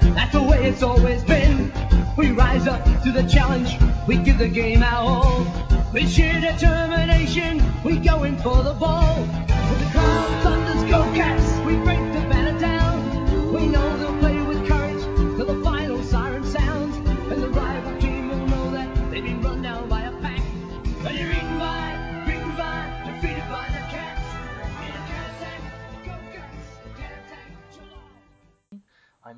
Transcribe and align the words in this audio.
That's 0.00 0.32
the 0.32 0.42
way 0.42 0.68
it's 0.68 0.82
always 0.82 1.22
been. 1.24 1.72
We 2.16 2.32
rise 2.32 2.66
up 2.66 2.84
to 3.04 3.12
the 3.12 3.22
challenge. 3.22 3.76
We 4.06 4.16
give 4.18 4.38
the 4.38 4.48
game 4.48 4.82
our 4.82 5.24
all. 5.24 5.46
With 5.92 6.10
sheer 6.10 6.40
determination, 6.40 7.62
we 7.84 7.98
go 7.98 8.24
in 8.24 8.36
for 8.38 8.62
the 8.62 8.74
ball. 8.74 9.20
With 9.20 9.78
the 9.78 9.90
calm 9.92 10.42
thunders 10.42 10.67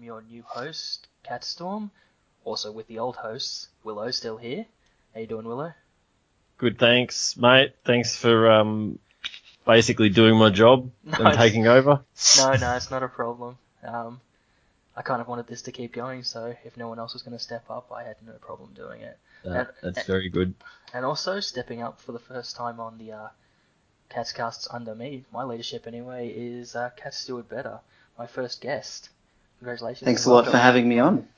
I'm 0.00 0.06
your 0.06 0.22
new 0.22 0.42
host, 0.46 1.08
Catstorm. 1.24 1.90
Also 2.44 2.72
with 2.72 2.86
the 2.86 2.98
old 2.98 3.16
hosts, 3.16 3.68
Willow 3.84 4.10
still 4.10 4.38
here. 4.38 4.64
How 5.12 5.20
you 5.20 5.26
doing, 5.26 5.44
Willow? 5.44 5.74
Good, 6.56 6.78
thanks, 6.78 7.36
mate. 7.36 7.74
Thanks 7.84 8.16
for 8.16 8.50
um, 8.50 8.98
basically 9.66 10.08
doing 10.08 10.38
my 10.38 10.48
job 10.48 10.90
No, 11.04 11.18
and 11.26 11.36
taking 11.36 11.66
over. 11.66 12.00
No, 12.38 12.52
no, 12.54 12.76
it's 12.76 12.90
not 12.90 13.02
a 13.02 13.08
problem. 13.08 13.58
Um, 13.86 14.22
I 14.96 15.02
kind 15.02 15.20
of 15.20 15.28
wanted 15.28 15.46
this 15.46 15.60
to 15.62 15.72
keep 15.72 15.92
going, 15.92 16.22
so 16.22 16.54
if 16.64 16.78
no 16.78 16.88
one 16.88 16.98
else 16.98 17.12
was 17.12 17.20
going 17.20 17.36
to 17.36 17.42
step 17.42 17.64
up, 17.68 17.92
I 17.94 18.04
had 18.04 18.16
no 18.26 18.32
problem 18.40 18.70
doing 18.74 19.02
it. 19.02 19.18
Uh, 19.46 19.64
that's 19.82 20.06
very 20.06 20.30
good. 20.30 20.54
And 20.94 21.04
also 21.04 21.40
stepping 21.40 21.82
up 21.82 22.00
for 22.00 22.12
the 22.12 22.18
first 22.18 22.56
time 22.56 22.80
on 22.80 22.96
the 22.96 23.12
uh, 23.12 23.28
Cats 24.08 24.32
casts 24.32 24.66
under 24.70 24.94
me, 24.94 25.26
my 25.30 25.44
leadership 25.44 25.86
anyway, 25.86 26.30
is 26.34 26.74
uh, 26.74 26.88
Cat 26.96 27.12
Steward 27.12 27.50
Better, 27.50 27.80
my 28.16 28.26
first 28.26 28.62
guest. 28.62 29.10
Congratulations. 29.60 30.06
Thanks 30.06 30.24
a 30.24 30.30
lot 30.32 30.46
for 30.46 30.56
having 30.56 30.88
me 30.88 30.98
on. 30.98 31.28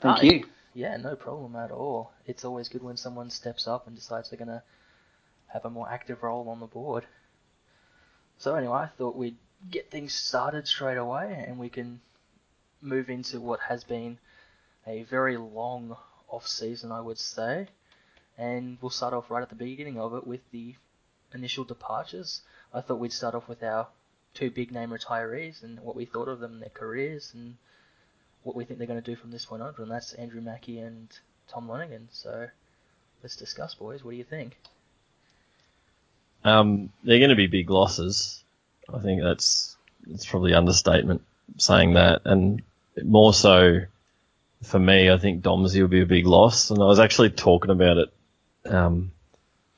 Thank 0.00 0.18
Ah, 0.18 0.22
you. 0.22 0.44
Yeah, 0.72 0.96
no 0.98 1.16
problem 1.16 1.56
at 1.56 1.72
all. 1.72 2.12
It's 2.26 2.44
always 2.44 2.68
good 2.68 2.82
when 2.82 2.96
someone 2.96 3.28
steps 3.28 3.66
up 3.66 3.86
and 3.88 3.96
decides 3.96 4.30
they're 4.30 4.38
gonna 4.38 4.62
have 5.48 5.64
a 5.64 5.70
more 5.70 5.90
active 5.90 6.22
role 6.22 6.48
on 6.48 6.60
the 6.60 6.66
board. 6.66 7.04
So 8.38 8.54
anyway, 8.54 8.74
I 8.74 8.86
thought 8.86 9.16
we'd 9.16 9.36
get 9.68 9.90
things 9.90 10.14
started 10.14 10.68
straight 10.68 10.96
away 10.96 11.44
and 11.46 11.58
we 11.58 11.68
can 11.68 12.00
move 12.80 13.10
into 13.10 13.40
what 13.40 13.58
has 13.60 13.82
been 13.84 14.18
a 14.86 15.02
very 15.02 15.36
long 15.36 15.96
off 16.28 16.46
season, 16.46 16.92
I 16.92 17.00
would 17.00 17.18
say. 17.18 17.66
And 18.38 18.78
we'll 18.80 18.90
start 18.90 19.12
off 19.12 19.28
right 19.28 19.42
at 19.42 19.48
the 19.48 19.56
beginning 19.56 19.98
of 19.98 20.14
it 20.14 20.26
with 20.26 20.40
the 20.52 20.76
initial 21.34 21.64
departures. 21.64 22.42
I 22.72 22.80
thought 22.80 23.00
we'd 23.00 23.12
start 23.12 23.34
off 23.34 23.48
with 23.48 23.62
our 23.64 23.88
two 24.34 24.50
big 24.50 24.70
name 24.72 24.90
retirees 24.90 25.62
and 25.64 25.80
what 25.80 25.96
we 25.96 26.04
thought 26.04 26.28
of 26.28 26.38
them, 26.40 26.54
and 26.54 26.62
their 26.62 26.70
careers, 26.70 27.32
and 27.34 27.56
what 28.42 28.56
we 28.56 28.64
think 28.64 28.78
they're 28.78 28.86
going 28.86 29.00
to 29.00 29.10
do 29.10 29.16
from 29.16 29.30
this 29.30 29.44
point 29.44 29.62
on, 29.62 29.74
and 29.78 29.90
that's 29.90 30.12
Andrew 30.14 30.40
Mackie 30.40 30.78
and 30.78 31.08
Tom 31.48 31.68
Lonergan. 31.68 32.08
So 32.12 32.48
let's 33.22 33.36
discuss, 33.36 33.74
boys. 33.74 34.04
What 34.04 34.12
do 34.12 34.16
you 34.16 34.24
think? 34.24 34.56
Um, 36.44 36.90
they're 37.04 37.18
going 37.18 37.30
to 37.30 37.36
be 37.36 37.46
big 37.46 37.70
losses. 37.70 38.42
I 38.92 38.98
think 38.98 39.22
that's 39.22 39.76
it's 40.10 40.26
probably 40.26 40.54
understatement 40.54 41.22
saying 41.58 41.94
that, 41.94 42.22
and 42.24 42.62
more 43.02 43.32
so 43.32 43.80
for 44.62 44.78
me, 44.78 45.10
I 45.10 45.18
think 45.18 45.42
Domsey 45.42 45.80
will 45.80 45.88
be 45.88 46.02
a 46.02 46.06
big 46.06 46.26
loss. 46.26 46.70
And 46.70 46.80
I 46.80 46.86
was 46.86 47.00
actually 47.00 47.30
talking 47.30 47.70
about 47.70 47.96
it 47.98 48.12
um, 48.66 49.12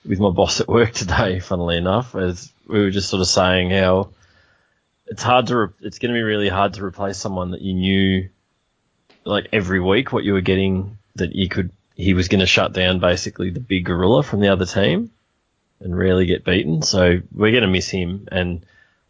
with 0.04 0.20
my 0.20 0.30
boss 0.34 0.60
at 0.60 0.68
work 0.68 0.92
today. 0.92 1.40
Funnily 1.40 1.76
enough, 1.76 2.14
as 2.14 2.52
we 2.66 2.80
were 2.80 2.90
just 2.90 3.08
sort 3.08 3.20
of 3.20 3.28
saying 3.28 3.70
how 3.70 4.10
it's 5.06 5.22
hard 5.22 5.48
to 5.48 5.56
re- 5.56 5.68
it's 5.80 5.98
going 5.98 6.12
to 6.12 6.18
be 6.18 6.22
really 6.22 6.48
hard 6.48 6.74
to 6.74 6.84
replace 6.84 7.18
someone 7.18 7.50
that 7.50 7.60
you 7.60 7.74
knew 7.74 8.28
like 9.24 9.48
every 9.52 9.80
week 9.80 10.12
what 10.12 10.24
you 10.24 10.32
were 10.32 10.40
getting 10.40 10.98
that 11.16 11.34
you 11.34 11.48
could 11.48 11.70
he 11.94 12.14
was 12.14 12.28
going 12.28 12.40
to 12.40 12.46
shut 12.46 12.72
down 12.72 12.98
basically 12.98 13.50
the 13.50 13.60
big 13.60 13.84
gorilla 13.84 14.22
from 14.22 14.40
the 14.40 14.48
other 14.48 14.66
team 14.66 15.10
and 15.80 15.96
rarely 15.96 16.26
get 16.26 16.44
beaten. 16.44 16.82
So 16.82 17.20
we're 17.32 17.52
going 17.52 17.62
to 17.62 17.68
miss 17.68 17.88
him 17.88 18.28
and 18.32 18.64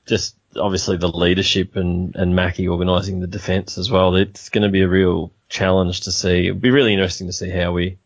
just 0.06 0.36
obviously 0.56 0.96
the 0.96 1.08
leadership 1.08 1.76
and, 1.76 2.14
and 2.14 2.36
Mackie 2.36 2.68
organising 2.68 3.20
the 3.20 3.26
defence 3.26 3.78
as 3.78 3.90
well. 3.90 4.14
It's 4.16 4.50
going 4.50 4.62
to 4.62 4.68
be 4.68 4.82
a 4.82 4.88
real 4.88 5.32
challenge 5.48 6.02
to 6.02 6.12
see. 6.12 6.46
It'll 6.46 6.58
be 6.58 6.70
really 6.70 6.92
interesting 6.92 7.26
to 7.28 7.32
see 7.32 7.50
how 7.50 7.72
we 7.72 7.98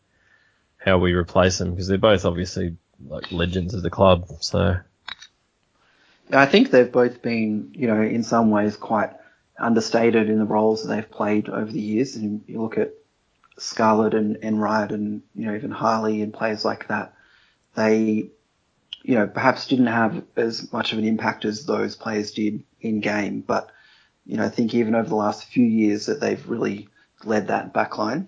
how 0.77 0.97
we 0.97 1.13
replace 1.13 1.57
them 1.57 1.71
because 1.71 1.87
they're 1.87 1.97
both 1.97 2.23
obviously 2.23 2.77
like 3.05 3.31
legends 3.33 3.73
of 3.73 3.83
the 3.83 3.89
club. 3.89 4.27
So 4.39 4.77
I 6.31 6.45
think 6.45 6.71
they've 6.71 6.91
both 6.91 7.21
been, 7.21 7.71
you 7.73 7.87
know, 7.87 8.01
in 8.01 8.23
some 8.23 8.49
ways 8.49 8.77
quite 8.77 9.11
understated 9.59 10.29
in 10.29 10.39
the 10.39 10.45
roles 10.45 10.83
that 10.83 10.93
they've 10.93 11.11
played 11.11 11.49
over 11.49 11.71
the 11.71 11.79
years. 11.81 12.15
And 12.15 12.43
you 12.47 12.61
look 12.61 12.77
at 12.77 12.93
Scarlett 13.57 14.13
and, 14.13 14.37
and 14.41 14.61
Riot 14.61 14.91
and, 14.91 15.21
you 15.35 15.45
know, 15.45 15.55
even 15.55 15.71
Harley 15.71 16.21
and 16.21 16.33
players 16.33 16.65
like 16.65 16.87
that. 16.87 17.13
They, 17.75 18.29
you 19.03 19.15
know, 19.15 19.27
perhaps 19.27 19.67
didn't 19.67 19.87
have 19.87 20.23
as 20.35 20.71
much 20.71 20.93
of 20.93 20.99
an 20.99 21.05
impact 21.05 21.45
as 21.45 21.65
those 21.65 21.95
players 21.95 22.31
did 22.31 22.63
in 22.81 22.99
game. 23.01 23.41
But, 23.41 23.71
you 24.25 24.37
know, 24.37 24.45
I 24.45 24.49
think 24.49 24.73
even 24.73 24.95
over 24.95 25.07
the 25.07 25.15
last 25.15 25.45
few 25.45 25.65
years 25.65 26.07
that 26.07 26.19
they've 26.19 26.49
really 26.49 26.89
led 27.23 27.47
that 27.47 27.73
backline. 27.73 28.27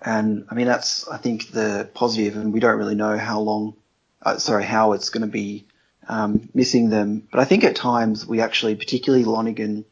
And 0.00 0.46
I 0.50 0.54
mean, 0.54 0.66
that's, 0.66 1.08
I 1.08 1.16
think, 1.16 1.50
the 1.50 1.88
positive, 1.94 2.36
and 2.36 2.52
we 2.52 2.60
don't 2.60 2.78
really 2.78 2.94
know 2.94 3.18
how 3.18 3.40
long, 3.40 3.74
uh, 4.22 4.38
sorry, 4.38 4.64
how 4.64 4.92
it's 4.92 5.10
going 5.10 5.22
to 5.22 5.32
be 5.32 5.66
um, 6.08 6.48
missing 6.54 6.90
them. 6.90 7.26
But 7.30 7.40
I 7.40 7.44
think 7.44 7.64
at 7.64 7.76
times 7.76 8.26
we 8.26 8.40
actually, 8.40 8.76
particularly 8.76 9.24
Lonergan, 9.24 9.84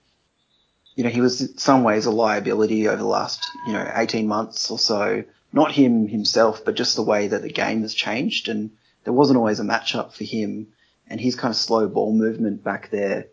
you 0.97 1.05
know, 1.05 1.11
he 1.11 1.21
was 1.21 1.43
in 1.43 1.59
some 1.59 1.85
ways 1.85 2.07
a 2.07 2.11
liability 2.11 2.89
over 2.89 2.97
the 2.97 3.05
last, 3.05 3.47
you 3.67 3.75
know, 3.75 3.93
18 3.95 4.27
months 4.27 4.71
or 4.71 4.79
so. 4.79 5.25
Not 5.53 5.71
him 5.71 6.09
himself, 6.09 6.65
but 6.65 6.75
just 6.75 6.97
the 6.97 7.03
way 7.03 7.29
that 7.29 7.43
the 7.43 7.53
game 7.53 7.83
has 7.83 7.95
changed. 7.95 8.49
And 8.49 8.71
there 9.05 9.13
wasn't 9.13 9.37
always 9.37 9.61
a 9.61 9.65
matchup 9.65 10.15
for 10.15 10.25
him. 10.25 10.69
And 11.09 11.21
his 11.21 11.37
kind 11.37 11.53
of 11.53 11.57
slow 11.57 11.87
ball 11.87 12.13
movement 12.13 12.65
back 12.65 12.91
there, 12.91 13.27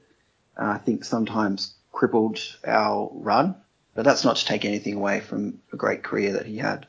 uh, 0.58 0.66
I 0.66 0.78
think 0.78 1.06
sometimes 1.06 1.74
crippled 1.92 2.40
our 2.68 3.10
run. 3.14 3.56
But 3.96 4.04
that's 4.04 4.26
not 4.26 4.36
to 4.38 4.46
take 4.46 4.66
anything 4.66 4.96
away 4.96 5.22
from 5.22 5.62
a 5.72 5.78
great 5.78 6.04
career 6.04 6.34
that 6.34 6.46
he 6.46 6.58
had. 6.58 6.88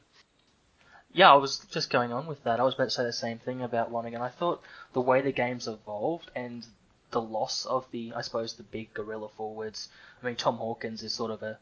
Yeah, 1.13 1.33
I 1.33 1.37
was 1.37 1.59
just 1.71 1.91
going 1.91 2.13
on 2.13 2.27
with 2.27 2.43
that. 2.43 2.59
I 2.59 2.65
was 2.65 2.75
about 2.75 2.85
to 2.85 2.91
say 2.91 3.05
the 3.05 3.13
same 3.13 3.39
thing 3.39 3.63
about 3.63 3.93
Lonergan. 3.93 4.21
I 4.21 4.31
thought 4.31 4.61
the 4.93 5.01
way 5.01 5.21
the 5.21 5.31
game's 5.31 5.69
evolved 5.69 6.31
and 6.35 6.67
the 7.15 7.21
loss 7.21 7.65
of 7.65 7.87
the, 7.93 8.13
I 8.15 8.23
suppose, 8.23 8.55
the 8.55 8.65
big 8.65 8.93
gorilla 8.93 9.29
forwards. 9.29 9.89
I 10.21 10.27
mean, 10.27 10.35
Tom 10.35 10.57
Hawkins 10.57 11.03
is 11.05 11.15
sort 11.15 11.31
of 11.31 11.45
a 11.45 11.59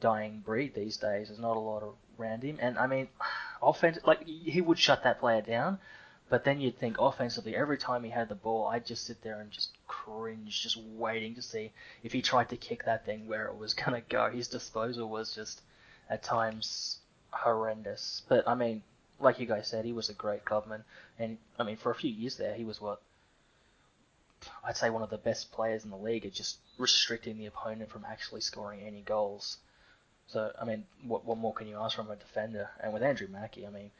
dying 0.00 0.42
breed 0.46 0.74
these 0.74 0.96
days. 0.96 1.26
There's 1.26 1.40
not 1.40 1.56
a 1.56 1.60
lot 1.60 1.82
around 2.18 2.44
him, 2.44 2.58
and 2.60 2.78
I 2.78 2.86
mean, 2.86 3.08
offense 3.62 3.98
like 4.06 4.24
he 4.26 4.60
would 4.60 4.78
shut 4.78 5.02
that 5.02 5.18
player 5.18 5.42
down. 5.42 5.78
But 6.28 6.44
then 6.44 6.60
you'd 6.60 6.78
think 6.78 6.96
offensively, 6.98 7.54
every 7.54 7.78
time 7.78 8.02
he 8.02 8.10
had 8.10 8.28
the 8.28 8.34
ball, 8.34 8.66
I'd 8.66 8.86
just 8.86 9.06
sit 9.06 9.22
there 9.22 9.40
and 9.40 9.50
just 9.50 9.70
cringe, 9.86 10.62
just 10.62 10.76
waiting 10.76 11.34
to 11.36 11.42
see 11.42 11.72
if 12.02 12.12
he 12.12 12.22
tried 12.22 12.48
to 12.48 12.56
kick 12.56 12.84
that 12.84 13.04
thing 13.04 13.26
where 13.26 13.46
it 13.46 13.56
was 13.56 13.74
gonna 13.82 14.02
go. 14.08 14.30
His 14.30 14.48
disposal 14.48 15.08
was 15.08 15.34
just 15.34 15.62
at 16.08 16.22
times 16.22 16.98
horrendous. 17.30 18.22
But 18.28 18.46
I 18.48 18.54
mean, 18.54 18.82
like 19.18 19.40
you 19.40 19.46
guys 19.46 19.66
said, 19.66 19.84
he 19.84 19.92
was 19.92 20.08
a 20.08 20.14
great 20.14 20.44
clubman, 20.44 20.84
and 21.18 21.38
I 21.58 21.64
mean, 21.64 21.76
for 21.76 21.90
a 21.90 21.94
few 21.96 22.10
years 22.10 22.36
there, 22.36 22.54
he 22.54 22.64
was 22.64 22.80
what 22.80 23.00
I'd 24.62 24.76
say 24.76 24.90
one 24.90 25.02
of 25.02 25.10
the 25.10 25.18
best 25.18 25.52
players 25.52 25.84
in 25.84 25.90
the 25.90 25.96
league 25.96 26.26
at 26.26 26.32
just 26.32 26.58
restricting 26.78 27.38
the 27.38 27.46
opponent 27.46 27.90
from 27.90 28.04
actually 28.04 28.40
scoring 28.42 28.80
any 28.80 29.00
goals. 29.00 29.58
So 30.28 30.52
I 30.60 30.64
mean, 30.64 30.86
what 31.02 31.24
what 31.24 31.38
more 31.38 31.54
can 31.54 31.68
you 31.68 31.78
ask 31.78 31.96
from 31.96 32.10
a 32.10 32.16
defender? 32.16 32.70
And 32.80 32.92
with 32.92 33.02
Andrew 33.02 33.28
Mackie, 33.28 33.66
I 33.66 33.70
mean, 33.70 33.90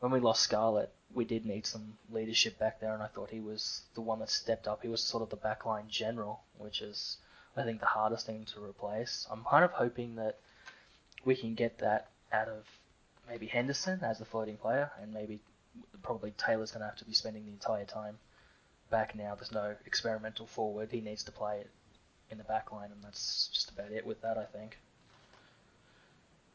when 0.00 0.12
we 0.12 0.20
lost 0.20 0.42
Scarlett, 0.42 0.92
we 1.12 1.24
did 1.24 1.46
need 1.46 1.66
some 1.66 1.96
leadership 2.10 2.58
back 2.58 2.80
there, 2.80 2.92
and 2.92 3.02
I 3.02 3.06
thought 3.06 3.30
he 3.30 3.40
was 3.40 3.82
the 3.94 4.00
one 4.00 4.18
that 4.20 4.30
stepped 4.30 4.68
up. 4.68 4.82
He 4.82 4.88
was 4.88 5.02
sort 5.02 5.22
of 5.22 5.30
the 5.30 5.36
backline 5.36 5.88
general, 5.88 6.42
which 6.58 6.82
is 6.82 7.16
I 7.56 7.62
think 7.64 7.80
the 7.80 7.86
hardest 7.86 8.26
thing 8.26 8.44
to 8.46 8.62
replace. 8.62 9.26
I'm 9.30 9.44
kind 9.44 9.64
of 9.64 9.72
hoping 9.72 10.16
that 10.16 10.38
we 11.24 11.34
can 11.34 11.54
get 11.54 11.78
that 11.78 12.10
out 12.32 12.48
of 12.48 12.66
maybe 13.28 13.46
Henderson 13.46 14.00
as 14.02 14.18
the 14.18 14.24
floating 14.24 14.56
player, 14.56 14.90
and 15.00 15.12
maybe 15.12 15.40
probably 16.02 16.32
Taylor's 16.32 16.70
going 16.70 16.80
to 16.82 16.86
have 16.86 16.98
to 16.98 17.04
be 17.04 17.14
spending 17.14 17.46
the 17.46 17.52
entire 17.52 17.84
time 17.84 18.18
back 18.90 19.14
now. 19.14 19.34
There's 19.34 19.52
no 19.52 19.74
experimental 19.86 20.46
forward. 20.46 20.90
He 20.90 21.00
needs 21.00 21.24
to 21.24 21.32
play 21.32 21.58
it 21.58 21.70
in 22.30 22.38
the 22.38 22.44
back 22.44 22.72
line, 22.72 22.90
and 22.92 23.02
that's 23.02 23.48
just 23.52 23.70
about 23.70 23.90
it 23.90 24.06
with 24.06 24.20
that, 24.22 24.38
I 24.38 24.44
think. 24.44 24.78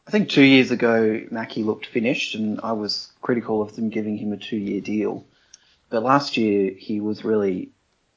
I 0.08 0.12
think 0.12 0.30
two 0.30 0.44
years 0.44 0.72
ago, 0.72 1.22
Mackie 1.30 1.64
looked 1.64 1.86
finished, 1.86 2.36
and 2.36 2.60
I 2.64 2.72
was 2.72 3.12
critical 3.22 3.62
of 3.62 3.76
them 3.76 3.90
giving 3.90 4.18
him 4.18 4.34
a 4.34 4.38
two-year 4.38 4.82
deal. 4.82 5.26
But 5.90 6.04
last 6.04 6.38
year, 6.38 6.74
he 6.76 7.00
was 7.00 7.24
really 7.24 7.70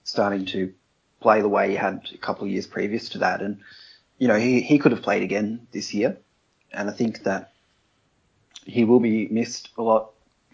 starting 0.04 0.46
to 0.46 0.72
play 1.20 1.40
the 1.40 1.48
way 1.48 1.70
he 1.70 1.76
had 1.76 2.08
a 2.12 2.18
couple 2.18 2.44
of 2.44 2.50
years 2.50 2.66
previous 2.66 3.10
to 3.10 3.18
that, 3.18 3.40
and 3.40 3.60
you 4.18 4.28
know 4.28 4.38
he 4.38 4.60
he 4.60 4.78
could 4.78 4.92
have 4.92 5.02
played 5.02 5.22
again 5.22 5.66
this 5.72 5.94
year, 5.94 6.16
and 6.72 6.88
I 6.88 6.92
think 6.92 7.22
that 7.24 7.52
he 8.64 8.84
will 8.84 9.00
be 9.00 9.28
missed 9.28 9.70
a 9.78 9.82
lot 9.82 10.10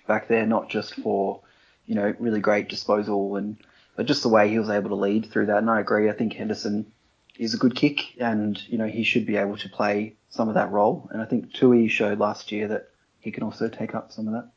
back 0.07 0.29
there, 0.29 0.47
not 0.47 0.69
just 0.69 0.95
for 0.97 1.41
you 1.89 1.97
know 1.97 2.15
really 2.21 2.41
great 2.41 2.69
disposal 2.69 3.35
and 3.35 3.57
but 3.97 4.07
just 4.07 4.23
the 4.23 4.29
way 4.29 4.49
he 4.49 4.61
was 4.61 4.71
able 4.71 4.91
to 4.91 4.95
lead 4.95 5.27
through 5.27 5.47
that. 5.47 5.59
And 5.59 5.69
I 5.69 5.81
agree. 5.81 6.09
I 6.09 6.13
think 6.13 6.33
Henderson 6.33 6.93
is 7.37 7.55
a 7.55 7.57
good 7.57 7.75
kick, 7.75 8.15
and 8.21 8.57
you 8.69 8.79
know 8.79 8.87
he 8.87 9.03
should 9.03 9.27
be 9.27 9.37
able 9.37 9.57
to 9.57 9.69
play 9.69 10.15
some 10.31 10.49
of 10.49 10.55
that 10.55 10.71
role. 10.71 11.09
And 11.13 11.21
I 11.21 11.25
think 11.25 11.53
Tuohy 11.53 11.91
showed 11.91 12.21
last 12.21 12.53
year 12.53 12.69
that 12.69 12.91
he 13.19 13.33
can 13.33 13.43
also 13.43 13.69
take 13.69 13.97
up 13.97 14.13
some 14.13 14.29
of 14.29 14.35
that. 14.35 14.51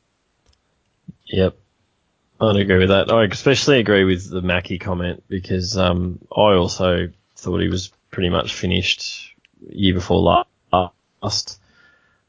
Yep. 1.25 1.57
I'd 2.39 2.55
agree 2.55 2.77
with 2.77 2.89
that. 2.89 3.11
I 3.11 3.25
especially 3.25 3.79
agree 3.79 4.03
with 4.03 4.29
the 4.29 4.41
Mackie 4.41 4.79
comment 4.79 5.23
because 5.27 5.77
um, 5.77 6.19
I 6.31 6.53
also 6.53 7.09
thought 7.35 7.61
he 7.61 7.67
was 7.67 7.91
pretty 8.11 8.29
much 8.29 8.53
finished 8.53 9.33
year 9.69 9.93
before 9.93 10.45
last. 11.23 11.60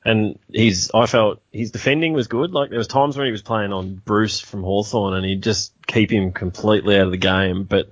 And 0.05 0.39
he's, 0.51 0.91
I 0.93 1.07
felt 1.07 1.41
his 1.53 1.71
defending 1.71 2.13
was 2.13 2.27
good. 2.27 2.53
Like 2.53 2.71
there 2.71 2.79
was 2.79 2.89
times 2.89 3.17
when 3.17 3.27
he 3.27 3.33
was 3.33 3.43
playing 3.43 3.73
on 3.73 3.95
Bruce 3.95 4.41
from 4.41 4.63
Hawthorn 4.63 5.15
and 5.15 5.25
he'd 5.25 5.43
just 5.43 5.73
keep 5.87 6.11
him 6.11 6.33
completely 6.33 6.97
out 6.97 7.07
of 7.07 7.13
the 7.13 7.19
game. 7.19 7.65
But 7.65 7.89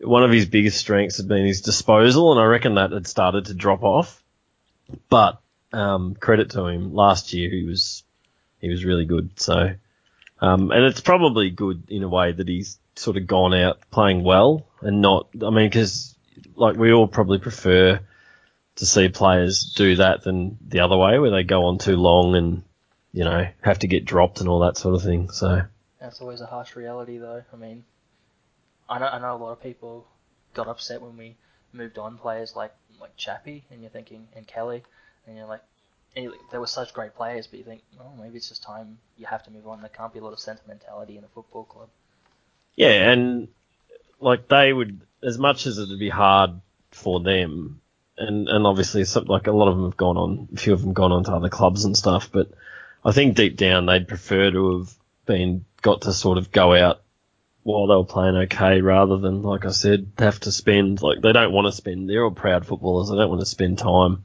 one 0.00 0.22
of 0.22 0.30
his 0.30 0.46
biggest 0.46 0.78
strengths 0.78 1.16
had 1.16 1.28
been 1.28 1.46
his 1.46 1.60
disposal, 1.60 2.32
and 2.32 2.40
I 2.40 2.44
reckon 2.44 2.74
that 2.74 2.92
had 2.92 3.06
started 3.06 3.46
to 3.46 3.54
drop 3.54 3.82
off. 3.82 4.22
But 5.08 5.40
um, 5.72 6.14
credit 6.14 6.50
to 6.50 6.66
him, 6.66 6.94
last 6.94 7.32
year 7.32 7.50
he 7.50 7.64
was 7.64 8.04
he 8.60 8.68
was 8.68 8.84
really 8.84 9.04
good. 9.04 9.30
So, 9.40 9.74
um, 10.40 10.70
and 10.70 10.84
it's 10.84 11.00
probably 11.00 11.50
good 11.50 11.84
in 11.88 12.02
a 12.02 12.08
way 12.08 12.32
that 12.32 12.48
he's 12.48 12.78
sort 12.96 13.16
of 13.16 13.26
gone 13.26 13.54
out 13.54 13.78
playing 13.90 14.22
well 14.22 14.66
and 14.80 15.00
not. 15.00 15.28
I 15.42 15.50
mean, 15.50 15.68
because 15.68 16.14
like 16.54 16.76
we 16.76 16.92
all 16.92 17.08
probably 17.08 17.38
prefer 17.38 18.00
to 18.76 18.86
see 18.86 19.08
players 19.08 19.72
do 19.76 19.96
that 19.96 20.22
than 20.22 20.58
the 20.66 20.80
other 20.80 20.96
way, 20.96 21.18
where 21.18 21.30
they 21.30 21.44
go 21.44 21.66
on 21.66 21.78
too 21.78 21.96
long 21.96 22.34
and 22.34 22.62
you 23.12 23.24
know 23.24 23.46
have 23.62 23.78
to 23.80 23.88
get 23.88 24.04
dropped 24.04 24.40
and 24.40 24.48
all 24.48 24.60
that 24.60 24.76
sort 24.76 24.94
of 24.94 25.02
thing. 25.02 25.30
So 25.30 25.62
that's 26.00 26.20
always 26.20 26.40
a 26.40 26.46
harsh 26.46 26.76
reality, 26.76 27.18
though. 27.18 27.42
I 27.52 27.56
mean, 27.56 27.84
I 28.88 28.98
know 28.98 29.06
I 29.06 29.18
know 29.18 29.36
a 29.36 29.38
lot 29.38 29.52
of 29.52 29.62
people 29.62 30.06
got 30.54 30.68
upset 30.68 31.02
when 31.02 31.16
we 31.16 31.36
moved 31.72 31.98
on 31.98 32.18
players 32.18 32.54
like 32.56 32.72
like 33.00 33.16
Chappie, 33.16 33.64
and 33.70 33.80
you're 33.80 33.90
thinking 33.90 34.28
and 34.34 34.46
Kelly, 34.46 34.82
and 35.26 35.36
you're 35.36 35.46
like. 35.46 35.60
Eh, 36.16 36.22
and 36.22 36.32
they 36.52 36.58
were 36.58 36.68
such 36.68 36.94
great 36.94 37.16
players, 37.16 37.48
but 37.48 37.58
you 37.58 37.64
think, 37.64 37.82
oh, 38.00 38.12
maybe 38.22 38.36
it's 38.36 38.48
just 38.48 38.62
time 38.62 38.98
you 39.18 39.26
have 39.26 39.42
to 39.42 39.50
move 39.50 39.66
on. 39.66 39.80
There 39.80 39.88
can't 39.88 40.12
be 40.12 40.20
a 40.20 40.22
lot 40.22 40.32
of 40.32 40.38
sentimentality 40.38 41.18
in 41.18 41.24
a 41.24 41.26
football 41.34 41.64
club. 41.64 41.88
Yeah, 42.76 43.10
and 43.10 43.48
like 44.20 44.48
they 44.48 44.72
would, 44.72 45.00
as 45.22 45.38
much 45.38 45.66
as 45.66 45.78
it'd 45.78 45.98
be 45.98 46.08
hard 46.08 46.60
for 46.92 47.18
them, 47.20 47.80
and 48.16 48.48
and 48.48 48.66
obviously 48.66 49.04
some, 49.04 49.24
like 49.24 49.46
a 49.46 49.52
lot 49.52 49.68
of 49.68 49.76
them 49.76 49.84
have 49.84 49.96
gone 49.96 50.16
on, 50.16 50.48
a 50.54 50.56
few 50.56 50.72
of 50.72 50.82
them 50.82 50.92
gone 50.92 51.12
on 51.12 51.24
to 51.24 51.32
other 51.32 51.48
clubs 51.48 51.84
and 51.84 51.96
stuff, 51.96 52.30
but 52.30 52.48
I 53.04 53.12
think 53.12 53.36
deep 53.36 53.56
down 53.56 53.86
they'd 53.86 54.08
prefer 54.08 54.50
to 54.50 54.78
have 54.78 54.94
been 55.26 55.64
got 55.82 56.02
to 56.02 56.12
sort 56.12 56.38
of 56.38 56.50
go 56.50 56.74
out 56.74 57.02
while 57.64 57.86
they 57.86 57.94
were 57.94 58.04
playing 58.04 58.36
okay 58.36 58.80
rather 58.80 59.16
than, 59.18 59.42
like 59.42 59.64
I 59.64 59.70
said, 59.70 60.12
have 60.18 60.38
to 60.40 60.52
spend, 60.52 61.02
like, 61.02 61.22
they 61.22 61.32
don't 61.32 61.52
want 61.52 61.66
to 61.66 61.72
spend, 61.72 62.08
they're 62.08 62.24
all 62.24 62.30
proud 62.30 62.66
footballers, 62.66 63.08
they 63.08 63.16
don't 63.16 63.30
want 63.30 63.40
to 63.40 63.46
spend 63.46 63.78
time, 63.78 64.24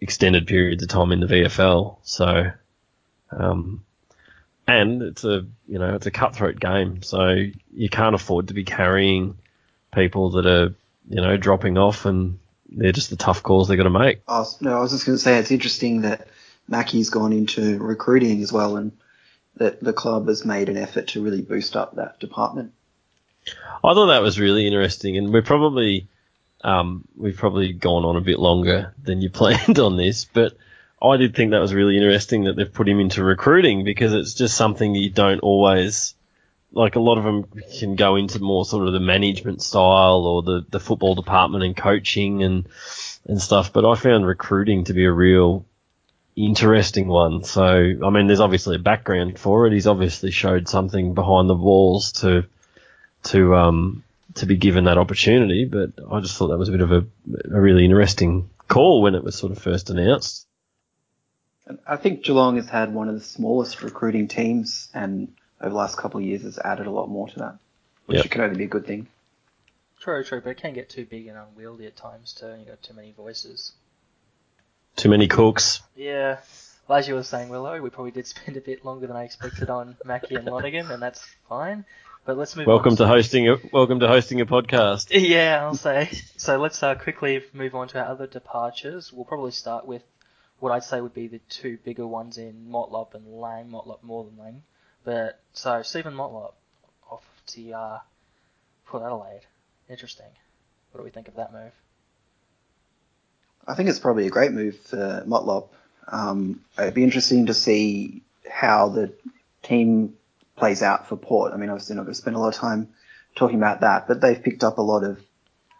extended 0.00 0.46
periods 0.46 0.82
of 0.82 0.88
time 0.88 1.10
in 1.10 1.20
the 1.20 1.26
VFL. 1.26 1.98
So, 2.02 2.52
um, 3.32 3.84
and 4.66 5.02
it's 5.02 5.24
a, 5.24 5.44
you 5.66 5.78
know, 5.78 5.96
it's 5.96 6.06
a 6.06 6.12
cutthroat 6.12 6.60
game. 6.60 7.02
So 7.02 7.34
you 7.72 7.88
can't 7.88 8.14
afford 8.14 8.48
to 8.48 8.54
be 8.54 8.64
carrying 8.64 9.38
people 9.92 10.30
that 10.32 10.46
are, 10.46 10.74
you 11.08 11.20
know, 11.20 11.36
dropping 11.36 11.78
off 11.78 12.04
and 12.04 12.38
they're 12.68 12.92
just 12.92 13.10
the 13.10 13.16
tough 13.16 13.42
calls 13.42 13.68
they've 13.68 13.76
got 13.76 13.84
to 13.84 13.90
make. 13.90 14.28
Was, 14.28 14.60
no, 14.60 14.76
I 14.76 14.80
was 14.80 14.92
just 14.92 15.06
going 15.06 15.16
to 15.16 15.22
say 15.22 15.38
it's 15.38 15.50
interesting 15.50 16.02
that 16.02 16.28
Mackie's 16.68 17.10
gone 17.10 17.32
into 17.32 17.78
recruiting 17.78 18.42
as 18.42 18.52
well 18.52 18.76
and 18.76 18.92
that 19.56 19.82
the 19.82 19.92
club 19.92 20.28
has 20.28 20.44
made 20.44 20.68
an 20.68 20.76
effort 20.76 21.08
to 21.08 21.22
really 21.22 21.40
boost 21.40 21.76
up 21.76 21.96
that 21.96 22.20
department. 22.20 22.72
I 23.84 23.94
thought 23.94 24.08
that 24.08 24.22
was 24.22 24.40
really 24.40 24.66
interesting, 24.66 25.16
and 25.16 25.32
we're 25.32 25.42
probably 25.42 26.08
um, 26.62 27.04
we've 27.16 27.36
probably 27.36 27.72
gone 27.72 28.04
on 28.04 28.16
a 28.16 28.20
bit 28.20 28.38
longer 28.38 28.94
than 29.02 29.20
you 29.20 29.30
planned 29.40 29.78
on 29.78 29.96
this, 29.96 30.24
but 30.24 30.56
I 31.00 31.16
did 31.16 31.34
think 31.34 31.52
that 31.52 31.60
was 31.60 31.74
really 31.74 31.96
interesting 31.96 32.44
that 32.44 32.56
they've 32.56 32.72
put 32.72 32.88
him 32.88 33.00
into 33.00 33.22
recruiting 33.22 33.84
because 33.84 34.12
it's 34.12 34.34
just 34.34 34.56
something 34.56 34.94
you 34.94 35.10
don't 35.10 35.40
always 35.40 36.14
like. 36.76 36.96
A 36.96 37.00
lot 37.00 37.18
of 37.18 37.24
them 37.24 37.44
can 37.78 37.96
go 37.96 38.16
into 38.16 38.38
more 38.40 38.64
sort 38.64 38.86
of 38.86 38.92
the 38.92 39.00
management 39.00 39.62
style 39.62 40.26
or 40.26 40.42
the 40.42 40.64
the 40.70 40.80
football 40.80 41.14
department 41.14 41.64
and 41.64 41.76
coaching 41.76 42.42
and 42.42 42.68
and 43.26 43.40
stuff, 43.40 43.72
but 43.72 43.84
I 43.84 43.96
found 43.96 44.26
recruiting 44.26 44.84
to 44.84 44.92
be 44.92 45.04
a 45.04 45.12
real 45.12 45.64
interesting 46.36 47.08
one. 47.08 47.42
So, 47.44 47.64
I 47.64 48.10
mean, 48.10 48.26
there's 48.26 48.40
obviously 48.40 48.76
a 48.76 48.80
background 48.80 49.38
for 49.38 49.66
it. 49.66 49.72
He's 49.72 49.86
obviously 49.86 50.30
showed 50.30 50.68
something 50.68 51.14
behind 51.14 51.48
the 51.48 51.54
walls 51.54 52.12
to 52.20 52.44
to 53.24 53.54
um 53.56 54.04
to 54.34 54.46
be 54.46 54.56
given 54.56 54.84
that 54.84 54.98
opportunity. 54.98 55.64
But 55.64 55.92
I 56.10 56.20
just 56.20 56.36
thought 56.36 56.48
that 56.48 56.58
was 56.58 56.68
a 56.68 56.72
bit 56.72 56.82
of 56.82 56.92
a, 56.92 57.06
a 57.52 57.60
really 57.60 57.84
interesting 57.84 58.50
call 58.68 59.02
when 59.02 59.14
it 59.14 59.24
was 59.24 59.36
sort 59.36 59.52
of 59.52 59.58
first 59.58 59.90
announced. 59.90 60.46
I 61.84 61.96
think 61.96 62.22
Geelong 62.22 62.56
has 62.56 62.68
had 62.68 62.94
one 62.94 63.08
of 63.08 63.14
the 63.14 63.24
smallest 63.24 63.82
recruiting 63.82 64.28
teams, 64.28 64.88
and 64.94 65.32
over 65.60 65.70
the 65.70 65.76
last 65.76 65.96
couple 65.96 66.20
of 66.20 66.26
years 66.26 66.42
has 66.42 66.58
added 66.58 66.86
a 66.86 66.90
lot 66.90 67.08
more 67.08 67.28
to 67.28 67.38
that, 67.38 67.58
which 68.06 68.18
yep. 68.18 68.30
can 68.30 68.40
only 68.40 68.56
be 68.56 68.64
a 68.64 68.68
good 68.68 68.86
thing. 68.86 69.08
True, 70.00 70.22
true, 70.22 70.40
but 70.40 70.50
it 70.50 70.58
can 70.58 70.74
get 70.74 70.90
too 70.90 71.06
big 71.06 71.26
and 71.26 71.38
unwieldy 71.38 71.86
at 71.86 71.96
times 71.96 72.32
too, 72.32 72.46
and 72.46 72.60
you've 72.60 72.68
got 72.68 72.82
too 72.82 72.94
many 72.94 73.12
voices. 73.12 73.72
Too 74.96 75.08
many 75.08 75.26
cooks. 75.28 75.82
Yeah. 75.94 76.38
Well, 76.88 76.98
as 76.98 77.08
you 77.08 77.14
were 77.14 77.22
saying, 77.22 77.48
Willow, 77.48 77.80
we 77.80 77.90
probably 77.90 78.12
did 78.12 78.26
spend 78.26 78.56
a 78.56 78.60
bit 78.60 78.84
longer 78.84 79.06
than 79.06 79.16
I 79.16 79.24
expected 79.24 79.70
on 79.70 79.96
Mackie 80.04 80.36
and 80.36 80.46
Lonergan, 80.46 80.90
and 80.90 81.02
that's 81.02 81.26
fine. 81.48 81.84
But 82.24 82.36
let's 82.36 82.56
move 82.56 82.66
welcome 82.66 82.92
on. 82.92 82.96
to 82.96 83.06
hosting 83.06 83.48
a 83.48 83.56
welcome 83.72 84.00
to 84.00 84.08
hosting 84.08 84.40
a 84.40 84.46
podcast. 84.46 85.08
Yeah, 85.28 85.64
I'll 85.64 85.74
say. 85.74 86.10
So 86.36 86.58
let's 86.58 86.82
uh, 86.82 86.96
quickly 86.96 87.44
move 87.52 87.74
on 87.74 87.88
to 87.88 88.00
our 88.00 88.06
other 88.06 88.26
departures. 88.26 89.12
We'll 89.12 89.24
probably 89.24 89.52
start 89.52 89.86
with 89.86 90.02
what 90.58 90.72
I'd 90.72 90.84
say 90.84 91.00
would 91.00 91.14
be 91.14 91.28
the 91.28 91.38
two 91.48 91.78
bigger 91.84 92.06
ones 92.06 92.38
in 92.38 92.68
Motlop 92.68 93.14
and 93.14 93.26
Lang. 93.40 93.70
Motlop 93.70 94.02
more 94.02 94.24
than 94.24 94.36
Lang. 94.38 94.62
But 95.06 95.38
so 95.52 95.82
Stephen 95.82 96.14
Motlop 96.14 96.52
off 97.08 97.24
to 97.46 97.72
uh, 97.72 97.98
Port 98.86 99.04
Adelaide. 99.04 99.42
Interesting. 99.88 100.26
What 100.90 100.98
do 100.98 101.04
we 101.04 101.10
think 101.10 101.28
of 101.28 101.36
that 101.36 101.52
move? 101.52 101.70
I 103.68 103.74
think 103.74 103.88
it's 103.88 104.00
probably 104.00 104.26
a 104.26 104.30
great 104.30 104.50
move 104.50 104.76
for 104.80 105.24
Motlop. 105.24 105.68
Um, 106.08 106.60
it'd 106.76 106.94
be 106.94 107.04
interesting 107.04 107.46
to 107.46 107.54
see 107.54 108.22
how 108.50 108.88
the 108.88 109.12
team 109.62 110.16
plays 110.56 110.82
out 110.82 111.08
for 111.08 111.16
Port. 111.16 111.52
I 111.52 111.56
mean, 111.56 111.70
obviously 111.70 111.94
not 111.94 112.02
going 112.02 112.14
to 112.14 112.20
spend 112.20 112.34
a 112.34 112.40
lot 112.40 112.48
of 112.48 112.54
time 112.54 112.88
talking 113.36 113.58
about 113.58 113.82
that, 113.82 114.08
but 114.08 114.20
they've 114.20 114.42
picked 114.42 114.64
up 114.64 114.78
a 114.78 114.82
lot 114.82 115.04
of, 115.04 115.20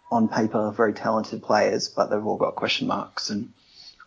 on 0.09 0.29
paper, 0.29 0.71
very 0.71 0.93
talented 0.93 1.43
players, 1.43 1.89
but 1.89 2.09
they've 2.09 2.25
all 2.25 2.37
got 2.37 2.55
question 2.55 2.87
marks. 2.87 3.29
And 3.29 3.51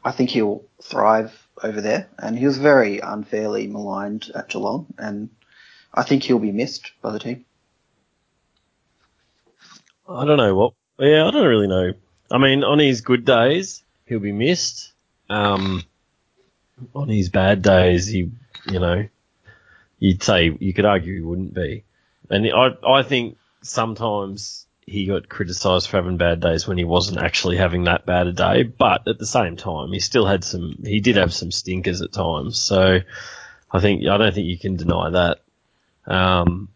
I 0.02 0.12
think 0.12 0.30
he'll 0.30 0.64
thrive 0.82 1.46
over 1.62 1.80
there. 1.80 2.08
And 2.18 2.38
he 2.38 2.46
was 2.46 2.58
very 2.58 3.00
unfairly 3.00 3.66
maligned 3.66 4.30
at 4.34 4.48
Geelong, 4.48 4.86
and 4.98 5.30
I 5.92 6.02
think 6.02 6.22
he'll 6.22 6.38
be 6.38 6.52
missed 6.52 6.92
by 7.02 7.12
the 7.12 7.18
team. 7.18 7.44
I 10.08 10.24
don't 10.24 10.38
know 10.38 10.54
what. 10.54 10.74
Yeah, 10.98 11.26
I 11.26 11.30
don't 11.30 11.46
really 11.46 11.68
know 11.68 11.92
I 12.30 12.38
mean, 12.38 12.62
on 12.62 12.78
his 12.78 13.00
good 13.00 13.24
days, 13.24 13.82
he'll 14.06 14.20
be 14.20 14.32
missed. 14.32 14.92
Um, 15.28 15.82
on 16.94 17.08
his 17.08 17.28
bad 17.28 17.62
days, 17.62 18.06
he, 18.06 18.30
you 18.70 18.78
know, 18.78 19.08
you'd 19.98 20.22
say 20.22 20.56
you 20.60 20.72
could 20.72 20.84
argue 20.84 21.14
he 21.14 21.20
wouldn't 21.20 21.54
be. 21.54 21.84
And 22.28 22.48
I, 22.52 22.76
I 22.86 23.02
think 23.02 23.36
sometimes 23.62 24.66
he 24.90 25.06
got 25.06 25.28
criticised 25.28 25.88
for 25.88 25.98
having 25.98 26.16
bad 26.16 26.40
days 26.40 26.66
when 26.66 26.76
he 26.76 26.82
wasn't 26.82 27.18
actually 27.18 27.56
having 27.56 27.84
that 27.84 28.06
bad 28.06 28.26
a 28.26 28.32
day. 28.32 28.64
But 28.64 29.06
at 29.06 29.20
the 29.20 29.26
same 29.26 29.56
time, 29.56 29.92
he 29.92 30.00
still 30.00 30.26
had 30.26 30.42
some. 30.42 30.82
He 30.84 30.98
did 30.98 31.14
have 31.14 31.32
some 31.32 31.52
stinkers 31.52 32.02
at 32.02 32.12
times. 32.12 32.58
So 32.58 32.98
I 33.70 33.80
think 33.80 34.04
I 34.08 34.18
don't 34.18 34.34
think 34.34 34.48
you 34.48 34.58
can 34.58 34.74
deny 34.74 35.10
that. 35.10 35.38
Um, 36.06 36.70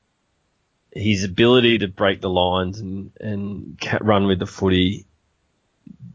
his 0.92 1.25
ability 1.25 1.78
to 1.78 1.88
break 1.88 2.21
the 2.21 2.30
lines 2.30 2.78
and 2.78 3.11
and 3.21 3.83
run 4.00 4.28
with 4.28 4.38
the 4.38 4.47
footy 4.47 5.06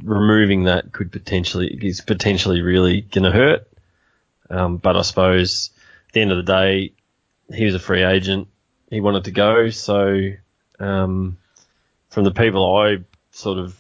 removing 0.02 0.64
that 0.64 0.94
could 0.94 1.12
potentially 1.12 1.68
is 1.82 2.00
potentially 2.00 2.62
really 2.62 3.02
to 3.02 3.30
hurt. 3.30 3.68
Um, 4.50 4.78
but 4.78 4.96
I 4.96 5.02
suppose 5.02 5.72
at 6.08 6.14
the 6.14 6.22
end 6.22 6.32
of 6.32 6.38
the 6.38 6.44
day, 6.44 6.94
he 7.54 7.66
was 7.66 7.76
a 7.76 7.80
free 7.80 8.04
agent. 8.04 8.48
He 8.90 9.02
wanted 9.02 9.26
to 9.26 9.32
go. 9.32 9.70
So 9.70 10.32
um, 10.80 11.38
from 12.10 12.24
the 12.24 12.32
people 12.32 12.78
I 12.78 12.98
sort 13.32 13.60
of 13.60 13.80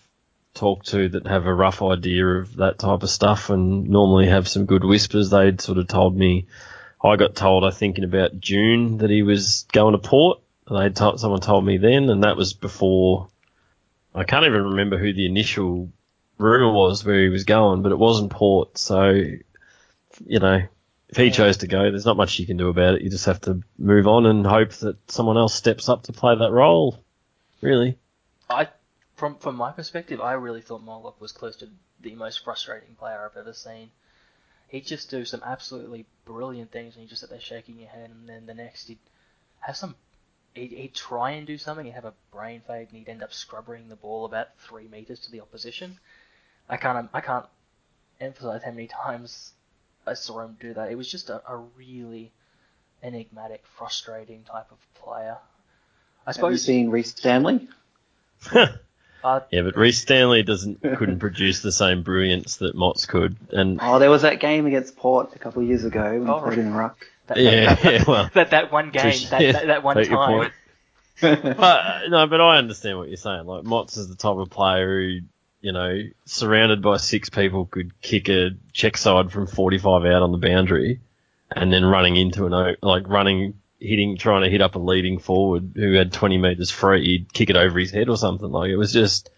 talk 0.53 0.83
to 0.85 1.09
that 1.09 1.27
have 1.27 1.45
a 1.45 1.53
rough 1.53 1.81
idea 1.81 2.25
of 2.25 2.57
that 2.57 2.79
type 2.79 3.03
of 3.03 3.09
stuff 3.09 3.49
and 3.49 3.89
normally 3.89 4.27
have 4.27 4.47
some 4.47 4.65
good 4.65 4.83
whispers, 4.83 5.29
they'd 5.29 5.61
sort 5.61 5.77
of 5.77 5.87
told 5.87 6.15
me. 6.15 6.47
I 7.01 7.15
got 7.15 7.35
told, 7.35 7.63
I 7.63 7.71
think, 7.71 7.97
in 7.97 8.03
about 8.03 8.39
June 8.39 8.97
that 8.97 9.09
he 9.09 9.23
was 9.23 9.65
going 9.71 9.93
to 9.93 9.99
Port. 9.99 10.41
They 10.69 10.89
told, 10.89 11.19
someone 11.19 11.39
told 11.39 11.65
me 11.65 11.77
then, 11.77 12.09
and 12.09 12.23
that 12.23 12.35
was 12.35 12.53
before. 12.53 13.29
I 14.13 14.25
can't 14.25 14.45
even 14.45 14.63
remember 14.63 14.97
who 14.97 15.13
the 15.13 15.25
initial 15.25 15.89
rumor 16.37 16.71
was 16.71 17.05
where 17.05 17.23
he 17.23 17.29
was 17.29 17.45
going, 17.45 17.83
but 17.83 17.93
it 17.93 17.97
wasn't 17.97 18.31
Port. 18.31 18.77
So, 18.77 19.11
you 19.11 20.39
know, 20.39 20.61
if 21.07 21.17
he 21.17 21.31
chose 21.31 21.57
to 21.57 21.67
go, 21.67 21.89
there's 21.89 22.05
not 22.05 22.17
much 22.17 22.37
you 22.37 22.45
can 22.45 22.57
do 22.57 22.67
about 22.67 22.95
it. 22.95 23.01
You 23.01 23.09
just 23.09 23.25
have 23.25 23.41
to 23.41 23.61
move 23.77 24.07
on 24.07 24.25
and 24.25 24.45
hope 24.45 24.73
that 24.73 25.09
someone 25.09 25.37
else 25.37 25.55
steps 25.55 25.87
up 25.87 26.03
to 26.03 26.13
play 26.13 26.35
that 26.35 26.51
role. 26.51 27.03
Really. 27.61 27.97
I 28.49 28.67
from 29.15 29.35
from 29.35 29.55
my 29.55 29.71
perspective, 29.71 30.21
I 30.21 30.33
really 30.33 30.61
thought 30.61 30.85
Motlop 30.85 31.19
was 31.19 31.31
close 31.31 31.55
to 31.57 31.69
the 32.01 32.15
most 32.15 32.43
frustrating 32.43 32.95
player 32.95 33.29
I've 33.29 33.37
ever 33.37 33.53
seen. 33.53 33.91
He'd 34.69 34.85
just 34.85 35.09
do 35.09 35.25
some 35.25 35.41
absolutely 35.43 36.05
brilliant 36.25 36.71
things, 36.71 36.95
and 36.95 37.03
you 37.03 37.09
just 37.09 37.21
sit 37.21 37.29
there 37.29 37.39
shaking 37.39 37.79
your 37.79 37.89
head, 37.89 38.09
and 38.09 38.29
then 38.29 38.45
the 38.45 38.53
next 38.53 38.87
he'd 38.87 38.99
have 39.59 39.75
some. 39.75 39.95
He'd, 40.53 40.71
he'd 40.71 40.95
try 40.95 41.31
and 41.31 41.45
do 41.45 41.57
something, 41.57 41.85
he'd 41.85 41.93
have 41.93 42.05
a 42.05 42.13
brain 42.31 42.61
fade, 42.65 42.87
and 42.89 42.97
he'd 42.97 43.09
end 43.09 43.23
up 43.23 43.33
scrubbering 43.33 43.87
the 43.87 43.95
ball 43.95 44.25
about 44.25 44.57
three 44.59 44.87
meters 44.87 45.19
to 45.21 45.31
the 45.31 45.41
opposition. 45.41 45.99
I 46.67 46.77
can't 46.77 46.97
um, 46.97 47.09
I 47.13 47.21
can't 47.21 47.45
emphasize 48.19 48.63
how 48.63 48.71
many 48.71 48.87
times 48.87 49.53
I 50.07 50.13
saw 50.13 50.41
him 50.41 50.57
do 50.59 50.73
that. 50.73 50.91
It 50.91 50.95
was 50.95 51.09
just 51.09 51.29
a, 51.29 51.41
a 51.47 51.57
really 51.57 52.31
enigmatic, 53.03 53.63
frustrating 53.77 54.43
type 54.43 54.71
of 54.71 54.77
player. 54.95 55.37
I 56.25 56.33
Have 56.35 56.49
you 56.49 56.57
suppose. 56.57 56.63
seen 56.63 56.89
Rhys 56.89 57.09
Stanley? 57.09 57.67
Uh, 58.53 58.67
Yeah, 59.51 59.63
but 59.63 59.75
Rhys 59.75 59.99
Stanley 60.01 60.43
doesn't 60.43 60.81
couldn't 60.81 61.19
produce 61.27 61.61
the 61.61 61.73
same 61.73 62.03
brilliance 62.03 62.55
that 62.57 62.73
Mott's 62.73 63.05
could, 63.05 63.35
and 63.51 63.77
Oh, 63.81 63.99
there 63.99 64.09
was 64.09 64.21
that 64.21 64.39
game 64.39 64.65
against 64.65 64.95
Port 64.95 65.35
a 65.35 65.39
couple 65.39 65.61
of 65.61 65.67
years 65.67 65.83
ago 65.83 66.19
when 66.19 66.29
Oh, 66.29 66.39
he 66.39 66.45
played 66.45 66.59
in 66.59 66.71
the 66.71 66.77
ruck. 66.77 67.05
that, 67.27 67.37
yeah, 67.37 67.65
that, 67.75 67.81
that, 67.83 67.93
yeah, 67.93 68.03
well, 68.07 68.29
that, 68.33 68.51
that 68.51 68.71
one 68.71 68.91
game, 68.91 69.11
touche. 69.11 69.29
that, 69.29 69.41
that, 69.53 69.67
that 69.67 69.83
one 69.83 70.05
time. 70.05 70.51
but 71.21 71.45
uh, 71.45 71.99
no, 72.07 72.27
but 72.27 72.39
I 72.39 72.59
understand 72.59 72.97
what 72.97 73.09
you're 73.09 73.17
saying. 73.17 73.45
Like 73.45 73.65
Motts 73.65 73.97
is 73.97 74.07
the 74.07 74.15
type 74.15 74.37
of 74.37 74.49
player 74.49 75.01
who, 75.01 75.19
you 75.59 75.73
know, 75.73 76.01
surrounded 76.23 76.81
by 76.81 76.95
six 76.95 77.29
people, 77.29 77.65
could 77.65 77.99
kick 78.01 78.29
a 78.29 78.51
check 78.71 78.95
side 78.95 79.33
from 79.33 79.47
45 79.47 80.05
out 80.05 80.21
on 80.21 80.31
the 80.31 80.37
boundary, 80.37 81.01
and 81.51 81.73
then 81.73 81.83
running 81.83 82.15
into 82.15 82.45
an 82.45 82.53
o- 82.53 82.75
like 82.81 83.03
running, 83.09 83.55
hitting, 83.79 84.17
trying 84.17 84.43
to 84.43 84.49
hit 84.49 84.61
up 84.61 84.75
a 84.75 84.79
leading 84.79 85.19
forward 85.19 85.71
who 85.75 85.93
had 85.93 86.11
20 86.13 86.37
meters 86.37 86.71
free, 86.71 87.05
he'd 87.05 87.33
kick 87.33 87.49
it 87.49 87.55
over 87.55 87.79
his 87.79 87.91
head 87.91 88.09
or 88.09 88.17
something. 88.17 88.49
Like 88.49 88.69
it 88.69 88.77
was 88.77 88.93
just. 88.93 89.29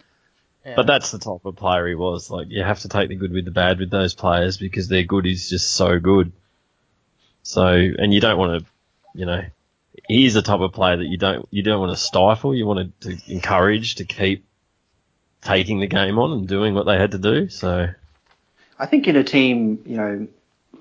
Yeah. 0.66 0.76
But 0.76 0.86
that's 0.86 1.10
the 1.10 1.18
type 1.18 1.44
of 1.44 1.56
player 1.56 1.88
he 1.88 1.96
was. 1.96 2.30
Like 2.30 2.48
you 2.50 2.64
have 2.64 2.82
to 2.82 2.90
take 2.90 3.10
the 3.10 3.16
good 3.16 3.32
with 3.32 3.46
the 3.46 3.52
bad 3.52 3.80
with 3.80 3.90
those 3.90 4.14
players 4.14 4.58
because 4.58 4.88
their 4.88 5.04
good 5.04 5.26
is 5.26 5.50
just 5.50 5.72
so 5.72 6.00
good. 6.00 6.32
So, 7.42 7.66
and 7.66 8.14
you 8.14 8.22
don't 8.22 8.38
want 8.38 8.62
to, 8.62 8.72
you 9.16 9.26
know, 9.26 9.44
he's 10.08 10.36
the 10.36 10.42
type 10.42 10.60
of 10.60 10.72
player 10.74 10.98
that 10.98 11.08
you 11.08 11.18
don't 11.18 11.48
you 11.52 11.64
don't 11.64 11.80
want 11.80 11.92
to 11.92 11.98
stifle. 11.98 12.54
You 12.54 12.66
want 12.66 13.02
to, 13.02 13.18
to 13.18 13.32
encourage 13.32 13.96
to 13.96 14.06
keep 14.06 14.46
taking 15.42 15.80
the 15.80 15.88
game 15.88 16.20
on 16.20 16.32
and 16.34 16.48
doing 16.48 16.74
what 16.74 16.86
they 16.86 16.98
had 16.98 17.12
to 17.12 17.18
do. 17.18 17.50
So, 17.50 17.88
I 18.78 18.86
think 18.86 19.08
in 19.08 19.16
a 19.16 19.24
team, 19.24 19.82
you 19.86 19.98
know, 19.98 20.28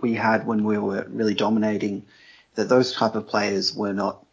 we 0.00 0.14
had 0.14 0.46
when 0.46 0.64
we 0.64 0.78
were 0.78 1.06
really 1.08 1.34
dominating, 1.34 2.04
that 2.54 2.68
those 2.68 2.92
type 2.92 3.14
of 3.14 3.26
players 3.26 3.74
were 3.74 3.92
not, 3.92 4.24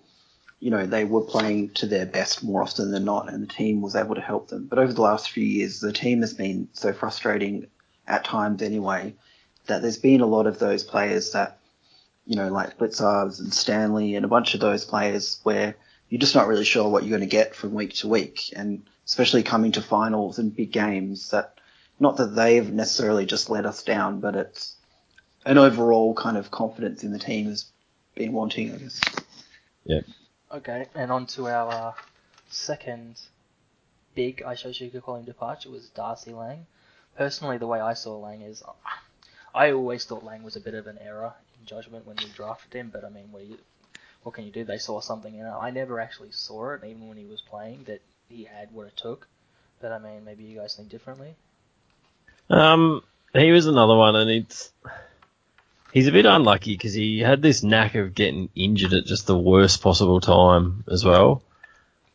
you 0.60 0.72
know, 0.72 0.86
they 0.86 1.06
were 1.06 1.22
playing 1.22 1.70
to 1.76 1.86
their 1.86 2.06
best 2.06 2.44
more 2.44 2.62
often 2.62 2.92
than 2.92 3.06
not, 3.06 3.32
and 3.32 3.44
the 3.44 3.54
team 3.54 3.82
was 3.82 3.96
able 3.96 4.16
to 4.16 4.22
help 4.22 4.48
them. 4.48 4.68
But 4.68 4.80
over 4.80 4.94
the 4.94 5.02
last 5.02 5.30
few 5.30 5.44
years, 5.44 5.80
the 5.80 5.94
team 5.94 6.22
has 6.22 6.34
been 6.34 6.68
so 6.74 6.94
frustrating 6.94 7.68
at 8.08 8.24
times 8.24 8.62
anyway, 8.62 9.16
that 9.68 9.82
there's 9.82 9.98
been 9.98 10.22
a 10.22 10.26
lot 10.26 10.48
of 10.48 10.60
those 10.60 10.84
players 10.84 11.32
that, 11.32 11.60
you 12.26 12.36
know, 12.36 12.50
like 12.50 12.78
Blicavs 12.78 13.40
and 13.40 13.54
Stanley 13.54 14.16
and 14.16 14.26
a 14.26 14.30
bunch 14.30 14.54
of 14.54 14.62
those 14.62 14.86
players 14.86 15.40
where 15.44 15.76
you're 16.10 16.20
just 16.20 16.36
not 16.36 16.48
really 16.48 16.66
sure 16.66 16.90
what 16.90 17.04
you're 17.04 17.18
going 17.18 17.30
to 17.30 17.36
get 17.36 17.54
from 17.54 17.74
week 17.74 17.94
to 17.96 18.08
week, 18.08 18.54
and 18.56 18.84
especially 19.06 19.44
coming 19.44 19.74
to 19.74 19.82
finals 19.82 20.40
and 20.40 20.56
big 20.56 20.72
games 20.72 21.32
that 21.32 21.54
not 22.00 22.18
that 22.18 22.36
they've 22.36 22.72
necessarily 22.72 23.26
just 23.26 23.50
let 23.50 23.66
us 23.66 23.84
down, 23.84 24.20
but 24.20 24.36
it's 24.36 24.76
an 25.46 25.58
overall 25.58 26.14
kind 26.14 26.38
of 26.38 26.52
confidence 26.52 27.04
in 27.04 27.12
the 27.12 27.20
team 27.20 27.48
has 27.48 27.66
been 28.18 28.34
wanting, 28.34 28.74
I 28.74 28.78
guess. 28.78 29.02
Yeah. 29.86 30.02
Okay, 30.52 30.88
and 30.96 31.12
on 31.12 31.28
to 31.28 31.48
our 31.48 31.72
uh, 31.72 31.94
second 32.50 33.20
big, 34.16 34.42
I 34.46 34.56
suppose 34.56 34.80
you 34.82 34.90
could 34.90 35.04
call 35.04 35.16
him 35.16 35.26
departure, 35.26 35.70
was 35.70 35.90
Darcy 35.90 36.32
Lang. 36.32 36.66
Personally, 37.16 37.58
the 37.58 37.68
way 37.68 37.80
I 37.80 37.94
saw 37.94 38.18
Lang 38.18 38.42
is, 38.42 38.64
I 39.54 39.72
always 39.72 40.06
thought 40.06 40.24
Lang 40.24 40.44
was 40.44 40.56
a 40.56 40.60
bit 40.60 40.74
of 40.74 40.88
an 40.88 40.98
error 41.02 41.34
in 41.60 41.66
judgment 41.66 42.06
when 42.06 42.18
we 42.18 42.30
drafted 42.36 42.74
him, 42.74 42.90
but 42.92 43.04
I 43.04 43.10
mean, 43.10 43.32
what, 43.32 43.44
you, 43.44 43.58
what 44.24 44.36
can 44.36 44.46
you 44.46 44.52
do? 44.52 44.64
They 44.64 44.78
saw 44.78 45.02
something 45.02 45.34
in 45.34 45.46
it. 45.46 45.50
I 45.50 45.72
never 45.72 46.00
actually 46.00 46.32
saw 46.32 46.74
it, 46.74 46.82
even 46.84 47.08
when 47.08 47.18
he 47.18 47.26
was 47.26 47.42
playing, 47.42 47.84
that 47.86 48.02
he 48.30 48.44
had 48.44 48.74
what 48.74 48.88
it 48.88 48.98
took. 48.98 49.28
But 49.82 49.92
I 49.92 50.00
mean, 50.00 50.26
maybe 50.26 50.44
you 50.44 50.58
guys 50.58 50.76
think 50.76 50.90
differently. 50.90 51.36
um, 52.50 53.04
he 53.34 53.52
was 53.52 53.68
another 53.68 53.96
one, 53.96 54.16
and 54.16 54.30
it's 54.30 54.72
he's 55.94 56.08
a 56.08 56.12
bit 56.12 56.25
unlucky 56.25 56.74
because 56.74 56.94
he 56.94 57.20
had 57.20 57.41
this 57.41 57.63
knack 57.63 57.96
of 57.96 58.13
getting 58.15 58.50
injured 58.56 58.94
at 58.94 59.06
just 59.06 59.27
the 59.27 59.38
worst 59.38 59.82
possible 59.82 60.20
time 60.20 60.84
as 60.91 61.03
well. 61.03 61.44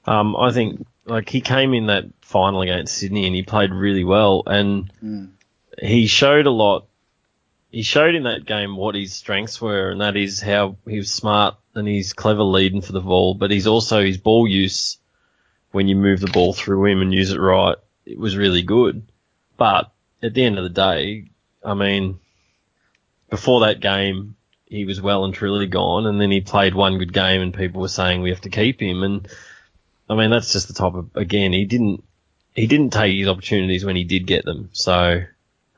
Um, 0.07 0.37
I 0.37 0.53
think 0.53 0.87
like 1.05 1.29
he 1.29 1.41
came 1.41 1.75
in 1.75 1.87
that 1.87 2.05
final 2.21 2.63
against 2.63 2.97
Sydney 2.97 3.27
and 3.27 3.35
he 3.35 3.43
played 3.43 3.73
really 3.73 4.05
well, 4.05 4.43
and 4.47 4.93
Mm. 5.03 5.31
he 5.81 6.07
showed 6.07 6.47
a 6.47 6.51
lot. 6.51 6.87
He 7.71 7.83
showed 7.83 8.15
in 8.15 8.25
that 8.25 8.45
game 8.45 8.77
what 8.77 8.95
his 8.95 9.15
strengths 9.15 9.61
were, 9.61 9.91
and 9.91 10.01
that 10.01 10.17
is 10.17 10.41
how 10.41 10.77
he 10.87 10.99
was 10.99 11.11
smart 11.13 11.55
and 11.75 11.89
he's 11.89 12.13
clever 12.13 12.43
leading 12.43 12.83
for 12.83 12.93
the 12.93 13.01
ball, 13.01 13.35
but 13.35 13.51
he's 13.51 13.67
also 13.67 14.03
his 14.05 14.19
ball 14.19 14.47
use 14.47 14.99
when 15.71 15.89
you 15.89 15.97
move 15.97 16.21
the 16.21 16.27
ball 16.31 16.53
through 16.53 16.85
him 16.85 17.01
and 17.01 17.15
use 17.15 17.31
it 17.31 17.41
right. 17.41 17.77
It 18.05 18.19
was 18.19 18.37
really 18.37 18.61
good, 18.63 19.03
but 19.57 19.91
at 20.23 20.35
the 20.35 20.45
end 20.45 20.59
of 20.59 20.65
the 20.65 20.71
day, 20.71 21.31
I 21.65 21.73
mean, 21.75 22.19
before 23.33 23.61
that 23.61 23.81
game, 23.81 24.37
he 24.67 24.85
was 24.85 25.01
well 25.01 25.25
and 25.25 25.33
truly 25.33 25.67
gone, 25.67 26.05
and 26.05 26.21
then 26.21 26.31
he 26.31 26.43
played 26.43 26.75
one 26.75 26.99
good 26.99 27.15
game, 27.15 27.41
and 27.41 27.55
people 27.55 27.81
were 27.81 27.89
saying 27.89 28.21
we 28.21 28.29
have 28.29 28.43
to 28.43 28.51
keep 28.51 28.81
him, 28.81 29.03
and 29.03 29.27
I 30.09 30.15
mean 30.15 30.29
that's 30.29 30.53
just 30.53 30.69
the 30.69 30.75
type 30.75 30.93
of 30.93 31.17
again 31.17 31.55
he 31.55 31.65
didn't 31.65 32.05
he 32.55 32.67
didn't 32.67 32.93
take 32.93 33.17
his 33.17 33.29
opportunities 33.29 33.87
when 33.87 33.97
he 33.97 34.05
did 34.05 34.27
get 34.27 34.45
them, 34.45 34.69
so 34.75 35.23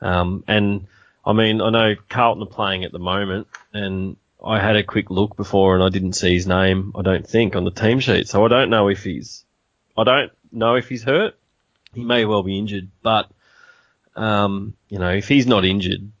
um, 0.01 0.43
and 0.49 0.87
I 1.25 1.31
mean 1.31 1.61
I 1.61 1.69
know 1.69 1.95
Carlton 2.09 2.43
are 2.43 2.57
playing 2.57 2.83
at 2.83 2.91
the 2.91 2.99
moment, 2.99 3.47
and 3.71 4.17
I 4.45 4.59
had 4.59 4.75
a 4.75 4.83
quick 4.83 5.09
look 5.09 5.37
before, 5.37 5.75
and 5.75 5.83
I 5.83 5.87
didn't 5.87 6.13
see 6.13 6.33
his 6.33 6.47
name, 6.47 6.91
I 6.93 7.03
don't 7.03 7.25
think, 7.25 7.55
on 7.55 7.63
the 7.63 7.71
team 7.71 8.01
sheet, 8.01 8.27
so 8.27 8.43
I 8.43 8.49
don't 8.49 8.69
know 8.69 8.89
if 8.89 9.05
he's 9.05 9.45
I 9.97 10.03
don't 10.03 10.31
know 10.51 10.75
if 10.75 10.89
he's 10.89 11.03
hurt. 11.03 11.35
He 11.93 12.03
may 12.03 12.25
well 12.25 12.43
be 12.43 12.59
injured, 12.59 12.89
but 13.01 13.29
um, 14.17 14.73
you 14.89 14.99
know, 14.99 15.11
if 15.11 15.29
he's 15.29 15.47
not 15.47 15.63
injured 15.63 16.11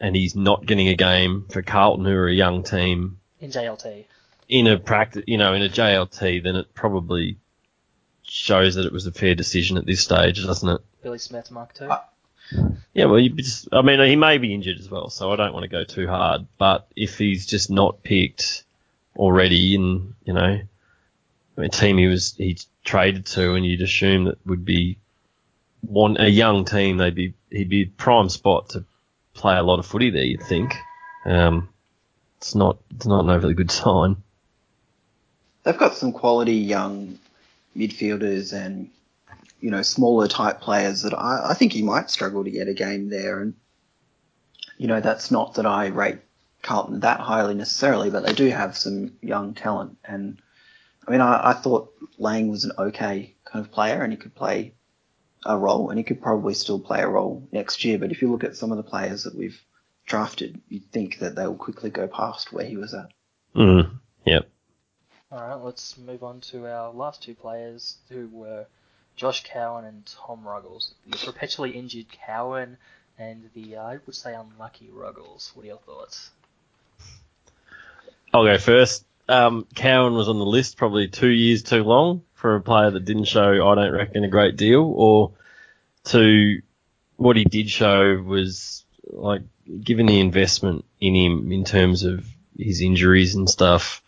and 0.00 0.14
he's 0.16 0.34
not 0.36 0.66
getting 0.66 0.88
a 0.88 0.94
game 0.96 1.46
for 1.50 1.62
Carlton, 1.62 2.04
who 2.04 2.12
are 2.12 2.28
a 2.28 2.34
young 2.34 2.62
team, 2.62 3.18
In 3.40 3.50
JLT. 3.50 4.04
in 4.48 4.66
a 4.66 4.78
practice, 4.78 5.24
you 5.26 5.38
know, 5.38 5.54
in 5.54 5.62
a 5.62 5.68
JLT, 5.68 6.42
then 6.42 6.56
it 6.56 6.74
probably 6.74 7.38
shows 8.22 8.74
that 8.76 8.86
it 8.86 8.92
was 8.92 9.06
a 9.06 9.12
fair 9.12 9.34
decision 9.34 9.76
at 9.76 9.86
this 9.86 10.00
stage, 10.00 10.42
doesn't 10.44 10.68
it? 10.68 10.80
Billy 11.02 11.18
Smith, 11.18 11.50
Mark 11.50 11.74
II. 11.80 11.88
Uh, 11.88 11.98
Yeah, 12.92 13.06
well, 13.06 13.18
you 13.18 13.30
just, 13.30 13.68
I 13.72 13.82
mean, 13.82 14.00
he 14.00 14.16
may 14.16 14.38
be 14.38 14.52
injured 14.54 14.78
as 14.78 14.90
well, 14.90 15.08
so 15.10 15.32
I 15.32 15.36
don't 15.36 15.52
want 15.52 15.64
to 15.64 15.68
go 15.68 15.84
too 15.84 16.06
hard. 16.06 16.46
But 16.58 16.86
if 16.96 17.18
he's 17.18 17.46
just 17.46 17.70
not 17.70 18.02
picked 18.02 18.64
already, 19.16 19.74
in 19.74 20.14
you 20.24 20.32
know, 20.32 20.60
I 21.56 21.60
mean, 21.60 21.70
team 21.70 21.98
he 21.98 22.06
was 22.06 22.34
he 22.36 22.58
traded 22.84 23.26
to, 23.26 23.54
and 23.54 23.64
you'd 23.64 23.80
assume 23.82 24.24
that 24.24 24.44
would 24.46 24.64
be 24.64 24.98
one 25.80 26.16
a 26.18 26.28
young 26.28 26.64
team, 26.64 26.96
they'd 26.98 27.14
be 27.14 27.34
he'd 27.50 27.68
be 27.68 27.86
prime 27.86 28.28
spot 28.28 28.70
to 28.70 28.84
play 29.34 29.56
a 29.56 29.62
lot 29.62 29.78
of 29.78 29.86
footy 29.86 30.10
there. 30.10 30.24
You'd 30.24 30.42
think. 30.42 30.74
Um, 31.26 31.68
it's 32.38 32.54
not 32.54 32.78
it's 32.94 33.06
not 33.06 33.24
an 33.24 33.30
overly 33.30 33.54
good 33.54 33.70
sign. 33.82 34.16
They've 35.62 35.76
got 35.76 35.96
some 35.96 36.12
quality 36.12 36.56
young 36.56 37.18
midfielders 37.76 38.52
and, 38.52 38.90
you 39.60 39.70
know, 39.70 39.82
smaller 39.82 40.28
type 40.28 40.60
players 40.60 41.02
that 41.02 41.14
I, 41.14 41.50
I 41.50 41.54
think 41.54 41.72
he 41.72 41.82
might 41.82 42.10
struggle 42.10 42.44
to 42.44 42.50
get 42.50 42.68
a 42.68 42.74
game 42.74 43.08
there. 43.08 43.40
And, 43.40 43.54
you 44.76 44.88
know, 44.88 45.00
that's 45.00 45.30
not 45.30 45.54
that 45.54 45.64
I 45.64 45.86
rate 45.86 46.18
Carlton 46.62 47.00
that 47.00 47.20
highly 47.20 47.54
necessarily, 47.54 48.10
but 48.10 48.24
they 48.26 48.34
do 48.34 48.48
have 48.48 48.76
some 48.76 49.12
young 49.22 49.54
talent. 49.54 49.96
And, 50.04 50.38
I 51.08 51.10
mean, 51.10 51.22
I, 51.22 51.50
I 51.50 51.52
thought 51.54 51.92
Lang 52.18 52.48
was 52.48 52.64
an 52.64 52.72
okay 52.78 53.34
kind 53.44 53.64
of 53.64 53.72
player 53.72 54.02
and 54.02 54.12
he 54.12 54.18
could 54.18 54.34
play 54.34 54.74
a 55.44 55.56
role 55.58 55.90
and 55.90 55.98
he 55.98 56.04
could 56.04 56.22
probably 56.22 56.54
still 56.54 56.78
play 56.78 57.00
a 57.00 57.08
role 57.08 57.46
next 57.52 57.84
year. 57.84 57.98
But 57.98 58.10
if 58.10 58.22
you 58.22 58.30
look 58.30 58.44
at 58.44 58.56
some 58.56 58.70
of 58.70 58.76
the 58.76 58.82
players 58.82 59.24
that 59.24 59.34
we've 59.34 59.60
drafted, 60.06 60.60
you'd 60.68 60.90
think 60.90 61.18
that 61.18 61.34
they 61.34 61.46
will 61.46 61.56
quickly 61.56 61.90
go 61.90 62.06
past 62.06 62.52
where 62.52 62.64
he 62.64 62.76
was 62.76 62.94
at. 62.94 63.10
Mm, 63.54 63.98
yep. 64.24 64.48
Alright, 65.32 65.64
let's 65.64 65.98
move 65.98 66.22
on 66.22 66.40
to 66.42 66.66
our 66.66 66.92
last 66.92 67.22
two 67.22 67.34
players 67.34 67.96
who 68.08 68.28
were 68.28 68.66
Josh 69.16 69.44
Cowan 69.44 69.84
and 69.84 70.04
Tom 70.06 70.46
Ruggles. 70.46 70.94
The 71.06 71.18
perpetually 71.18 71.70
injured 71.70 72.06
Cowan 72.26 72.76
and 73.18 73.50
the, 73.54 73.76
uh, 73.76 73.82
I 73.82 73.98
would 74.06 74.14
say, 74.14 74.34
unlucky 74.34 74.90
Ruggles. 74.92 75.52
What 75.54 75.64
are 75.64 75.68
your 75.68 75.78
thoughts? 75.78 76.30
I'll 78.32 78.44
go 78.44 78.58
first. 78.58 79.04
Um, 79.28 79.66
Cowan 79.74 80.14
was 80.14 80.28
on 80.28 80.38
the 80.38 80.44
list 80.44 80.76
probably 80.76 81.08
two 81.08 81.28
years 81.28 81.62
too 81.62 81.82
long 81.82 82.22
for 82.34 82.56
a 82.56 82.60
player 82.60 82.90
that 82.90 83.04
didn't 83.04 83.24
show, 83.24 83.66
I 83.66 83.74
don't 83.74 83.92
reckon, 83.92 84.24
a 84.24 84.28
great 84.28 84.56
deal, 84.56 84.82
or 84.82 85.32
to 86.04 86.60
what 87.16 87.36
he 87.36 87.44
did 87.44 87.70
show 87.70 88.16
was 88.16 88.84
like 89.06 89.42
given 89.80 90.06
the 90.06 90.20
investment 90.20 90.84
in 91.00 91.14
him 91.14 91.52
in 91.52 91.64
terms 91.64 92.02
of 92.02 92.26
his 92.58 92.80
injuries 92.80 93.34
and 93.34 93.48
stuff. 93.48 94.02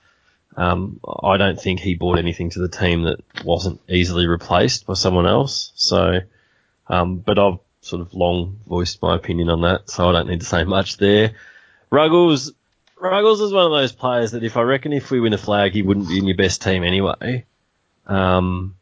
Um, 0.56 1.00
I 1.23 1.37
don't 1.37 1.61
think 1.61 1.80
he 1.80 1.94
brought 1.94 2.18
anything 2.18 2.50
to 2.50 2.61
the 2.61 2.68
team 2.68 3.02
that 3.02 3.20
wasn't 3.44 3.80
easily 3.88 4.26
replaced 4.26 4.87
by 4.87 4.94
someone 4.94 5.26
else. 5.26 5.73
So, 5.75 6.20
um, 6.88 7.18
but 7.18 7.38
I've 7.38 7.58
sort 7.82 8.02
of 8.02 8.14
long 8.14 8.58
voiced 8.66 9.00
my 9.02 9.14
opinion 9.14 9.49
on 9.50 9.62
that, 9.62 9.90
so 9.90 10.08
I 10.08 10.12
don't 10.12 10.28
need 10.28 10.40
to 10.40 10.46
say 10.46 10.64
much 10.64 10.96
there. 10.96 11.32
Ruggles, 11.90 12.52
Ruggles 12.99 13.41
is 13.41 13.53
one 13.53 13.67
of 13.67 13.73
those 13.73 13.93
players 13.93 14.33
that 14.33 14.45
if 14.45 14.57
I 14.57 14.62
reckon 14.62 14.93
if 14.93 15.11
we 15.11 15.21
win 15.21 15.33
a 15.33 15.38
flag, 15.38 15.73
he 15.73 15.83
wouldn't 15.83 16.09
be 16.09 16.19
in 16.19 16.26
your 16.26 16.37
best 16.37 16.62
team 16.62 16.83
anyway. 16.83 17.45
Um, 18.07 18.76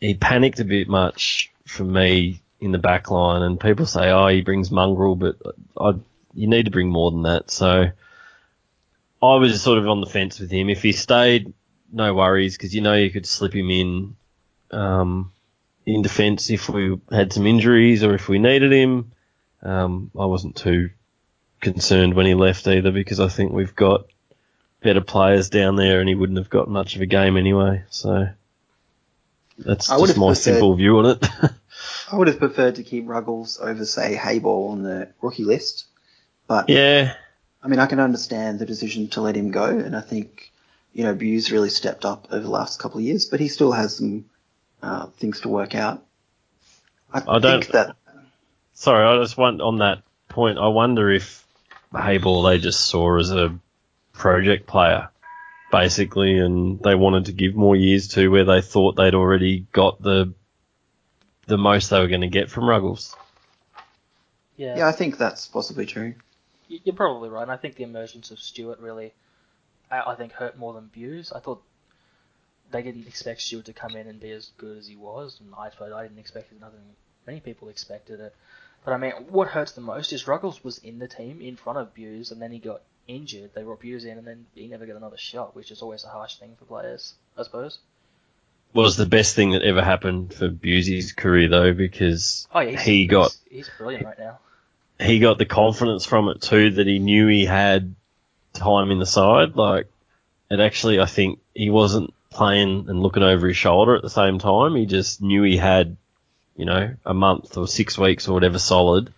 he 0.00 0.14
panicked 0.14 0.60
a 0.60 0.64
bit 0.64 0.88
much 0.88 1.50
for 1.66 1.84
me 1.84 2.40
in 2.60 2.72
the 2.72 2.78
back 2.78 3.10
line, 3.10 3.42
and 3.42 3.60
people 3.60 3.86
say, 3.86 4.10
oh, 4.10 4.28
he 4.28 4.42
brings 4.42 4.70
mongrel, 4.70 5.16
but 5.16 5.36
I, 5.78 5.94
you 6.34 6.46
need 6.46 6.66
to 6.66 6.70
bring 6.70 6.88
more 6.88 7.10
than 7.10 7.22
that. 7.22 7.50
So 7.50 7.90
I 9.22 9.34
was 9.36 9.60
sort 9.60 9.78
of 9.78 9.88
on 9.88 10.00
the 10.00 10.06
fence 10.06 10.38
with 10.38 10.50
him. 10.50 10.70
If 10.70 10.82
he 10.82 10.92
stayed, 10.92 11.52
no 11.92 12.14
worries, 12.14 12.56
because 12.56 12.74
you 12.74 12.80
know 12.80 12.94
you 12.94 13.10
could 13.10 13.26
slip 13.26 13.54
him 13.54 13.70
in 13.70 14.16
um, 14.70 15.32
in 15.84 16.02
defence 16.02 16.50
if 16.50 16.68
we 16.68 16.98
had 17.10 17.32
some 17.32 17.46
injuries 17.46 18.04
or 18.04 18.14
if 18.14 18.28
we 18.28 18.38
needed 18.38 18.72
him. 18.72 19.12
Um, 19.62 20.10
I 20.18 20.26
wasn't 20.26 20.56
too 20.56 20.90
concerned 21.60 22.14
when 22.14 22.26
he 22.26 22.34
left 22.34 22.66
either 22.66 22.90
because 22.92 23.20
I 23.20 23.28
think 23.28 23.52
we've 23.52 23.74
got 23.74 24.06
better 24.82 25.00
players 25.00 25.48
down 25.50 25.76
there 25.76 26.00
and 26.00 26.08
he 26.08 26.14
wouldn't 26.14 26.38
have 26.38 26.50
got 26.50 26.68
much 26.68 26.96
of 26.96 27.02
a 27.02 27.06
game 27.06 27.36
anyway. 27.36 27.82
So 27.90 28.28
that's 29.58 29.90
I 29.90 29.98
just 29.98 30.16
my 30.16 30.26
preferred- 30.28 30.36
simple 30.36 30.74
view 30.74 30.98
on 30.98 31.06
it. 31.06 31.28
I 32.10 32.16
would 32.16 32.28
have 32.28 32.38
preferred 32.38 32.76
to 32.76 32.82
keep 32.82 33.06
Ruggles 33.08 33.58
over, 33.60 33.84
say, 33.84 34.16
Hayball 34.16 34.70
on 34.70 34.82
the 34.82 35.10
rookie 35.20 35.44
list. 35.44 35.86
But, 36.46 36.68
yeah, 36.70 37.14
I 37.62 37.68
mean, 37.68 37.80
I 37.80 37.86
can 37.86 37.98
understand 38.00 38.58
the 38.60 38.66
decision 38.66 39.08
to 39.08 39.20
let 39.20 39.34
him 39.36 39.50
go, 39.50 39.64
and 39.66 39.94
I 39.96 40.00
think, 40.00 40.52
you 40.92 41.02
know, 41.04 41.14
Bews 41.14 41.50
really 41.50 41.68
stepped 41.68 42.04
up 42.04 42.28
over 42.30 42.42
the 42.42 42.48
last 42.50 42.78
couple 42.78 42.98
of 42.98 43.04
years, 43.04 43.26
but 43.26 43.40
he 43.40 43.48
still 43.48 43.72
has 43.72 43.96
some 43.96 44.24
uh, 44.82 45.06
things 45.18 45.40
to 45.40 45.48
work 45.48 45.74
out. 45.74 46.02
I, 47.12 47.22
I 47.26 47.38
don't- 47.40 47.68
that, 47.72 47.96
Sorry, 48.74 49.04
I 49.06 49.20
just 49.22 49.36
want 49.36 49.60
on 49.60 49.78
that 49.78 50.02
point. 50.28 50.58
I 50.58 50.68
wonder 50.68 51.10
if 51.10 51.45
Hayball 51.92 52.48
they 52.48 52.58
just 52.58 52.80
saw 52.80 53.18
as 53.18 53.30
a 53.30 53.58
project 54.12 54.66
player, 54.66 55.08
basically, 55.70 56.38
and 56.38 56.80
they 56.80 56.94
wanted 56.94 57.26
to 57.26 57.32
give 57.32 57.54
more 57.54 57.76
years 57.76 58.08
to 58.08 58.28
where 58.28 58.44
they 58.44 58.60
thought 58.60 58.96
they'd 58.96 59.14
already 59.14 59.66
got 59.72 60.00
the 60.02 60.34
the 61.46 61.58
most 61.58 61.90
they 61.90 62.00
were 62.00 62.08
going 62.08 62.22
to 62.22 62.28
get 62.28 62.50
from 62.50 62.68
Ruggles. 62.68 63.14
Yeah, 64.56 64.78
yeah, 64.78 64.88
I 64.88 64.92
think 64.92 65.16
that's 65.18 65.46
possibly 65.46 65.86
true. 65.86 66.14
you're 66.68 66.94
probably 66.94 67.28
right. 67.28 67.42
And 67.42 67.52
I 67.52 67.56
think 67.56 67.76
the 67.76 67.84
emergence 67.84 68.30
of 68.30 68.40
Stewart 68.40 68.80
really, 68.80 69.12
I, 69.90 70.12
I 70.12 70.14
think, 70.16 70.32
hurt 70.32 70.58
more 70.58 70.72
than 70.72 70.90
Bews. 70.92 71.30
I 71.30 71.40
thought 71.40 71.62
they 72.70 72.82
didn't 72.82 73.06
expect 73.06 73.42
Stewart 73.42 73.66
to 73.66 73.72
come 73.72 73.94
in 73.94 74.08
and 74.08 74.18
be 74.18 74.30
as 74.30 74.50
good 74.56 74.78
as 74.78 74.88
he 74.88 74.96
was, 74.96 75.38
and 75.40 75.54
I 75.56 75.70
suppose 75.70 75.92
I 75.92 76.02
didn't 76.02 76.18
expect 76.18 76.50
it. 76.52 76.60
Nothing 76.60 76.80
many 77.26 77.40
people 77.40 77.68
expected 77.68 78.20
it. 78.20 78.34
But 78.86 78.94
I 78.94 78.98
mean, 78.98 79.12
what 79.30 79.48
hurts 79.48 79.72
the 79.72 79.80
most 79.80 80.12
is 80.12 80.28
Ruggles 80.28 80.62
was 80.62 80.78
in 80.78 81.00
the 81.00 81.08
team 81.08 81.42
in 81.42 81.56
front 81.56 81.80
of 81.80 81.92
Bews, 81.92 82.30
and 82.30 82.40
then 82.40 82.52
he 82.52 82.60
got 82.60 82.82
injured. 83.08 83.50
They 83.52 83.64
brought 83.64 83.80
Bews 83.80 84.04
in, 84.04 84.16
and 84.16 84.24
then 84.24 84.46
he 84.54 84.68
never 84.68 84.86
got 84.86 84.94
another 84.94 85.16
shot, 85.16 85.56
which 85.56 85.72
is 85.72 85.82
always 85.82 86.04
a 86.04 86.08
harsh 86.08 86.36
thing 86.36 86.54
for 86.56 86.66
players, 86.66 87.14
I 87.36 87.42
suppose. 87.42 87.80
Was 88.74 88.96
the 88.96 89.04
best 89.04 89.34
thing 89.34 89.50
that 89.50 89.62
ever 89.62 89.82
happened 89.82 90.34
for 90.34 90.48
Busey's 90.48 91.12
career 91.12 91.48
though, 91.48 91.72
because 91.74 92.46
Oh 92.54 92.60
yeah, 92.60 92.80
he 92.80 93.06
got 93.08 93.36
he's, 93.48 93.66
he's 93.66 93.70
brilliant 93.76 94.04
right 94.04 94.18
now. 94.18 94.38
he 95.00 95.18
got 95.18 95.38
the 95.38 95.46
confidence 95.46 96.06
from 96.06 96.28
it 96.28 96.42
too 96.42 96.70
that 96.72 96.86
he 96.86 97.00
knew 97.00 97.26
he 97.26 97.44
had 97.44 97.94
time 98.52 98.92
in 98.92 98.98
the 99.00 99.06
side. 99.06 99.56
Like 99.56 99.88
it 100.50 100.60
actually, 100.60 101.00
I 101.00 101.06
think 101.06 101.40
he 101.54 101.70
wasn't 101.70 102.14
playing 102.30 102.86
and 102.88 103.02
looking 103.02 103.22
over 103.24 103.48
his 103.48 103.56
shoulder 103.56 103.96
at 103.96 104.02
the 104.02 104.10
same 104.10 104.38
time. 104.38 104.76
He 104.76 104.86
just 104.86 105.22
knew 105.22 105.42
he 105.42 105.56
had, 105.56 105.96
you 106.56 106.64
know, 106.64 106.94
a 107.04 107.14
month 107.14 107.56
or 107.56 107.66
six 107.66 107.98
weeks 107.98 108.28
or 108.28 108.32
whatever 108.32 108.58
solid. 108.58 109.12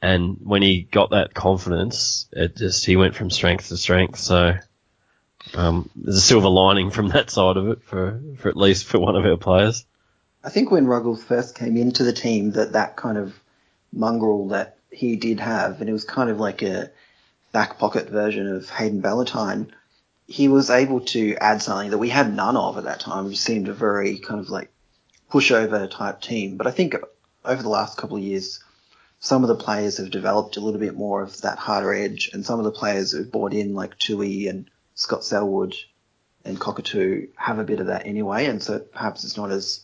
And 0.00 0.38
when 0.44 0.62
he 0.62 0.82
got 0.82 1.10
that 1.10 1.34
confidence, 1.34 2.28
it 2.32 2.56
just 2.56 2.86
he 2.86 2.96
went 2.96 3.16
from 3.16 3.30
strength 3.30 3.68
to 3.68 3.76
strength. 3.76 4.18
So 4.18 4.54
um, 5.54 5.90
there's 5.96 6.18
a 6.18 6.20
silver 6.20 6.48
lining 6.48 6.90
from 6.90 7.08
that 7.10 7.30
side 7.30 7.56
of 7.56 7.68
it 7.68 7.82
for 7.82 8.20
for 8.38 8.48
at 8.48 8.56
least 8.56 8.84
for 8.86 8.98
one 8.98 9.16
of 9.16 9.24
our 9.24 9.36
players. 9.36 9.84
I 10.44 10.50
think 10.50 10.70
when 10.70 10.86
Ruggles 10.86 11.22
first 11.22 11.56
came 11.56 11.76
into 11.76 12.04
the 12.04 12.12
team, 12.12 12.52
that 12.52 12.72
that 12.72 12.96
kind 12.96 13.18
of 13.18 13.34
mongrel 13.92 14.48
that 14.48 14.78
he 14.90 15.16
did 15.16 15.40
have, 15.40 15.80
and 15.80 15.90
it 15.90 15.92
was 15.92 16.04
kind 16.04 16.30
of 16.30 16.38
like 16.38 16.62
a 16.62 16.90
back 17.52 17.78
pocket 17.78 18.08
version 18.08 18.46
of 18.46 18.70
Hayden 18.70 19.02
Valentine, 19.02 19.72
he 20.26 20.48
was 20.48 20.70
able 20.70 21.00
to 21.00 21.34
add 21.36 21.62
something 21.62 21.90
that 21.90 21.98
we 21.98 22.08
had 22.08 22.34
none 22.34 22.56
of 22.56 22.76
at 22.78 22.84
that 22.84 23.00
time, 23.00 23.24
which 23.24 23.40
seemed 23.40 23.68
a 23.68 23.72
very 23.72 24.18
kind 24.18 24.38
of 24.38 24.48
like 24.48 24.70
pushover 25.30 25.90
type 25.90 26.20
team. 26.20 26.56
But 26.56 26.66
I 26.66 26.70
think 26.70 26.94
over 27.44 27.62
the 27.62 27.68
last 27.68 27.96
couple 27.96 28.16
of 28.16 28.22
years, 28.22 28.62
some 29.20 29.42
of 29.42 29.48
the 29.48 29.56
players 29.56 29.98
have 29.98 30.10
developed 30.10 30.56
a 30.56 30.60
little 30.60 30.80
bit 30.80 30.96
more 30.96 31.22
of 31.22 31.40
that 31.40 31.58
harder 31.58 31.92
edge, 31.92 32.30
and 32.32 32.44
some 32.44 32.58
of 32.58 32.64
the 32.64 32.72
players 32.72 33.12
who've 33.12 33.30
bought 33.30 33.52
in 33.52 33.74
like 33.74 33.98
Tuohy 33.98 34.48
and 34.48 34.70
Scott 34.94 35.24
Selwood 35.24 35.74
and 36.44 36.58
Cockatoo 36.58 37.28
have 37.36 37.58
a 37.58 37.64
bit 37.64 37.80
of 37.80 37.86
that 37.86 38.06
anyway, 38.06 38.46
and 38.46 38.62
so 38.62 38.78
perhaps 38.78 39.24
it's 39.24 39.36
not 39.36 39.50
as 39.50 39.80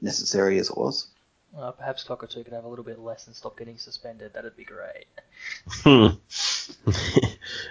necessary 0.00 0.58
as 0.58 0.70
it 0.70 0.76
was. 0.76 1.08
Uh, 1.58 1.70
perhaps 1.70 2.02
Cockatoo 2.04 2.44
could 2.44 2.52
have 2.54 2.64
a 2.64 2.68
little 2.68 2.84
bit 2.84 2.98
less 2.98 3.26
and 3.26 3.36
stop 3.36 3.58
getting 3.58 3.76
suspended. 3.76 4.32
That'd 4.32 4.56
be 4.56 4.64
great. 4.64 5.04
Hmm. 5.82 6.06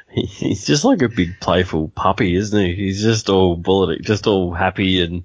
He's 0.11 0.67
just 0.67 0.85
like 0.85 1.01
a 1.01 1.09
big 1.09 1.39
playful 1.39 1.87
puppy, 1.87 2.35
isn't 2.35 2.65
he? 2.65 2.75
He's 2.75 3.01
just 3.01 3.29
all 3.29 3.55
bullet, 3.55 4.03
just 4.03 4.27
all 4.27 4.53
happy 4.53 5.01
and 5.01 5.23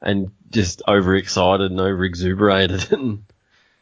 and 0.00 0.30
just 0.50 0.82
overexcited 0.88 1.70
and 1.70 1.80
over 1.80 2.04
exuberated. 2.04 2.88
And 2.92 3.24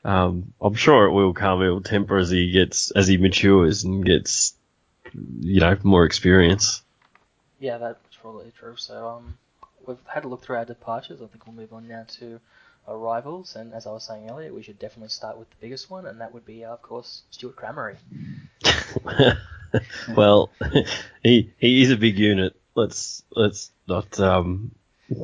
um, 0.04 0.54
I'm 0.60 0.74
sure 0.74 1.06
it 1.06 1.12
will 1.12 1.34
come. 1.34 1.60
It 1.60 1.68
will 1.68 1.82
temper 1.82 2.18
as 2.18 2.30
he 2.30 2.52
gets 2.52 2.92
as 2.92 3.08
he 3.08 3.16
matures 3.16 3.84
and 3.84 4.04
gets 4.04 4.54
you 5.12 5.60
know 5.60 5.76
more 5.82 6.04
experience. 6.04 6.82
Yeah, 7.58 7.78
that's 7.78 8.16
probably 8.16 8.52
true. 8.58 8.76
So 8.76 9.08
um, 9.08 9.38
we've 9.86 9.98
had 10.06 10.24
a 10.24 10.28
look 10.28 10.42
through 10.42 10.56
our 10.56 10.64
departures. 10.64 11.20
I 11.20 11.26
think 11.26 11.46
we'll 11.46 11.56
move 11.56 11.72
on 11.72 11.88
now 11.88 12.04
to 12.20 12.40
arrivals. 12.86 13.56
And 13.56 13.72
as 13.74 13.86
I 13.86 13.90
was 13.90 14.04
saying 14.04 14.30
earlier, 14.30 14.52
we 14.52 14.62
should 14.62 14.78
definitely 14.78 15.10
start 15.10 15.38
with 15.38 15.50
the 15.50 15.56
biggest 15.60 15.90
one, 15.90 16.06
and 16.06 16.20
that 16.20 16.32
would 16.32 16.46
be, 16.46 16.64
uh, 16.64 16.72
of 16.72 16.82
course, 16.82 17.22
Stewart 17.30 17.56
Crameri. 17.56 17.96
well, 20.16 20.50
he 21.22 21.52
he 21.58 21.82
is 21.82 21.90
a 21.90 21.96
big 21.96 22.18
unit. 22.18 22.54
Let's 22.74 23.22
let's 23.30 23.72
not 23.86 24.18
um, 24.20 24.70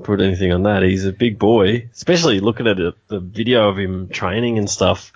put 0.02 0.20
anything 0.20 0.52
on 0.52 0.64
that. 0.64 0.82
He's 0.82 1.04
a 1.04 1.12
big 1.12 1.38
boy, 1.38 1.88
especially 1.92 2.40
looking 2.40 2.66
at 2.66 2.80
it, 2.80 2.94
the 3.08 3.20
video 3.20 3.68
of 3.68 3.78
him 3.78 4.08
training 4.08 4.58
and 4.58 4.68
stuff 4.68 5.12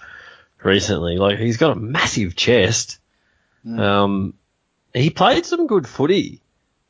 recently. 0.62 1.16
Like 1.16 1.38
he's 1.38 1.56
got 1.56 1.76
a 1.76 1.80
massive 1.80 2.36
chest. 2.36 2.98
Mm. 3.64 3.80
Um, 3.80 4.34
he 4.92 5.10
played 5.10 5.46
some 5.46 5.66
good 5.66 5.86
footy 5.86 6.40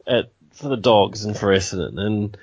at 0.06 0.30
for 0.52 0.68
the 0.68 0.76
Dogs 0.76 1.24
and 1.24 1.36
for 1.36 1.54
Essendon, 1.54 2.00
and 2.00 2.36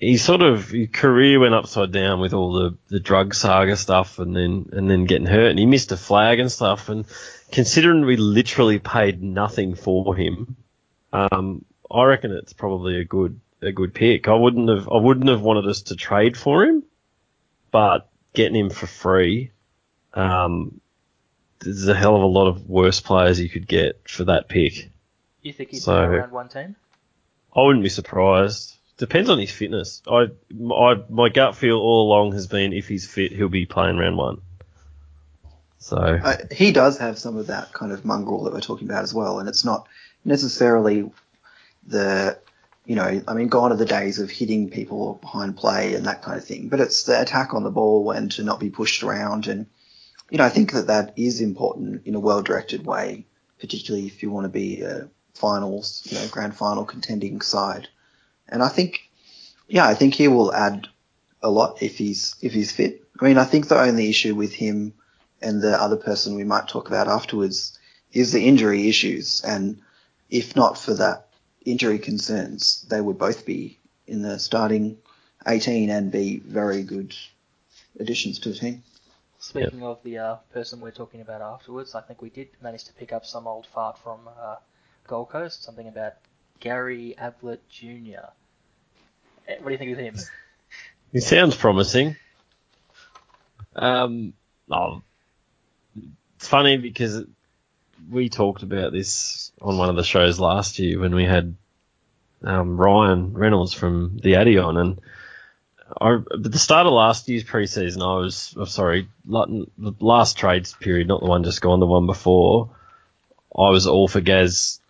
he 0.00 0.16
sort 0.16 0.42
of 0.42 0.70
his 0.70 0.88
career 0.90 1.40
went 1.40 1.54
upside 1.54 1.92
down 1.92 2.20
with 2.20 2.32
all 2.32 2.52
the, 2.52 2.78
the 2.88 3.00
drug 3.00 3.34
saga 3.34 3.76
stuff, 3.76 4.18
and 4.18 4.34
then 4.34 4.70
and 4.72 4.90
then 4.90 5.04
getting 5.04 5.26
hurt, 5.26 5.50
and 5.50 5.58
he 5.58 5.66
missed 5.66 5.92
a 5.92 5.96
flag 5.96 6.40
and 6.40 6.50
stuff. 6.50 6.88
And 6.88 7.04
considering 7.52 8.06
we 8.06 8.16
literally 8.16 8.78
paid 8.78 9.22
nothing 9.22 9.74
for 9.74 10.16
him, 10.16 10.56
um, 11.12 11.64
I 11.90 12.04
reckon 12.04 12.32
it's 12.32 12.52
probably 12.52 13.00
a 13.00 13.04
good 13.04 13.40
a 13.62 13.72
good 13.72 13.94
pick. 13.94 14.28
I 14.28 14.34
wouldn't 14.34 14.68
have 14.68 14.88
I 14.88 14.96
wouldn't 14.96 15.28
have 15.28 15.40
wanted 15.42 15.66
us 15.66 15.82
to 15.82 15.96
trade 15.96 16.36
for 16.36 16.64
him, 16.64 16.82
but 17.70 18.08
getting 18.34 18.56
him 18.56 18.70
for 18.70 18.86
free, 18.86 19.50
um, 20.14 20.80
there's 21.60 21.88
a 21.88 21.94
hell 21.94 22.14
of 22.16 22.22
a 22.22 22.26
lot 22.26 22.46
of 22.48 22.68
worse 22.68 23.00
players 23.00 23.40
you 23.40 23.48
could 23.48 23.66
get 23.66 24.08
for 24.08 24.24
that 24.24 24.48
pick. 24.48 24.90
You 25.42 25.52
think 25.52 25.70
he'd 25.70 25.80
So- 25.82 26.08
be 26.08 26.16
around 26.16 26.32
one 26.32 26.48
team? 26.48 26.76
I 27.56 27.62
wouldn't 27.62 27.82
be 27.82 27.88
surprised. 27.88 28.76
Depends 28.98 29.30
on 29.30 29.38
his 29.38 29.50
fitness. 29.50 30.02
I, 30.06 30.26
I, 30.72 30.94
my 31.08 31.28
gut 31.28 31.56
feel 31.56 31.78
all 31.78 32.06
along 32.08 32.32
has 32.32 32.46
been 32.46 32.72
if 32.72 32.86
he's 32.88 33.06
fit, 33.06 33.32
he'll 33.32 33.48
be 33.48 33.64
playing 33.64 33.96
round 33.96 34.16
one. 34.16 34.40
So 35.78 35.96
Uh, 35.96 36.36
he 36.50 36.72
does 36.72 36.98
have 36.98 37.18
some 37.18 37.36
of 37.36 37.46
that 37.46 37.72
kind 37.72 37.92
of 37.92 38.04
mongrel 38.04 38.44
that 38.44 38.52
we're 38.52 38.60
talking 38.60 38.88
about 38.88 39.02
as 39.04 39.14
well, 39.14 39.38
and 39.38 39.48
it's 39.48 39.64
not 39.64 39.88
necessarily 40.24 41.10
the, 41.86 42.38
you 42.88 42.94
know, 42.94 43.22
I 43.28 43.34
mean, 43.34 43.48
gone 43.48 43.70
are 43.70 43.76
the 43.76 43.84
days 43.84 44.18
of 44.18 44.30
hitting 44.30 44.70
people 44.70 45.18
behind 45.20 45.58
play 45.58 45.94
and 45.94 46.06
that 46.06 46.22
kind 46.22 46.38
of 46.38 46.44
thing, 46.44 46.70
but 46.70 46.80
it's 46.80 47.02
the 47.02 47.20
attack 47.20 47.52
on 47.52 47.62
the 47.62 47.70
ball 47.70 48.12
and 48.12 48.32
to 48.32 48.42
not 48.42 48.58
be 48.58 48.70
pushed 48.70 49.02
around, 49.02 49.46
and 49.46 49.66
you 50.30 50.38
know, 50.38 50.44
I 50.44 50.48
think 50.48 50.72
that 50.72 50.86
that 50.86 51.12
is 51.14 51.42
important 51.42 52.06
in 52.06 52.14
a 52.14 52.20
well-directed 52.20 52.86
way, 52.86 53.26
particularly 53.60 54.06
if 54.06 54.22
you 54.22 54.30
want 54.30 54.46
to 54.46 54.48
be 54.48 54.80
a 54.80 55.10
finals, 55.34 56.02
you 56.06 56.18
know, 56.18 56.26
grand 56.30 56.56
final 56.56 56.86
contending 56.86 57.42
side, 57.42 57.88
and 58.48 58.62
I 58.62 58.68
think, 58.68 59.10
yeah, 59.68 59.86
I 59.86 59.92
think 59.94 60.14
he 60.14 60.28
will 60.28 60.54
add 60.54 60.88
a 61.42 61.50
lot 61.50 61.82
if 61.82 61.98
he's 61.98 62.36
if 62.40 62.54
he's 62.54 62.72
fit. 62.72 63.04
I 63.20 63.26
mean, 63.26 63.36
I 63.36 63.44
think 63.44 63.68
the 63.68 63.78
only 63.78 64.08
issue 64.08 64.34
with 64.34 64.54
him 64.54 64.94
and 65.42 65.60
the 65.60 65.80
other 65.80 65.96
person 65.96 66.36
we 66.36 66.44
might 66.44 66.68
talk 66.68 66.88
about 66.88 67.06
afterwards 67.06 67.78
is 68.12 68.32
the 68.32 68.46
injury 68.46 68.88
issues. 68.88 69.42
And 69.44 69.82
if 70.30 70.56
not 70.56 70.78
for 70.78 70.94
that 70.94 71.27
injury 71.70 71.98
concerns, 71.98 72.82
they 72.88 73.00
would 73.00 73.18
both 73.18 73.44
be 73.44 73.78
in 74.06 74.22
the 74.22 74.38
starting 74.38 74.98
18 75.46 75.90
and 75.90 76.10
be 76.10 76.38
very 76.38 76.82
good 76.82 77.14
additions 77.98 78.38
to 78.40 78.50
the 78.50 78.54
team. 78.54 78.82
Speaking 79.38 79.82
of 79.82 80.02
the 80.02 80.18
uh, 80.18 80.36
person 80.52 80.80
we're 80.80 80.90
talking 80.90 81.20
about 81.20 81.40
afterwards, 81.40 81.94
I 81.94 82.00
think 82.00 82.20
we 82.20 82.30
did 82.30 82.48
manage 82.60 82.84
to 82.84 82.92
pick 82.92 83.12
up 83.12 83.24
some 83.24 83.46
old 83.46 83.66
fart 83.66 83.98
from 83.98 84.20
uh, 84.40 84.56
Gold 85.06 85.28
Coast, 85.28 85.62
something 85.62 85.86
about 85.86 86.14
Gary 86.60 87.14
Ablett 87.16 87.60
Jr. 87.68 88.30
Eh, 89.46 89.56
What 89.60 89.66
do 89.66 89.70
you 89.70 89.78
think 89.78 89.92
of 89.92 89.98
him? 89.98 90.16
He 91.12 91.20
sounds 91.20 91.56
promising. 91.56 92.16
Um, 93.76 94.34
oh, 94.70 95.02
it's 96.36 96.48
funny 96.48 96.76
because 96.76 97.24
we 98.10 98.28
talked 98.28 98.62
about 98.62 98.92
this 98.92 99.52
on 99.60 99.78
one 99.78 99.88
of 99.88 99.96
the 99.96 100.04
shows 100.04 100.40
last 100.40 100.78
year 100.78 100.98
when 101.00 101.14
we 101.14 101.24
had 101.24 101.54
um, 102.42 102.76
Ryan 102.76 103.34
Reynolds 103.34 103.74
from 103.74 104.18
the 104.22 104.36
Addy 104.36 104.58
on, 104.58 104.76
and 104.76 105.00
I, 106.00 106.14
at 106.14 106.42
the 106.42 106.58
start 106.58 106.86
of 106.86 106.92
last 106.92 107.28
year's 107.28 107.44
preseason, 107.44 108.02
I 108.02 108.20
was 108.20 108.54
oh, 108.56 108.64
sorry, 108.64 109.08
the 109.26 109.66
last 110.00 110.38
trades 110.38 110.74
period, 110.74 111.08
not 111.08 111.20
the 111.20 111.26
one 111.26 111.44
just 111.44 111.60
gone, 111.60 111.80
the 111.80 111.86
one 111.86 112.06
before. 112.06 112.70
I 113.56 113.70
was 113.70 113.86
all 113.86 114.08
for 114.08 114.20
Gaz 114.20 114.80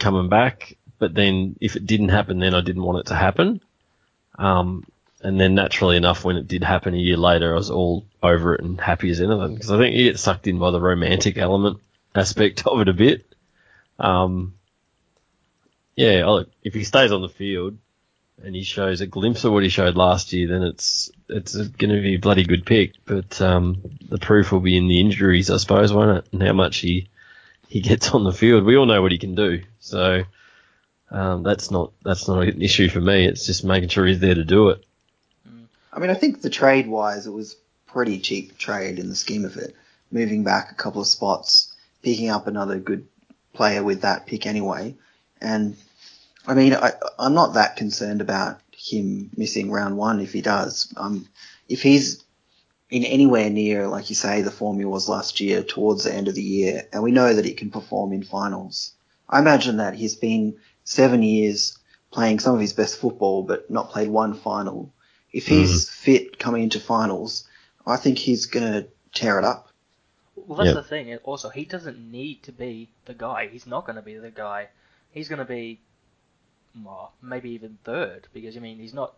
coming 0.00 0.28
back, 0.28 0.76
but 0.98 1.14
then 1.14 1.56
if 1.60 1.76
it 1.76 1.86
didn't 1.86 2.08
happen, 2.08 2.38
then 2.38 2.54
I 2.54 2.60
didn't 2.60 2.82
want 2.82 2.98
it 3.00 3.06
to 3.06 3.14
happen. 3.14 3.60
Um, 4.38 4.84
and 5.22 5.40
then 5.40 5.54
naturally 5.54 5.96
enough, 5.96 6.24
when 6.24 6.36
it 6.36 6.48
did 6.48 6.64
happen 6.64 6.94
a 6.94 6.98
year 6.98 7.16
later, 7.16 7.52
I 7.52 7.56
was 7.56 7.70
all 7.70 8.04
over 8.22 8.54
it 8.54 8.62
and 8.62 8.80
happy 8.80 9.10
as 9.10 9.20
anything 9.20 9.54
because 9.54 9.70
I 9.70 9.78
think 9.78 9.94
you 9.94 10.10
get 10.10 10.18
sucked 10.18 10.46
in 10.46 10.58
by 10.58 10.70
the 10.70 10.80
romantic 10.80 11.38
element 11.38 11.80
aspect 12.16 12.66
of 12.66 12.80
it 12.80 12.88
a 12.88 12.94
bit. 12.94 13.24
Um, 13.98 14.54
yeah, 15.94 16.26
look, 16.26 16.50
if 16.62 16.74
he 16.74 16.84
stays 16.84 17.12
on 17.12 17.22
the 17.22 17.28
field 17.28 17.78
and 18.42 18.54
he 18.54 18.62
shows 18.62 19.00
a 19.00 19.06
glimpse 19.06 19.44
of 19.44 19.52
what 19.52 19.62
he 19.62 19.70
showed 19.70 19.96
last 19.96 20.32
year, 20.32 20.46
then 20.46 20.62
it's 20.62 21.10
it's 21.28 21.54
going 21.56 21.94
to 21.94 22.02
be 22.02 22.14
a 22.14 22.18
bloody 22.18 22.44
good 22.44 22.66
pick. 22.66 22.92
But 23.06 23.40
um, 23.40 23.82
the 24.08 24.18
proof 24.18 24.52
will 24.52 24.60
be 24.60 24.76
in 24.76 24.88
the 24.88 25.00
injuries, 25.00 25.50
I 25.50 25.56
suppose, 25.56 25.92
won't 25.92 26.18
it? 26.18 26.32
And 26.32 26.42
how 26.42 26.52
much 26.52 26.78
he 26.78 27.08
he 27.68 27.80
gets 27.80 28.10
on 28.10 28.24
the 28.24 28.32
field. 28.32 28.64
We 28.64 28.76
all 28.76 28.86
know 28.86 29.02
what 29.02 29.12
he 29.12 29.18
can 29.18 29.34
do, 29.34 29.62
so 29.80 30.24
um, 31.10 31.42
that's 31.42 31.70
not 31.70 31.92
that's 32.04 32.28
not 32.28 32.42
an 32.42 32.62
issue 32.62 32.88
for 32.88 33.00
me. 33.00 33.26
It's 33.26 33.46
just 33.46 33.64
making 33.64 33.88
sure 33.88 34.06
he's 34.06 34.20
there 34.20 34.34
to 34.34 34.44
do 34.44 34.70
it. 34.70 34.84
I 35.92 35.98
mean, 35.98 36.10
I 36.10 36.14
think 36.14 36.42
the 36.42 36.50
trade 36.50 36.86
wise, 36.86 37.26
it 37.26 37.32
was 37.32 37.56
pretty 37.86 38.18
cheap 38.18 38.58
trade 38.58 38.98
in 38.98 39.08
the 39.08 39.14
scheme 39.14 39.44
of 39.44 39.56
it. 39.56 39.74
Moving 40.10 40.44
back 40.44 40.70
a 40.70 40.74
couple 40.74 41.00
of 41.00 41.06
spots, 41.06 41.74
picking 42.02 42.30
up 42.30 42.46
another 42.46 42.78
good 42.78 43.06
player 43.52 43.82
with 43.82 44.02
that 44.02 44.26
pick 44.26 44.46
anyway. 44.46 44.94
And 45.40 45.76
I 46.46 46.54
mean, 46.54 46.74
I, 46.74 46.92
I'm 47.18 47.34
not 47.34 47.54
that 47.54 47.76
concerned 47.76 48.20
about 48.20 48.60
him 48.72 49.30
missing 49.36 49.70
round 49.70 49.96
one 49.96 50.20
if 50.20 50.32
he 50.32 50.42
does. 50.42 50.92
Um, 50.96 51.28
if 51.68 51.82
he's 51.82 52.24
in 52.90 53.04
anywhere 53.04 53.50
near, 53.50 53.88
like 53.88 54.10
you 54.10 54.14
say, 54.14 54.42
the 54.42 54.50
form 54.50 54.78
he 54.78 54.84
was 54.84 55.08
last 55.08 55.40
year 55.40 55.62
towards 55.62 56.04
the 56.04 56.14
end 56.14 56.28
of 56.28 56.34
the 56.34 56.42
year, 56.42 56.86
and 56.92 57.02
we 57.02 57.10
know 57.10 57.34
that 57.34 57.44
he 57.44 57.54
can 57.54 57.70
perform 57.70 58.12
in 58.12 58.22
finals. 58.22 58.92
I 59.28 59.40
imagine 59.40 59.78
that 59.78 59.94
he's 59.94 60.14
been 60.14 60.58
seven 60.84 61.22
years 61.22 61.76
playing 62.12 62.38
some 62.38 62.54
of 62.54 62.60
his 62.60 62.72
best 62.72 62.98
football, 62.98 63.42
but 63.42 63.68
not 63.70 63.90
played 63.90 64.08
one 64.08 64.34
final. 64.34 64.92
If 65.32 65.48
he's 65.48 65.90
fit 65.90 66.38
coming 66.38 66.62
into 66.62 66.80
finals, 66.80 67.46
I 67.84 67.96
think 67.96 68.18
he's 68.18 68.46
going 68.46 68.72
to 68.72 68.88
tear 69.12 69.38
it 69.38 69.44
up. 69.44 69.65
Well, 70.46 70.56
that's 70.58 70.74
Yep. 70.74 70.76
the 70.76 70.82
thing. 70.88 71.16
Also, 71.18 71.48
he 71.48 71.64
doesn't 71.64 71.98
need 71.98 72.44
to 72.44 72.52
be 72.52 72.88
the 73.04 73.14
guy. 73.14 73.48
He's 73.48 73.66
not 73.66 73.84
going 73.84 73.96
to 73.96 74.02
be 74.02 74.16
the 74.16 74.30
guy. 74.30 74.68
He's 75.10 75.28
going 75.28 75.40
to 75.40 75.44
be, 75.44 75.80
well, 76.84 77.12
maybe 77.20 77.50
even 77.50 77.78
third 77.84 78.28
because 78.32 78.56
I 78.56 78.60
mean 78.60 78.78
he's 78.78 78.94
not. 78.94 79.14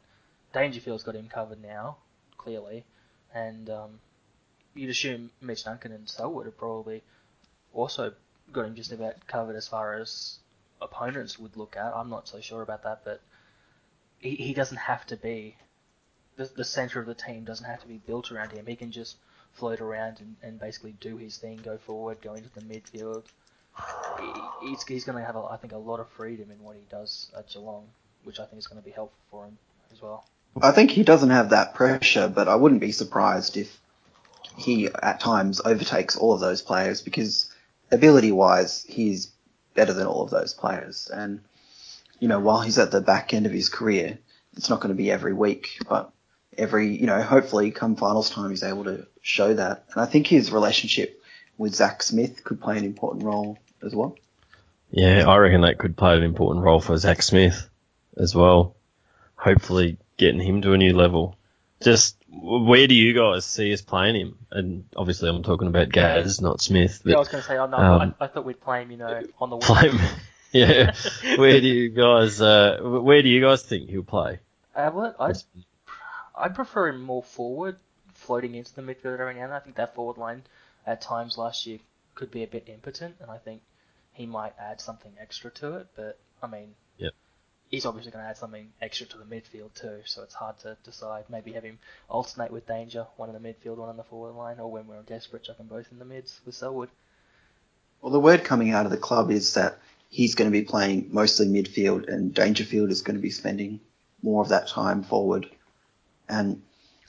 Dangerfield's 0.54 1.02
got 1.04 1.16
him 1.16 1.28
covered 1.28 1.60
now, 1.60 1.98
clearly, 2.38 2.86
and 3.34 3.68
um, 3.68 4.00
you'd 4.74 4.88
assume 4.88 5.30
Mitch 5.42 5.64
Duncan 5.64 5.92
and 5.92 6.08
Selwood 6.08 6.46
have 6.46 6.56
probably 6.56 7.02
also 7.74 8.14
got 8.50 8.64
him 8.64 8.74
just 8.74 8.92
about 8.92 9.26
covered 9.26 9.56
as 9.56 9.68
far 9.68 9.94
as 9.94 10.38
opponents 10.80 11.38
would 11.38 11.56
look 11.58 11.76
at. 11.76 11.94
I'm 11.94 12.08
not 12.08 12.26
so 12.28 12.40
sure 12.40 12.62
about 12.62 12.84
that, 12.84 13.04
but 13.04 13.20
he, 14.18 14.36
he 14.36 14.54
doesn't 14.54 14.78
have 14.78 15.04
to 15.08 15.16
be 15.16 15.56
the, 16.36 16.46
the 16.46 16.64
center 16.64 17.00
of 17.00 17.06
the 17.06 17.14
team. 17.14 17.44
Doesn't 17.44 17.66
have 17.66 17.82
to 17.82 17.88
be 17.88 17.98
built 17.98 18.32
around 18.32 18.52
him. 18.52 18.64
He 18.66 18.76
can 18.76 18.90
just 18.92 19.16
float 19.58 19.80
around 19.80 20.20
and, 20.20 20.36
and 20.42 20.60
basically 20.60 20.94
do 21.00 21.16
his 21.16 21.36
thing, 21.36 21.60
go 21.64 21.76
forward, 21.78 22.18
go 22.22 22.34
into 22.34 22.48
the 22.54 22.60
midfield. 22.60 23.24
He, 24.20 24.68
he's 24.68 24.82
he's 24.84 25.04
going 25.04 25.18
to 25.18 25.24
have, 25.24 25.36
a, 25.36 25.44
I 25.44 25.56
think, 25.56 25.72
a 25.72 25.78
lot 25.78 26.00
of 26.00 26.08
freedom 26.10 26.50
in 26.50 26.62
what 26.62 26.76
he 26.76 26.82
does 26.90 27.30
at 27.36 27.48
Geelong, 27.48 27.86
which 28.24 28.40
I 28.40 28.44
think 28.46 28.58
is 28.58 28.66
going 28.66 28.80
to 28.80 28.84
be 28.84 28.90
helpful 28.90 29.18
for 29.30 29.44
him 29.44 29.58
as 29.92 30.02
well. 30.02 30.26
I 30.60 30.72
think 30.72 30.90
he 30.90 31.04
doesn't 31.04 31.30
have 31.30 31.50
that 31.50 31.74
pressure, 31.74 32.28
but 32.28 32.48
I 32.48 32.56
wouldn't 32.56 32.80
be 32.80 32.92
surprised 32.92 33.56
if 33.56 33.80
he 34.56 34.88
at 34.88 35.20
times 35.20 35.60
overtakes 35.64 36.16
all 36.16 36.32
of 36.32 36.40
those 36.40 36.62
players 36.62 37.00
because 37.00 37.52
ability 37.92 38.32
wise, 38.32 38.84
he's 38.88 39.32
better 39.74 39.92
than 39.92 40.06
all 40.06 40.22
of 40.22 40.30
those 40.30 40.54
players. 40.54 41.08
And, 41.12 41.40
you 42.18 42.26
know, 42.26 42.40
while 42.40 42.60
he's 42.60 42.78
at 42.78 42.90
the 42.90 43.00
back 43.00 43.32
end 43.32 43.46
of 43.46 43.52
his 43.52 43.68
career, 43.68 44.18
it's 44.56 44.68
not 44.68 44.80
going 44.80 44.90
to 44.90 44.96
be 44.96 45.10
every 45.12 45.32
week, 45.32 45.78
but 45.88 46.10
every, 46.58 46.96
you 46.96 47.06
know, 47.06 47.22
hopefully 47.22 47.70
come 47.70 47.96
finals 47.96 48.30
time, 48.30 48.50
he's 48.50 48.62
able 48.62 48.84
to 48.84 49.06
show 49.22 49.54
that. 49.54 49.84
And 49.92 50.02
I 50.02 50.06
think 50.06 50.26
his 50.26 50.50
relationship 50.52 51.22
with 51.56 51.74
Zac 51.74 52.02
Smith 52.02 52.44
could 52.44 52.60
play 52.60 52.76
an 52.76 52.84
important 52.84 53.24
role 53.24 53.58
as 53.82 53.94
well. 53.94 54.16
Yeah, 54.90 55.28
I 55.28 55.36
reckon 55.36 55.62
that 55.62 55.78
could 55.78 55.96
play 55.96 56.16
an 56.16 56.22
important 56.22 56.64
role 56.64 56.80
for 56.80 56.96
Zac 56.96 57.22
Smith 57.22 57.68
as 58.16 58.34
well. 58.34 58.76
Hopefully, 59.36 59.98
getting 60.16 60.40
him 60.40 60.62
to 60.62 60.72
a 60.72 60.78
new 60.78 60.96
level. 60.96 61.36
Just 61.80 62.16
where 62.30 62.86
do 62.86 62.94
you 62.94 63.14
guys 63.14 63.44
see 63.44 63.72
us 63.72 63.82
playing 63.82 64.16
him? 64.16 64.38
And 64.50 64.84
obviously, 64.96 65.28
I'm 65.28 65.42
talking 65.42 65.68
about 65.68 65.90
Gaz, 65.90 66.40
not 66.40 66.60
Smith. 66.60 67.00
But 67.04 67.10
yeah, 67.10 67.16
I 67.16 67.18
was 67.20 67.28
going 67.28 67.42
to 67.42 67.48
say, 67.48 67.56
oh, 67.56 67.66
no, 67.66 67.76
um, 67.76 68.14
I, 68.18 68.24
I 68.24 68.28
thought 68.28 68.44
we'd 68.44 68.60
play 68.60 68.82
him, 68.82 68.90
you 68.90 68.96
know, 68.96 69.22
on 69.38 69.50
the 69.50 69.56
wing. 69.58 69.62
play 69.62 69.90
him. 69.90 70.00
yeah, 70.52 70.94
where 71.36 71.60
do 71.60 71.68
you 71.68 71.90
guys? 71.90 72.40
Uh, 72.40 72.78
where 72.82 73.22
do 73.22 73.28
you 73.28 73.40
guys 73.40 73.62
think 73.62 73.90
he'll 73.90 74.02
play? 74.02 74.40
Ablett, 74.74 75.14
I 75.20 75.32
I 76.38 76.48
prefer 76.48 76.88
him 76.88 77.02
more 77.02 77.22
forward, 77.22 77.76
floating 78.14 78.54
into 78.54 78.74
the 78.74 78.82
midfield 78.82 79.18
every 79.18 79.34
now 79.34 79.42
and 79.42 79.52
then. 79.52 79.60
I 79.60 79.60
think 79.60 79.76
that 79.76 79.94
forward 79.94 80.18
line 80.18 80.44
at 80.86 81.00
times 81.00 81.36
last 81.36 81.66
year 81.66 81.78
could 82.14 82.30
be 82.30 82.42
a 82.42 82.46
bit 82.46 82.68
impotent, 82.68 83.16
and 83.20 83.30
I 83.30 83.38
think 83.38 83.62
he 84.12 84.26
might 84.26 84.54
add 84.58 84.80
something 84.80 85.12
extra 85.20 85.50
to 85.52 85.76
it. 85.76 85.88
But 85.96 86.18
I 86.42 86.46
mean, 86.46 86.74
Yep. 86.98 87.12
he's 87.70 87.86
obviously 87.86 88.12
going 88.12 88.24
to 88.24 88.30
add 88.30 88.36
something 88.36 88.72
extra 88.80 89.06
to 89.06 89.18
the 89.18 89.24
midfield 89.24 89.74
too, 89.74 90.02
so 90.04 90.22
it's 90.22 90.34
hard 90.34 90.58
to 90.60 90.76
decide. 90.84 91.24
Maybe 91.28 91.52
have 91.52 91.64
him 91.64 91.78
alternate 92.08 92.52
with 92.52 92.66
Danger, 92.66 93.06
one 93.16 93.28
in 93.34 93.40
the 93.40 93.48
midfield, 93.48 93.76
one 93.76 93.88
on 93.88 93.96
the 93.96 94.04
forward 94.04 94.34
line, 94.36 94.60
or 94.60 94.70
when 94.70 94.86
we're 94.86 95.02
desperate, 95.02 95.44
chuck 95.44 95.58
them 95.58 95.66
both 95.66 95.90
in 95.90 95.98
the 95.98 96.04
mids 96.04 96.40
with 96.46 96.54
Selwood. 96.54 96.90
Well, 98.00 98.12
the 98.12 98.20
word 98.20 98.44
coming 98.44 98.70
out 98.70 98.84
of 98.84 98.92
the 98.92 98.96
club 98.96 99.30
is 99.30 99.54
that 99.54 99.78
he's 100.08 100.34
going 100.34 100.50
to 100.50 100.56
be 100.56 100.64
playing 100.64 101.08
mostly 101.10 101.46
midfield 101.46 102.08
and 102.08 102.32
Dangerfield 102.32 102.90
is 102.90 103.02
going 103.02 103.16
to 103.16 103.22
be 103.22 103.30
spending 103.30 103.80
more 104.22 104.42
of 104.42 104.48
that 104.50 104.68
time 104.68 105.02
forward. 105.02 105.50
And 106.28 106.62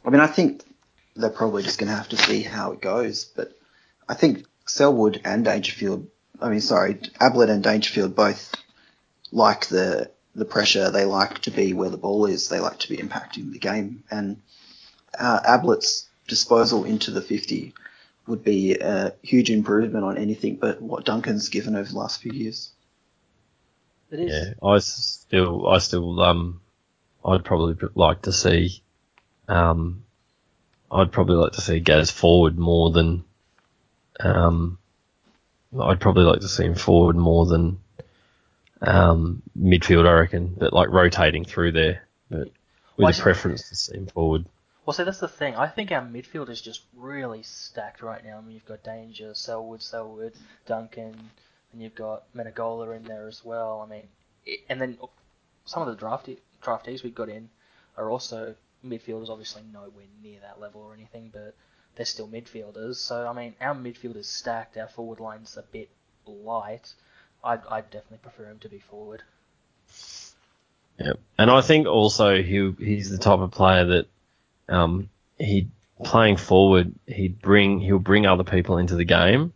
I 0.06 0.10
mean, 0.10 0.22
I 0.22 0.28
think 0.28 0.64
they're 1.16 1.30
probably 1.30 1.64
just 1.64 1.80
going 1.80 1.90
to 1.90 1.96
have 1.96 2.10
to 2.10 2.18
see 2.18 2.42
how 2.42 2.72
it 2.72 2.82
goes. 2.82 3.26
But 3.26 3.52
I 4.08 4.14
think 4.14 4.46
Selwood 4.66 5.22
and 5.26 5.44
Dangerfield, 5.46 6.08
I 6.42 6.50
mean, 6.50 6.62
sorry, 6.62 7.00
Ablett 7.20 7.50
and 7.50 7.64
Dangerfield 7.64 8.16
both 8.16 8.56
like 9.32 9.68
the 9.68 10.12
the 10.36 10.46
pressure. 10.46 10.92
They 10.92 11.06
like 11.06 11.40
to 11.40 11.52
be 11.52 11.74
where 11.74 11.90
the 11.90 11.98
ball 11.98 12.26
is. 12.26 12.50
They 12.50 12.60
like 12.60 12.80
to 12.80 12.90
be 12.90 12.98
impacting 12.98 13.52
the 13.52 13.60
game. 13.60 14.04
And 14.10 14.42
uh, 15.18 15.40
Ablett's 15.46 16.08
disposal 16.28 16.86
into 16.86 17.12
the 17.12 17.22
50 17.22 17.74
would 18.28 18.44
be 18.44 18.76
a 18.76 19.14
huge 19.24 19.50
improvement 19.50 20.06
on 20.06 20.18
anything 20.18 20.56
but 20.56 20.82
what 20.82 21.04
Duncan's 21.06 21.50
given 21.50 21.76
over 21.76 21.90
the 21.90 21.98
last 21.98 22.22
few 22.22 22.32
years. 22.32 22.70
Yeah, 24.12 24.54
I 24.64 24.80
still, 24.80 25.68
I 25.68 25.80
still, 25.80 26.20
um, 26.22 26.62
I'd 27.24 27.44
probably 27.44 27.76
like 27.96 28.24
to 28.24 28.32
see, 28.32 28.82
um, 29.50 30.04
I'd 30.92 31.12
probably 31.12 31.36
like 31.36 31.54
to 31.54 31.62
see 31.62 31.80
Gaz 31.80 32.12
forward 32.12 32.58
more 32.58 32.92
than, 32.92 33.24
um, 34.20 34.78
I'd 35.80 36.00
probably 36.00 36.24
like 36.24 36.42
to 36.42 36.48
see 36.48 36.66
him 36.66 36.76
forward 36.76 37.16
more 37.16 37.46
than, 37.46 37.80
um, 38.82 39.42
midfield, 39.60 40.08
I 40.08 40.14
reckon, 40.14 40.56
but 40.58 40.72
like 40.72 40.90
rotating 40.90 41.46
through 41.46 41.74
there, 41.74 42.08
but 42.30 42.50
with 42.96 43.06
Why 43.06 43.10
a 43.10 43.14
preference 43.14 43.70
to 43.70 43.76
see 43.76 43.98
him 43.98 44.08
forward. 44.08 44.46
Well, 44.86 44.94
see, 44.94 45.04
that's 45.04 45.20
the 45.20 45.28
thing. 45.28 45.56
I 45.56 45.68
think 45.68 45.92
our 45.92 46.02
midfield 46.02 46.50
is 46.50 46.62
just 46.62 46.82
really 46.96 47.44
stacked 47.44 48.02
right 48.02 48.24
now. 48.26 48.38
I 48.38 48.42
mean, 48.42 48.54
you've 48.54 48.66
got 48.66 48.84
Danger, 48.84 49.34
Selwood, 49.34 49.82
Selwood, 49.82 50.34
Duncan, 50.66 51.16
and 51.72 51.82
you've 51.82 51.96
got 51.96 52.24
Menegola 52.36 52.96
in 52.96 53.04
there 53.04 53.28
as 53.28 53.44
well. 53.44 53.86
I 53.86 53.90
mean, 53.90 54.08
it, 54.46 54.62
and 54.70 54.82
then 54.82 54.98
some 55.66 55.82
of 55.84 55.90
the 55.90 55.96
drafty, 55.96 56.40
draftees 56.64 57.04
we've 57.04 57.14
got 57.16 57.30
in 57.30 57.50
are 57.98 58.10
also 58.10 58.56
midfielders, 58.86 59.30
obviously 59.30 59.64
nowhere 59.72 60.06
near 60.24 60.40
that 60.42 60.60
level 60.60 60.82
or 60.82 60.94
anything, 60.94 61.30
but 61.34 61.56
they're 61.96 62.06
still 62.06 62.28
midfielders. 62.28 62.96
So, 62.96 63.28
I 63.28 63.34
mean, 63.34 63.56
our 63.62 63.76
midfield 63.76 64.16
is 64.16 64.28
stacked. 64.28 64.78
Our 64.78 64.88
forward 64.88 65.20
line's 65.20 65.58
a 65.58 65.64
bit 65.64 65.90
light. 66.26 66.94
I'd, 67.44 67.62
I'd 67.70 67.90
definitely 67.92 68.20
prefer 68.20 68.46
him 68.46 68.60
to 68.60 68.70
be 68.70 68.80
forward. 68.80 69.24
Yep. 71.00 71.20
And 71.38 71.50
I 71.50 71.62
think 71.62 71.88
also 71.88 72.42
he 72.42 72.74
he's 72.78 73.10
the 73.10 73.18
type 73.18 73.40
of 73.40 73.52
player 73.52 73.86
that 73.86 74.08
um, 74.68 75.10
he 75.38 75.70
playing 76.04 76.38
forward 76.38 76.94
he'd 77.08 77.42
bring 77.42 77.80
he'll 77.80 78.00
bring 78.00 78.26
other 78.26 78.44
people 78.44 78.78
into 78.78 78.96
the 78.96 79.06
game 79.06 79.54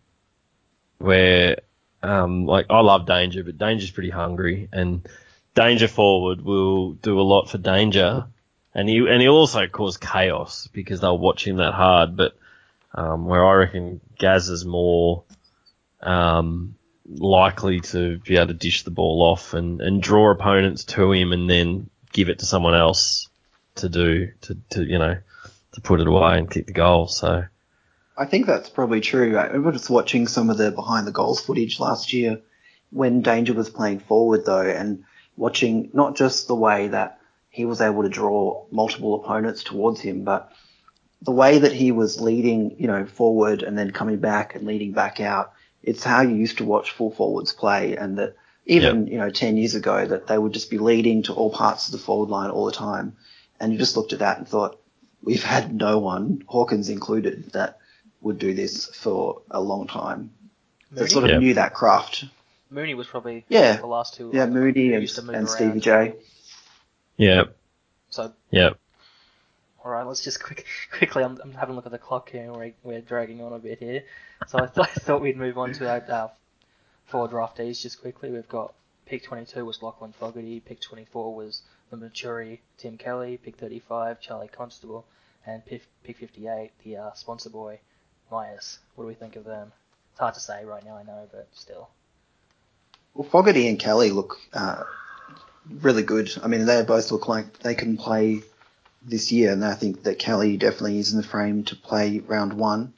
where 1.00 1.60
um, 2.02 2.46
like 2.46 2.68
I 2.70 2.80
love 2.80 3.06
Danger, 3.06 3.44
but 3.44 3.58
Danger's 3.58 3.92
pretty 3.92 4.10
hungry 4.10 4.70
and 4.72 5.08
Danger 5.56 5.88
forward 5.88 6.42
will 6.42 6.94
do 6.94 7.20
a 7.20 7.22
lot 7.22 7.50
for 7.50 7.58
Danger 7.58 8.26
and 8.76 8.90
he 8.90 8.98
and 8.98 9.22
he'll 9.22 9.34
also 9.34 9.68
caused 9.68 10.02
chaos 10.02 10.68
because 10.74 11.00
they'll 11.00 11.18
watch 11.18 11.46
him 11.46 11.58
that 11.58 11.74
hard. 11.74 12.16
But 12.16 12.36
um, 12.94 13.26
where 13.26 13.46
I 13.46 13.54
reckon 13.54 14.02
Gaz 14.18 14.50
is 14.50 14.66
more 14.66 15.24
um, 16.02 16.76
likely 17.08 17.82
to 17.82 18.20
be 18.20 18.38
able 18.38 18.48
to 18.48 18.54
dish 18.54 18.84
the 18.84 18.92
ball 18.92 19.22
off 19.22 19.54
and, 19.54 19.82
and 19.82 20.02
draw 20.02 20.32
opponents 20.32 20.86
to 20.86 21.12
him 21.12 21.32
and 21.34 21.50
then 21.50 21.90
give 22.12 22.30
it 22.30 22.40
to 22.40 22.46
someone 22.46 22.76
else 22.76 23.28
to 23.76 23.90
do 23.90 24.32
to, 24.42 24.58
to 24.70 24.84
you 24.84 25.00
know 25.00 25.18
to 25.74 25.82
put 25.82 26.00
it 26.00 26.08
away 26.08 26.38
and 26.38 26.50
kick 26.50 26.68
the 26.68 26.74
goal. 26.74 27.08
So 27.08 27.46
I 28.18 28.26
think 28.26 28.46
that's 28.46 28.70
probably 28.70 29.02
true. 29.02 29.38
I 29.38 29.58
was 29.58 29.76
just 29.76 29.90
watching 29.90 30.28
some 30.28 30.50
of 30.50 30.58
the 30.58 30.72
behind 30.72 31.08
the 31.08 31.12
goals 31.12 31.44
footage 31.44 31.80
last 31.80 32.14
year 32.14 32.42
when 32.92 33.22
Danger 33.22 33.54
was 33.54 33.70
playing 33.70 34.00
forward 34.00 34.46
though 34.46 34.62
and 34.62 35.04
watching 35.36 35.90
not 35.94 36.16
just 36.16 36.48
the 36.48 36.56
way 36.56 36.90
that 36.90 37.20
he 37.54 37.66
was 37.66 37.82
able 37.82 38.02
to 38.02 38.10
draw 38.10 38.66
multiple 38.72 39.14
opponents 39.14 39.64
towards 39.64 40.02
him, 40.02 40.24
but 40.24 40.52
the 41.22 41.32
way 41.32 41.60
that 41.60 41.72
he 41.72 41.92
was 41.92 42.20
leading, 42.20 42.76
you 42.80 42.88
know, 42.88 43.06
forward 43.06 43.62
and 43.62 43.78
then 43.78 43.92
coming 43.92 44.18
back 44.18 44.56
and 44.56 44.66
leading 44.66 44.92
back 44.92 45.20
out, 45.20 45.54
it's 45.84 46.04
how 46.04 46.22
you 46.22 46.34
used 46.36 46.58
to 46.58 46.66
watch 46.66 46.90
full 46.90 47.12
forwards 47.12 47.54
play 47.54 47.96
and 47.96 48.18
that 48.18 48.36
even, 48.66 49.04
Yep. 49.06 49.12
you 49.14 49.20
know, 49.20 49.30
10 49.30 49.58
years 49.58 49.76
ago 49.76 50.04
that 50.04 50.26
they 50.26 50.36
would 50.38 50.52
just 50.52 50.72
be 50.72 50.80
leading 50.80 51.22
to 51.24 51.34
all 51.34 51.52
parts 51.52 51.86
of 51.88 51.92
the 51.92 52.00
forward 52.00 52.30
line 52.30 52.50
all 52.50 52.66
the 52.66 52.72
time. 52.72 53.18
And 53.60 53.72
you 53.72 53.78
just 53.78 53.96
looked 53.96 54.14
at 54.14 54.20
that 54.20 54.40
and 54.40 54.48
thought, 54.48 54.80
we've 55.22 55.44
had 55.44 55.76
no 55.76 56.00
one, 56.00 56.44
Hawkins 56.48 56.90
included, 56.90 57.52
that 57.54 57.78
would 58.22 58.40
do 58.40 58.56
this 58.56 58.88
for 58.88 59.44
a 59.52 59.62
long 59.62 59.86
time. 59.86 60.32
They 60.92 61.02
Mooney, 61.02 61.10
sort 61.12 61.24
of 61.26 61.30
Yeah. 61.30 61.38
knew 61.38 61.54
that 61.54 61.76
craft. 61.76 62.26
Mooney 62.72 62.96
was 62.96 63.06
probably 63.06 63.46
Yeah. 63.48 63.76
the 63.78 63.86
last 63.86 64.16
two. 64.16 64.32
Yeah, 64.34 64.48
Mooney 64.48 64.94
and, 64.94 65.02
used 65.04 65.18
to 65.18 65.22
move 65.22 65.36
and. 65.36 65.48
Stevie 65.48 65.80
J. 65.80 66.16
yeah, 67.18 67.44
So 68.10 68.34
yeah, 68.52 68.72
All 69.84 69.92
right, 69.92 70.06
let's 70.06 70.24
just 70.24 70.42
quick, 70.44 70.66
quickly. 70.98 71.24
I'm, 71.24 71.40
I'm 71.44 71.54
having 71.54 71.74
a 71.74 71.76
look 71.76 71.86
at 71.86 71.92
the 71.92 71.98
clock 71.98 72.30
here, 72.30 72.52
we're, 72.52 72.74
we're 72.84 73.02
dragging 73.02 73.42
on 73.42 73.54
a 73.54 73.60
bit 73.60 73.80
here. 73.80 74.04
So 74.48 74.60
I, 74.60 74.68
th- 74.68 74.88
I 74.96 75.00
thought 75.00 75.22
we'd 75.22 75.38
move 75.38 75.58
on 75.58 75.74
to 75.74 75.90
our 75.90 76.04
uh, 76.10 76.28
four 77.06 77.28
draftees 77.30 77.82
just 77.82 78.02
quickly. 78.02 78.32
We've 78.32 78.48
got 78.50 78.74
pick 79.06 79.24
22 79.24 79.66
was 79.66 79.82
Lachlan 79.82 80.14
Fogarty, 80.14 80.60
pick 80.60 80.80
24 80.80 81.36
was 81.36 81.62
the 81.92 81.98
Maturi 81.98 82.60
Tim 82.78 82.98
Kelly, 82.98 83.38
pick 83.38 83.58
35 83.58 84.20
Charlie 84.20 84.48
Constable, 84.48 85.06
and 85.46 85.64
pick, 85.66 85.84
pick 86.04 86.18
58 86.18 86.72
the 86.84 86.98
uh, 86.98 87.14
sponsor 87.14 87.50
boy 87.50 87.80
Miers. 88.32 88.80
What 88.96 89.04
do 89.04 89.08
we 89.08 89.14
think 89.14 89.36
of 89.36 89.44
them? 89.44 89.72
It's 90.12 90.20
hard 90.20 90.34
to 90.36 90.40
say 90.40 90.66
right 90.66 90.84
now, 90.86 90.98
I 90.98 91.04
know, 91.04 91.28
but 91.32 91.48
still. 91.54 91.90
Well, 93.14 93.28
Fogarty 93.30 93.68
and 93.68 93.78
Kelly 93.78 94.10
look 94.10 94.38
uh, 94.54 94.84
really 95.70 96.04
good. 96.04 96.32
I 96.42 96.48
mean, 96.48 96.66
they 96.66 96.84
both 96.84 97.12
look 97.12 97.28
like 97.28 97.60
they 97.60 97.76
can 97.76 97.98
play 97.98 98.42
this 99.06 99.32
year, 99.32 99.52
and 99.52 99.64
I 99.64 99.74
think 99.74 100.04
that 100.04 100.20
Kelly 100.20 100.58
definitely 100.58 101.00
is 101.00 101.12
in 101.12 101.18
the 101.18 101.28
frame 101.28 101.64
to 101.66 101.76
play 101.76 102.20
round 102.20 102.54
one. 102.54 102.94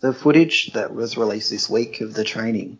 The 0.00 0.12
footage 0.12 0.72
that 0.74 0.94
was 0.94 1.16
released 1.16 1.50
this 1.50 1.68
week 1.68 2.00
of 2.00 2.14
the 2.14 2.24
training, 2.24 2.78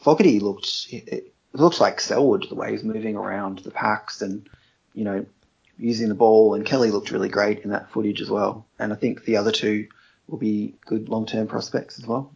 Fogarty 0.00 0.40
looked 0.40 0.88
it, 0.90 1.32
looked 1.52 1.80
like 1.80 2.00
Selwood 2.00 2.46
the 2.48 2.54
way 2.54 2.72
he's 2.72 2.84
moving 2.84 3.16
around 3.16 3.60
the 3.60 3.70
packs 3.70 4.22
and 4.22 4.48
you 4.94 5.04
know 5.04 5.26
using 5.78 6.08
the 6.08 6.14
ball, 6.14 6.54
and 6.54 6.66
Kelly 6.66 6.90
looked 6.90 7.10
really 7.10 7.28
great 7.28 7.60
in 7.60 7.70
that 7.70 7.90
footage 7.90 8.20
as 8.20 8.30
well. 8.30 8.66
And 8.78 8.92
I 8.92 8.96
think 8.96 9.24
the 9.24 9.36
other 9.36 9.52
two 9.52 9.88
will 10.26 10.38
be 10.38 10.74
good 10.84 11.08
long 11.08 11.26
term 11.26 11.46
prospects 11.46 11.98
as 11.98 12.06
well. 12.06 12.32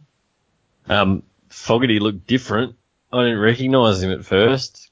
Um, 0.87 1.23
Fogarty 1.49 1.99
looked 1.99 2.25
different. 2.25 2.75
I 3.11 3.23
didn't 3.23 3.39
recognise 3.39 4.01
him 4.01 4.11
at 4.11 4.25
first. 4.25 4.89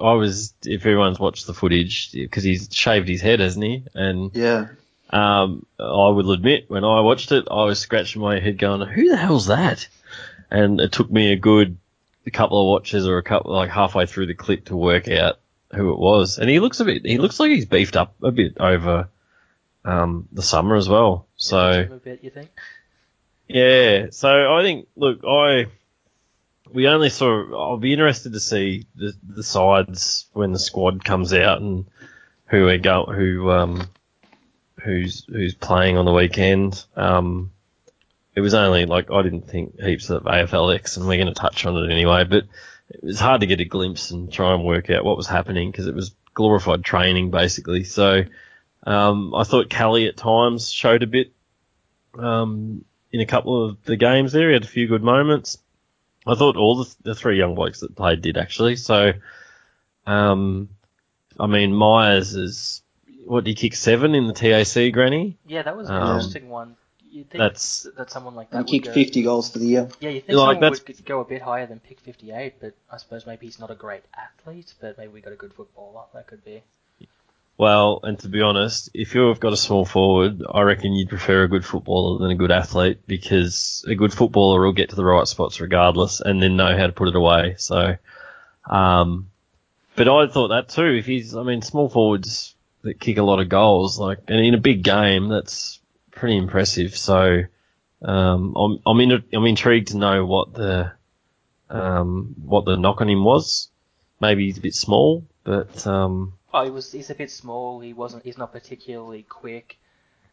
I 0.00 0.12
was, 0.12 0.54
if 0.64 0.82
everyone's 0.82 1.18
watched 1.18 1.46
the 1.46 1.54
footage, 1.54 2.12
because 2.12 2.44
he's 2.44 2.68
shaved 2.70 3.08
his 3.08 3.20
head, 3.20 3.40
hasn't 3.40 3.64
he? 3.64 3.84
And 3.94 4.34
Yeah. 4.34 4.68
um, 5.10 5.66
I 5.78 6.08
will 6.08 6.32
admit, 6.32 6.66
when 6.68 6.84
I 6.84 7.00
watched 7.00 7.32
it, 7.32 7.46
I 7.50 7.64
was 7.64 7.78
scratching 7.78 8.22
my 8.22 8.38
head 8.38 8.58
going, 8.58 8.86
who 8.86 9.08
the 9.08 9.16
hell's 9.16 9.46
that? 9.46 9.88
And 10.50 10.80
it 10.80 10.92
took 10.92 11.10
me 11.10 11.32
a 11.32 11.36
good 11.36 11.78
couple 12.32 12.60
of 12.60 12.66
watches 12.68 13.08
or 13.08 13.18
a 13.18 13.22
couple, 13.22 13.52
like 13.52 13.70
halfway 13.70 14.06
through 14.06 14.26
the 14.26 14.34
clip 14.34 14.66
to 14.66 14.76
work 14.76 15.08
out 15.08 15.38
who 15.74 15.92
it 15.92 15.98
was. 15.98 16.38
And 16.38 16.48
he 16.48 16.60
looks 16.60 16.78
a 16.78 16.84
bit, 16.84 17.04
he 17.04 17.18
looks 17.18 17.40
like 17.40 17.50
he's 17.50 17.66
beefed 17.66 17.96
up 17.96 18.14
a 18.22 18.30
bit 18.30 18.56
over 18.60 19.08
um, 19.84 20.28
the 20.30 20.42
summer 20.42 20.76
as 20.76 20.88
well. 20.88 21.26
So. 21.36 21.88
A 21.90 21.96
bit, 21.96 22.22
you 22.22 22.30
think? 22.30 22.50
Yeah, 23.48 24.06
so 24.10 24.54
I 24.54 24.62
think, 24.62 24.86
look, 24.94 25.24
I 25.24 25.66
we 26.72 26.88
only 26.88 27.10
saw. 27.10 27.70
I'll 27.70 27.76
be 27.78 27.92
interested 27.92 28.32
to 28.32 28.40
see 28.40 28.86
the 28.94 29.12
the 29.26 29.42
sides 29.42 30.26
when 30.32 30.52
the 30.52 30.58
squad 30.58 31.04
comes 31.04 31.32
out 31.32 31.60
and 31.60 31.86
who 32.46 32.68
are 32.68 32.78
go 32.78 33.04
who 33.04 33.50
um 33.50 33.88
who's 34.82 35.24
who's 35.24 35.54
playing 35.54 35.96
on 35.96 36.04
the 36.04 36.12
weekend. 36.12 36.84
Um, 36.96 37.52
it 38.34 38.40
was 38.40 38.54
only 38.54 38.86
like 38.86 39.10
I 39.10 39.22
didn't 39.22 39.48
think 39.48 39.80
heaps 39.80 40.10
of 40.10 40.24
AFLX, 40.24 40.96
and 40.96 41.06
we're 41.06 41.22
going 41.22 41.34
to 41.34 41.40
touch 41.40 41.66
on 41.66 41.76
it 41.76 41.92
anyway. 41.92 42.24
But 42.24 42.44
it 42.90 43.02
was 43.02 43.20
hard 43.20 43.40
to 43.42 43.46
get 43.46 43.60
a 43.60 43.64
glimpse 43.64 44.10
and 44.10 44.32
try 44.32 44.54
and 44.54 44.64
work 44.64 44.90
out 44.90 45.04
what 45.04 45.16
was 45.16 45.26
happening 45.26 45.70
because 45.70 45.86
it 45.86 45.94
was 45.94 46.14
glorified 46.34 46.84
training 46.84 47.30
basically. 47.30 47.84
So 47.84 48.24
um, 48.84 49.34
I 49.34 49.44
thought 49.44 49.70
Kelly 49.70 50.06
at 50.06 50.16
times 50.16 50.70
showed 50.70 51.02
a 51.02 51.06
bit. 51.06 51.32
Um, 52.18 52.84
in 53.12 53.20
a 53.20 53.26
couple 53.26 53.64
of 53.64 53.82
the 53.84 53.96
games 53.96 54.32
there. 54.32 54.48
He 54.48 54.54
had 54.54 54.64
a 54.64 54.68
few 54.68 54.86
good 54.86 55.02
moments. 55.02 55.58
I 56.26 56.34
thought 56.34 56.56
all 56.56 56.76
the, 56.84 56.94
the 57.02 57.14
three 57.14 57.38
young 57.38 57.54
blokes 57.54 57.80
that 57.80 57.96
played 57.96 58.20
did 58.22 58.36
actually. 58.36 58.76
So, 58.76 59.12
um, 60.06 60.68
I 61.38 61.46
mean, 61.46 61.72
Miers 61.74 62.34
is, 62.34 62.82
what, 63.24 63.44
did 63.44 63.50
he 63.50 63.54
kick 63.54 63.74
seven 63.74 64.14
in 64.14 64.26
the 64.26 64.32
TAC, 64.32 64.92
Granny? 64.92 65.38
Yeah, 65.46 65.62
that 65.62 65.76
was 65.76 65.88
an 65.88 65.96
Um, 65.96 66.08
interesting 66.16 66.48
one. 66.50 66.76
You 67.10 67.24
think 67.24 67.38
that's- 67.38 67.86
that 67.96 68.10
someone 68.10 68.36
like 68.36 68.50
that 68.50 68.58
And 68.58 68.66
would 68.66 68.82
kicked 68.84 68.94
50 68.94 69.22
goals 69.22 69.50
for 69.50 69.58
the 69.58 69.66
year. 69.66 69.88
Yeah, 69.98 70.10
you 70.10 70.20
think 70.20 70.36
Like, 70.36 70.54
someone 70.56 70.60
that's- 70.60 70.86
would 70.86 71.04
go 71.04 71.20
a 71.20 71.24
bit 71.24 71.42
higher 71.42 71.66
than 71.66 71.80
pick 71.80 71.98
58, 72.00 72.54
but 72.60 72.74
I 72.90 72.98
suppose 72.98 73.26
maybe 73.26 73.46
he's 73.46 73.58
not 73.58 73.70
a 73.70 73.74
great 73.74 74.02
athlete, 74.16 74.74
but 74.80 74.96
maybe 74.96 75.12
we 75.12 75.20
got 75.20 75.32
a 75.32 75.36
good 75.36 75.52
footballer. 75.52 76.02
That 76.14 76.26
could 76.28 76.44
be. 76.44 76.62
Well, 77.60 78.00
and 78.04 78.18
to 78.20 78.28
be 78.30 78.40
honest, 78.40 78.88
if 78.94 79.14
you've 79.14 79.38
got 79.38 79.52
a 79.52 79.56
small 79.58 79.84
forward, 79.84 80.42
I 80.50 80.62
reckon 80.62 80.94
you'd 80.94 81.10
prefer 81.10 81.42
a 81.42 81.48
good 81.48 81.62
footballer 81.62 82.18
than 82.18 82.30
a 82.30 82.34
good 82.34 82.50
athlete 82.50 83.06
because 83.06 83.84
a 83.86 83.94
good 83.94 84.14
footballer 84.14 84.62
will 84.62 84.72
get 84.72 84.88
to 84.88 84.96
the 84.96 85.04
right 85.04 85.28
spots 85.28 85.60
regardless 85.60 86.22
and 86.22 86.42
then 86.42 86.56
know 86.56 86.74
how 86.74 86.86
to 86.86 86.92
put 86.94 87.08
it 87.08 87.16
away. 87.16 87.56
So, 87.58 87.98
um, 88.64 89.28
but 89.94 90.08
I 90.08 90.26
thought 90.28 90.48
that 90.48 90.70
too. 90.70 90.86
If 90.86 91.04
he's, 91.04 91.36
I 91.36 91.42
mean, 91.42 91.60
small 91.60 91.90
forwards 91.90 92.54
that 92.80 92.98
kick 92.98 93.18
a 93.18 93.22
lot 93.22 93.40
of 93.40 93.50
goals, 93.50 93.98
like, 93.98 94.20
and 94.26 94.40
in 94.40 94.54
a 94.54 94.58
big 94.58 94.82
game, 94.82 95.28
that's 95.28 95.80
pretty 96.12 96.38
impressive. 96.38 96.96
So, 96.96 97.42
um, 98.00 98.56
I'm, 98.56 98.78
I'm, 98.86 99.00
in, 99.00 99.22
I'm 99.34 99.44
intrigued 99.44 99.88
to 99.88 99.98
know 99.98 100.24
what 100.24 100.54
the, 100.54 100.92
um, 101.68 102.36
what 102.42 102.64
the 102.64 102.78
knock 102.78 103.02
on 103.02 103.10
him 103.10 103.22
was. 103.22 103.68
Maybe 104.18 104.46
he's 104.46 104.56
a 104.56 104.62
bit 104.62 104.74
small, 104.74 105.26
but, 105.44 105.86
um, 105.86 106.32
Oh, 106.52 106.64
he 106.64 106.70
was. 106.70 106.90
He's 106.92 107.10
a 107.10 107.14
bit 107.14 107.30
small. 107.30 107.80
He 107.80 107.92
wasn't. 107.92 108.24
He's 108.24 108.38
not 108.38 108.52
particularly 108.52 109.22
quick. 109.22 109.78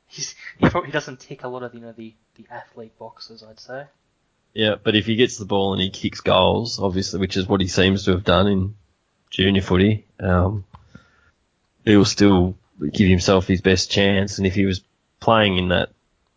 He's. 0.08 0.36
He 0.60 0.70
probably 0.70 0.92
doesn't 0.92 1.20
tick 1.20 1.44
a 1.44 1.48
lot 1.48 1.64
of 1.64 1.74
you 1.76 1.82
know 1.82 1.92
the 1.92 2.14
the 2.36 2.46
athlete 2.52 2.98
boxes. 2.98 3.44
I'd 3.44 3.60
say. 3.60 3.86
Yeah, 4.54 4.76
but 4.82 4.96
if 4.96 5.06
he 5.06 5.16
gets 5.16 5.38
the 5.38 5.46
ball 5.46 5.74
and 5.74 5.82
he 5.82 5.90
kicks 5.92 6.22
goals, 6.22 6.80
obviously, 6.80 7.20
which 7.20 7.38
is 7.38 7.48
what 7.48 7.62
he 7.62 7.68
seems 7.68 8.06
to 8.06 8.12
have 8.12 8.24
done 8.24 8.48
in 8.48 8.76
junior 9.30 9.62
footy, 9.62 10.08
um, 10.20 10.66
he'll 11.86 12.06
still 12.06 12.56
give 12.92 13.08
himself 13.08 13.46
his 13.46 13.62
best 13.62 13.92
chance. 13.92 14.40
And 14.40 14.48
if 14.48 14.56
he 14.56 14.66
was 14.66 14.82
playing 15.20 15.58
in 15.58 15.68
that 15.70 15.90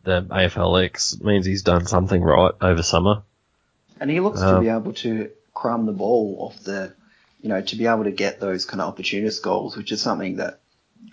the 0.03 0.23
AFLX, 0.23 1.15
it 1.19 1.25
means 1.25 1.47
he's 1.47 1.63
done 1.63 1.87
something 1.87 2.21
right 2.23 2.53
over 2.61 2.83
summer. 2.83 3.23
And 3.99 4.11
he 4.11 4.21
looks 4.21 4.41
to 4.41 4.57
Um, 4.57 4.63
be 4.65 4.69
able 4.69 4.93
to 4.95 5.31
crumb 5.55 5.87
the 5.87 5.93
ball 5.93 6.37
off 6.41 6.63
the, 6.65 6.95
you 7.43 7.49
know, 7.49 7.61
to 7.61 7.77
be 7.77 7.87
able 7.87 8.05
to 8.05 8.11
get 8.11 8.41
those 8.41 8.65
kind 8.65 8.81
of 8.81 8.89
opportunist 8.89 9.43
goals, 9.43 9.77
which 9.77 9.93
is 9.93 10.01
something 10.01 10.37
that 10.37 10.61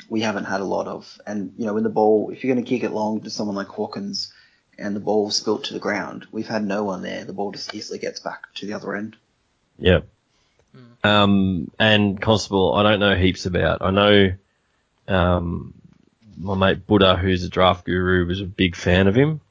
we 0.10 0.22
haven't 0.22 0.46
had 0.46 0.62
a 0.62 0.66
lot 0.66 0.88
of. 0.88 1.20
And, 1.26 1.54
you 1.58 1.66
know, 1.66 1.74
when 1.74 1.84
the 1.84 1.90
ball, 1.90 2.30
if 2.32 2.44
you're 2.44 2.54
going 2.54 2.64
to 2.64 2.70
kick 2.70 2.84
it 2.84 2.92
long 2.92 3.22
to 3.22 3.30
someone 3.30 3.56
like 3.56 3.68
Hawkins 3.68 4.34
and 4.78 4.96
the 4.96 5.00
ball 5.00 5.32
spilt 5.32 5.66
to 5.66 5.74
the 5.74 5.80
ground, 5.80 6.28
we've 6.32 6.48
had 6.48 6.66
no 6.66 6.84
one 6.84 7.02
there. 7.02 7.24
The 7.24 7.34
ball 7.34 7.52
just 7.52 7.74
easily 7.74 8.00
gets 8.00 8.20
back 8.20 8.54
to 8.56 8.66
the 8.66 8.74
other 8.74 8.96
end. 8.96 9.16
Yeah. 9.80 10.02
Um, 11.04 11.72
and 11.80 12.22
Constable, 12.22 12.74
I 12.74 12.84
don't 12.84 13.00
know 13.00 13.16
heaps 13.16 13.46
about. 13.46 13.82
I 13.82 13.92
know, 13.92 14.34
um, 15.08 15.74
my 16.38 16.56
mate 16.56 16.86
Buddha, 16.86 17.16
who's 17.16 17.44
a 17.44 17.50
draft 17.50 17.86
guru, 17.86 18.26
was 18.26 18.42
a 18.42 18.46
big 18.46 18.76
fan 18.76 19.08
of 19.08 19.16
him. 19.16 19.42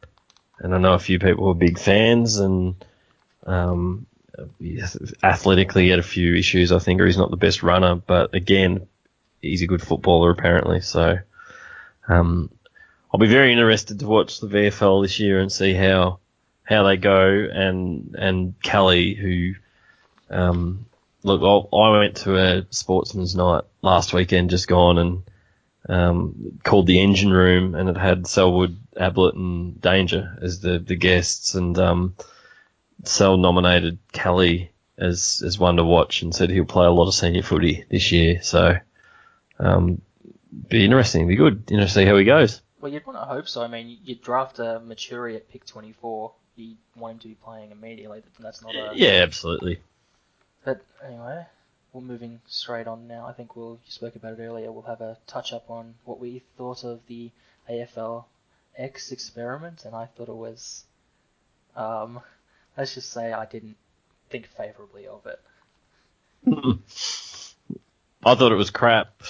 And 0.59 0.75
I 0.75 0.79
know 0.79 0.95
a 0.95 0.99
few 0.99 1.19
people 1.19 1.47
were 1.47 1.55
big 1.55 1.79
fans 1.79 2.39
and, 2.39 2.77
um, 3.45 4.07
he- 4.15 4.16
athletically 5.23 5.85
he 5.85 5.89
had 5.91 5.99
a 5.99 6.05
few 6.05 6.35
issues, 6.35 6.73
I 6.73 6.79
think, 6.79 7.01
or 7.01 7.07
he's 7.07 7.19
not 7.19 7.31
the 7.31 7.37
best 7.37 7.63
runner. 7.63 7.95
But 7.95 8.35
again, 8.35 8.87
he's 9.41 9.63
a 9.63 9.67
good 9.67 9.83
footballer 9.83 10.31
apparently. 10.31 10.81
So 10.81 11.19
um, 12.09 12.51
I'll 13.13 13.21
be 13.21 13.27
very 13.27 13.53
interested 13.53 14.01
to 14.01 14.07
watch 14.07 14.41
the 14.41 14.49
VFL 14.49 15.05
this 15.05 15.19
year 15.19 15.41
and 15.41 15.51
see 15.51 15.75
how 15.75 16.19
how 16.65 16.83
they 16.83 16.97
go. 16.97 17.49
And 17.53 18.15
and 18.19 18.61
Kelly, 18.63 19.15
who 19.15 19.55
um, 20.31 20.87
look, 21.23 21.69
I 21.73 21.99
went 21.99 22.17
to 22.19 22.37
a 22.37 22.67
sportsman's 22.71 23.35
night 23.35 23.65
last 23.83 24.13
weekend, 24.13 24.51
just 24.51 24.69
gone, 24.69 24.99
and 24.99 25.23
um, 25.89 26.59
called 26.63 26.87
the 26.87 27.01
Engine 27.01 27.33
Room, 27.33 27.75
and 27.75 27.89
it 27.89 27.97
had 27.97 28.27
Selwood, 28.27 28.77
Ablett, 28.97 29.35
and 29.35 29.81
Danger 29.81 30.37
as 30.43 30.61
the 30.61 30.79
the 30.79 30.97
guests, 30.97 31.55
and 31.55 31.79
um, 31.79 32.15
Sel 33.05 33.37
nominated 33.37 33.99
Kelly 34.13 34.71
as 34.99 35.43
as 35.45 35.59
one 35.59 35.77
to 35.77 35.85
watch, 35.85 36.23
and 36.23 36.35
said 36.35 36.51
he'll 36.51 36.65
play 36.65 36.87
a 36.87 36.91
lot 36.91 37.09
of 37.09 37.15
senior 37.15 37.43
footy 37.43 37.85
this 37.91 38.13
year. 38.13 38.43
So, 38.43 38.77
um, 39.59 40.01
be 40.69 40.85
interesting, 40.85 41.29
be 41.29 41.37
good, 41.37 41.65
you 41.69 41.77
know, 41.77 41.87
see 41.87 42.05
how 42.05 42.17
he 42.17 42.25
goes. 42.25 42.63
Well, 42.81 42.93
you'd 42.93 43.07
want 43.07 43.19
to 43.19 43.25
hope 43.25 43.49
so. 43.49 43.63
I 43.63 43.69
mean, 43.69 43.99
you 44.05 44.15
draft 44.15 44.59
a 44.59 44.81
Maturi 44.85 45.37
at 45.37 45.51
pick 45.51 45.67
24. 45.67 46.33
You 46.57 46.77
want 46.97 47.15
him 47.15 47.19
to 47.21 47.29
be 47.29 47.35
playing 47.35 47.71
immediately. 47.71 48.23
That's 48.39 48.63
not 48.63 48.75
a. 48.75 48.93
Yeah, 48.95 49.23
absolutely. 49.23 49.81
But 50.65 50.85
anyway, 51.05 51.47
we're 51.93 52.01
moving 52.01 52.41
straight 52.47 52.87
on 52.87 53.09
now. 53.09 53.27
I 53.27 53.33
think 53.33 53.57
we'll. 53.57 53.79
You 53.85 53.91
spoke 53.91 54.17
about 54.17 54.39
it 54.39 54.43
earlier. 54.43 54.73
We'll 54.73 54.83
have 54.83 55.01
a 55.01 55.19
touch 55.27 55.53
up 55.53 55.71
on 55.71 55.95
what 56.05 56.19
we 56.19 56.43
thought 56.57 56.85
of 56.85 57.01
the 57.07 57.31
AFL 57.69 58.25
X 58.77 59.13
experiment, 59.13 59.85
and 59.85 59.95
I 59.95 60.07
thought 60.07 60.29
it 60.29 60.37
was. 60.37 60.85
Um, 61.75 62.21
let's 62.77 62.95
just 62.95 63.13
say 63.13 63.33
I 63.33 63.47
didn't 63.47 63.77
think 64.31 64.47
favourably 64.47 65.07
of 65.07 65.27
it. 65.27 65.41
I 68.25 68.35
thought 68.35 68.53
it 68.53 68.57
was 68.57 68.71
crap. 68.71 69.23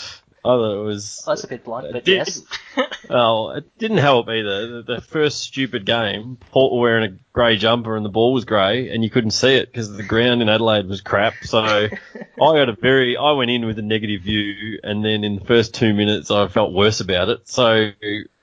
I 0.45 0.49
thought 0.49 0.81
it 0.81 0.85
was. 0.85 1.25
That's 1.27 1.45
a 1.45 1.49
bit 1.49 1.65
blunt, 1.65 1.89
but 1.93 2.05
Did- 2.05 2.17
yes. 2.17 2.43
Well, 3.09 3.53
it 3.53 3.79
didn't 3.79 3.99
help 3.99 4.29
either. 4.29 4.83
The, 4.83 4.95
the 4.97 5.01
first 5.01 5.41
stupid 5.41 5.87
game, 5.87 6.39
Port 6.51 6.73
were 6.73 6.81
wearing 6.81 7.13
a 7.13 7.17
grey 7.33 7.57
jumper 7.57 7.97
and 7.97 8.05
the 8.05 8.11
ball 8.11 8.33
was 8.33 8.45
grey, 8.45 8.91
and 8.91 9.03
you 9.05 9.11
couldn't 9.11 9.31
see 9.31 9.55
it 9.55 9.71
because 9.71 9.97
the 9.97 10.03
ground 10.03 10.43
in 10.43 10.49
Adelaide 10.49 10.89
was 10.89 11.01
crap. 11.01 11.35
So 11.43 11.61
I 11.65 11.89
got 12.37 12.69
a 12.69 12.73
very, 12.73 13.17
I 13.17 13.33
went 13.33 13.51
in 13.51 13.65
with 13.65 13.79
a 13.79 13.83
negative 13.83 14.23
view, 14.23 14.81
and 14.83 15.05
then 15.05 15.25
in 15.25 15.37
the 15.37 15.45
first 15.45 15.73
two 15.75 15.95
minutes, 15.95 16.31
I 16.31 16.49
felt 16.49 16.73
worse 16.73 17.01
about 17.01 17.29
it. 17.29 17.49
So 17.49 17.93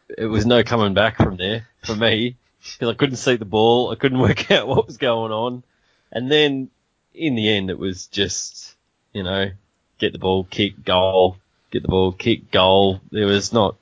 it 0.08 0.26
was 0.26 0.46
no 0.46 0.64
coming 0.64 0.94
back 0.94 1.18
from 1.18 1.36
there 1.36 1.68
for 1.84 1.96
me 1.96 2.38
because 2.64 2.94
I 2.94 2.98
couldn't 2.98 3.18
see 3.18 3.36
the 3.36 3.46
ball, 3.46 3.92
I 3.92 3.96
couldn't 3.96 4.20
work 4.28 4.52
out 4.52 4.68
what 4.68 4.88
was 4.88 4.98
going 4.98 5.32
on, 5.32 5.64
and 6.12 6.32
then 6.32 6.70
in 7.14 7.36
the 7.36 7.50
end, 7.50 7.70
it 7.70 7.78
was 7.78 8.08
just, 8.08 8.76
you 9.14 9.24
know, 9.24 9.52
get 10.00 10.14
the 10.14 10.20
ball, 10.20 10.44
kick, 10.44 10.84
goal, 10.84 11.38
get 11.72 11.84
the 11.84 11.90
ball, 11.90 12.12
kick, 12.12 12.52
goal. 12.52 13.02
There 13.12 13.28
was 13.28 13.54
not 13.54 13.76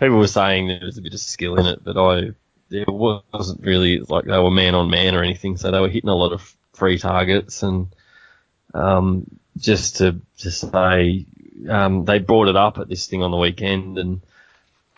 people 0.00 0.18
were 0.18 0.26
saying 0.26 0.68
there 0.68 0.80
was 0.82 0.98
a 0.98 1.02
bit 1.02 1.14
of 1.14 1.20
skill 1.20 1.56
in 1.56 1.66
it, 1.66 1.82
but 1.82 1.96
I 1.96 2.32
there 2.70 2.84
wasn't 2.86 3.64
really 3.64 4.00
like 4.00 4.24
they 4.24 4.38
were 4.38 4.50
man 4.50 4.74
on 4.74 4.90
man 4.90 5.14
or 5.14 5.22
anything, 5.22 5.56
so 5.56 5.70
they 5.70 5.80
were 5.80 5.88
hitting 5.88 6.10
a 6.10 6.14
lot 6.14 6.32
of 6.32 6.54
free 6.72 6.98
targets 6.98 7.62
and 7.62 7.88
um, 8.72 9.26
just 9.56 9.96
to 9.96 10.20
just 10.36 10.70
say 10.70 11.24
um, 11.68 12.04
they 12.04 12.18
brought 12.18 12.48
it 12.48 12.56
up 12.56 12.78
at 12.78 12.88
this 12.88 13.06
thing 13.06 13.22
on 13.22 13.30
the 13.30 13.36
weekend 13.36 13.98
and 13.98 14.20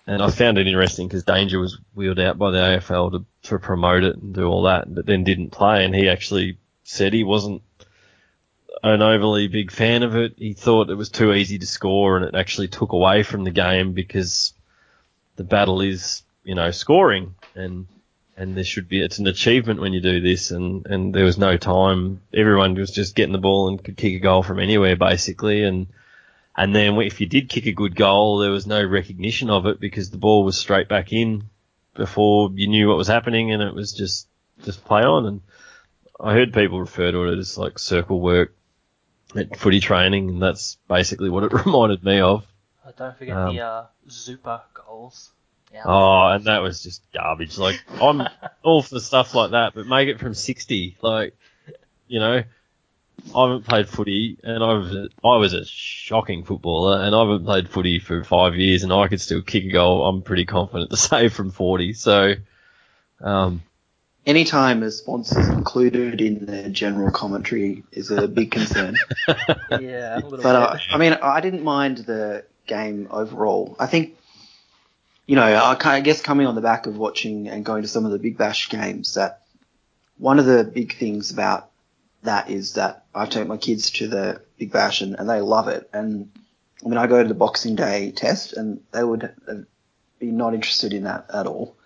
and 0.07 0.23
I 0.23 0.31
found 0.31 0.59
it 0.59 0.67
interesting 0.67 1.09
because 1.09 1.25
Danger 1.25 1.59
was 1.59 1.79
wheeled 1.95 2.21
out 2.21 2.39
by 2.39 2.51
the 2.53 2.59
AFL 2.59 3.13
to, 3.13 3.25
to 3.49 3.59
promote 3.59 4.05
it 4.05 4.17
and 4.17 4.35
do 4.35 4.47
all 4.47 4.63
that, 4.63 4.93
but 4.93 5.07
then 5.07 5.25
didn't 5.25 5.51
play, 5.51 5.85
and 5.85 5.95
he 5.95 6.09
actually 6.09 6.59
said 6.85 7.13
he 7.13 7.25
wasn't 7.25 7.63
an 8.83 9.03
overly 9.03 9.49
big 9.49 9.73
fan 9.73 10.03
of 10.05 10.15
it. 10.15 10.35
He 10.37 10.53
thought 10.53 10.91
it 10.91 10.95
was 10.95 11.09
too 11.09 11.33
easy 11.33 11.59
to 11.59 11.67
score, 11.67 12.17
and 12.17 12.25
it 12.25 12.35
actually 12.35 12.69
took 12.69 12.93
away 12.93 13.25
from 13.25 13.43
the 13.43 13.51
game 13.51 13.93
because 13.93 14.53
the 15.35 15.45
battle 15.45 15.81
is, 15.81 16.23
you 16.45 16.55
know, 16.55 16.71
scoring, 16.71 17.35
and 17.55 17.87
and 18.37 18.55
there 18.55 18.65
should 18.65 18.89
be 18.89 19.03
it's 19.03 19.19
an 19.19 19.27
achievement 19.27 19.81
when 19.81 19.93
you 19.93 20.01
do 20.01 20.21
this, 20.21 20.53
and 20.53 20.87
and 20.87 21.15
there 21.15 21.25
was 21.25 21.39
no 21.39 21.57
time. 21.57 22.21
Everyone 22.33 22.75
was 22.75 22.93
just 22.93 23.17
getting 23.17 23.33
the 23.33 23.39
ball 23.39 23.69
and 23.69 23.83
could 23.83 23.97
kick 23.97 24.15
a 24.15 24.21
goal 24.21 24.45
from 24.45 24.61
anywhere 24.61 24.95
basically, 24.95 25.65
and 25.65 25.89
and 26.57 26.75
then 26.75 26.97
if 27.01 27.21
you 27.21 27.27
did 27.27 27.49
kick 27.49 27.67
a 27.67 27.73
good 27.73 27.95
goal, 27.95 28.39
there 28.39 28.51
was 28.51 28.67
no 28.67 28.85
recognition 28.85 29.51
of 29.51 29.67
it 29.67 29.79
because 29.81 30.11
the 30.11 30.19
ball 30.19 30.45
was 30.45 30.59
straight 30.59 30.89
back 30.89 31.13
in 31.13 31.45
before 31.95 32.51
you 32.55 32.69
knew 32.69 32.89
what 32.89 32.97
was 32.97 33.09
happening, 33.09 33.53
and 33.53 33.63
it 33.63 33.75
was 33.75 33.93
just 33.93 34.29
just 34.65 34.85
play 34.85 35.03
on. 35.03 35.27
And 35.27 35.41
I 36.19 36.33
heard 36.33 36.53
people 36.53 36.81
refer 36.81 37.11
to 37.13 37.25
it 37.25 37.39
as 37.39 37.59
like 37.59 37.79
circle 37.79 38.21
work 38.21 38.55
at 39.35 39.57
footy 39.57 39.81
training, 39.81 40.29
and 40.31 40.43
that's 40.43 40.79
basically 40.89 41.29
what 41.29 41.45
it 41.45 41.53
reminded 41.67 42.03
me 42.05 42.21
of. 42.21 42.47
Uh, 42.85 42.93
don't 42.97 43.17
forget 43.19 43.37
Um, 43.37 43.55
the 43.55 43.61
uh, 43.63 43.87
Zooper 44.09 44.63
goals. 44.73 45.33
Yeah. 45.73 45.83
Oh, 45.85 46.29
and 46.29 46.45
that 46.45 46.63
was 46.63 46.83
just 46.83 47.03
garbage. 47.13 47.59
Like 47.59 47.83
I'm 48.01 48.23
all 48.63 48.83
for 48.83 49.01
stuff 49.01 49.35
like 49.35 49.51
that, 49.51 49.75
but 49.75 49.87
make 49.87 50.09
it 50.09 50.21
from 50.21 50.33
60. 50.33 50.97
Like, 51.03 51.37
you 52.07 52.21
know, 52.21 52.45
I 53.35 53.43
haven't 53.49 53.67
played 53.67 53.89
footy, 53.89 54.39
and 54.43 54.63
I 54.63 54.73
was 54.75 55.09
I 55.25 55.37
was 55.37 55.53
a 55.53 55.65
shocking 55.65 56.45
footballer, 56.45 57.03
and 57.03 57.15
I 57.15 57.21
haven't 57.21 57.45
played 57.45 57.69
footy 57.69 57.99
for 57.99 58.23
five 58.25 58.57
years, 58.57 58.83
and 58.83 58.93
I 58.93 59.09
could 59.09 59.21
still 59.21 59.43
kick 59.43 59.65
a 59.65 59.73
goal. 59.73 60.07
I'm 60.07 60.23
pretty 60.23 60.45
confident 60.45 60.91
to 60.91 60.97
say 61.09 61.29
from 61.29 61.51
40. 61.51 61.93
So, 61.95 62.35
um, 63.21 63.63
Anytime 64.27 64.83
a 64.83 64.91
sponsor's 64.91 65.47
included 65.49 66.21
in 66.21 66.47
the 66.47 66.69
general 66.69 67.13
commentary 67.13 67.85
is 67.93 68.11
a 68.11 68.27
big 68.27 68.51
concern. 68.51 68.97
yeah, 69.71 70.17
a 70.17 70.19
little 70.19 70.43
But 70.43 70.57
uh, 70.57 70.73
bit. 70.73 70.83
I 70.91 70.99
mean, 70.99 71.13
I 71.13 71.41
didn't 71.41 71.63
mind 71.63 71.99
the 71.99 72.45
game 72.67 73.07
overall. 73.13 73.77
I 73.79 73.87
think, 73.87 74.17
you 75.27 75.37
know, 75.37 75.45
I, 75.45 75.77
I 75.81 76.01
guess 76.01 76.21
coming 76.21 76.49
on 76.49 76.57
the 76.57 76.61
back 76.61 76.87
of 76.89 76.97
watching 76.97 77.47
and 77.47 77.65
going 77.65 77.83
to 77.83 77.89
some 77.89 78.05
of 78.05 78.11
the 78.11 78.19
Big 78.19 78.37
Bash 78.37 78.69
games, 78.69 79.15
that 79.15 79.43
one 80.19 80.41
of 80.41 80.47
the 80.47 80.65
big 80.65 80.97
things 80.97 81.31
about 81.31 81.71
that 82.23 82.51
is 82.51 82.75
that 82.75 83.05
I 83.15 83.27
take 83.27 83.47
my 83.47 83.57
kids 83.57 83.91
to 83.93 84.09
the 84.09 84.43
Big 84.59 84.73
Bash 84.73 85.01
and, 85.01 85.15
and 85.19 85.29
they 85.29 85.41
love 85.41 85.69
it. 85.69 85.89
And 85.93 86.31
I 86.85 86.89
mean, 86.89 86.99
I 86.99 87.07
go 87.07 87.23
to 87.23 87.29
the 87.29 87.35
Boxing 87.35 87.77
Day 87.77 88.13
test 88.13 88.53
and 88.53 88.81
they 88.93 89.05
would 89.05 89.35
be 90.19 90.31
not 90.31 90.55
interested 90.55 90.93
in 90.93 91.05
that 91.05 91.27
at 91.33 91.47
all. 91.47 91.77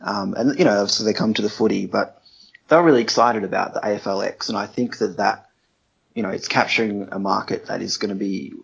Um, 0.00 0.34
and 0.34 0.58
you 0.58 0.64
know, 0.64 0.80
obviously 0.80 1.06
they 1.06 1.16
come 1.16 1.34
to 1.34 1.42
the 1.42 1.50
footy, 1.50 1.86
but 1.86 2.22
they're 2.68 2.82
really 2.82 3.02
excited 3.02 3.44
about 3.44 3.74
the 3.74 3.80
AFLX, 3.80 4.48
and 4.48 4.56
I 4.56 4.66
think 4.66 4.98
that 4.98 5.16
that, 5.18 5.50
you 6.14 6.22
know, 6.22 6.30
it's 6.30 6.48
capturing 6.48 7.08
a 7.12 7.18
market 7.18 7.66
that 7.66 7.82
is 7.82 7.96
going 7.96 8.10
to 8.10 8.14
be 8.14 8.54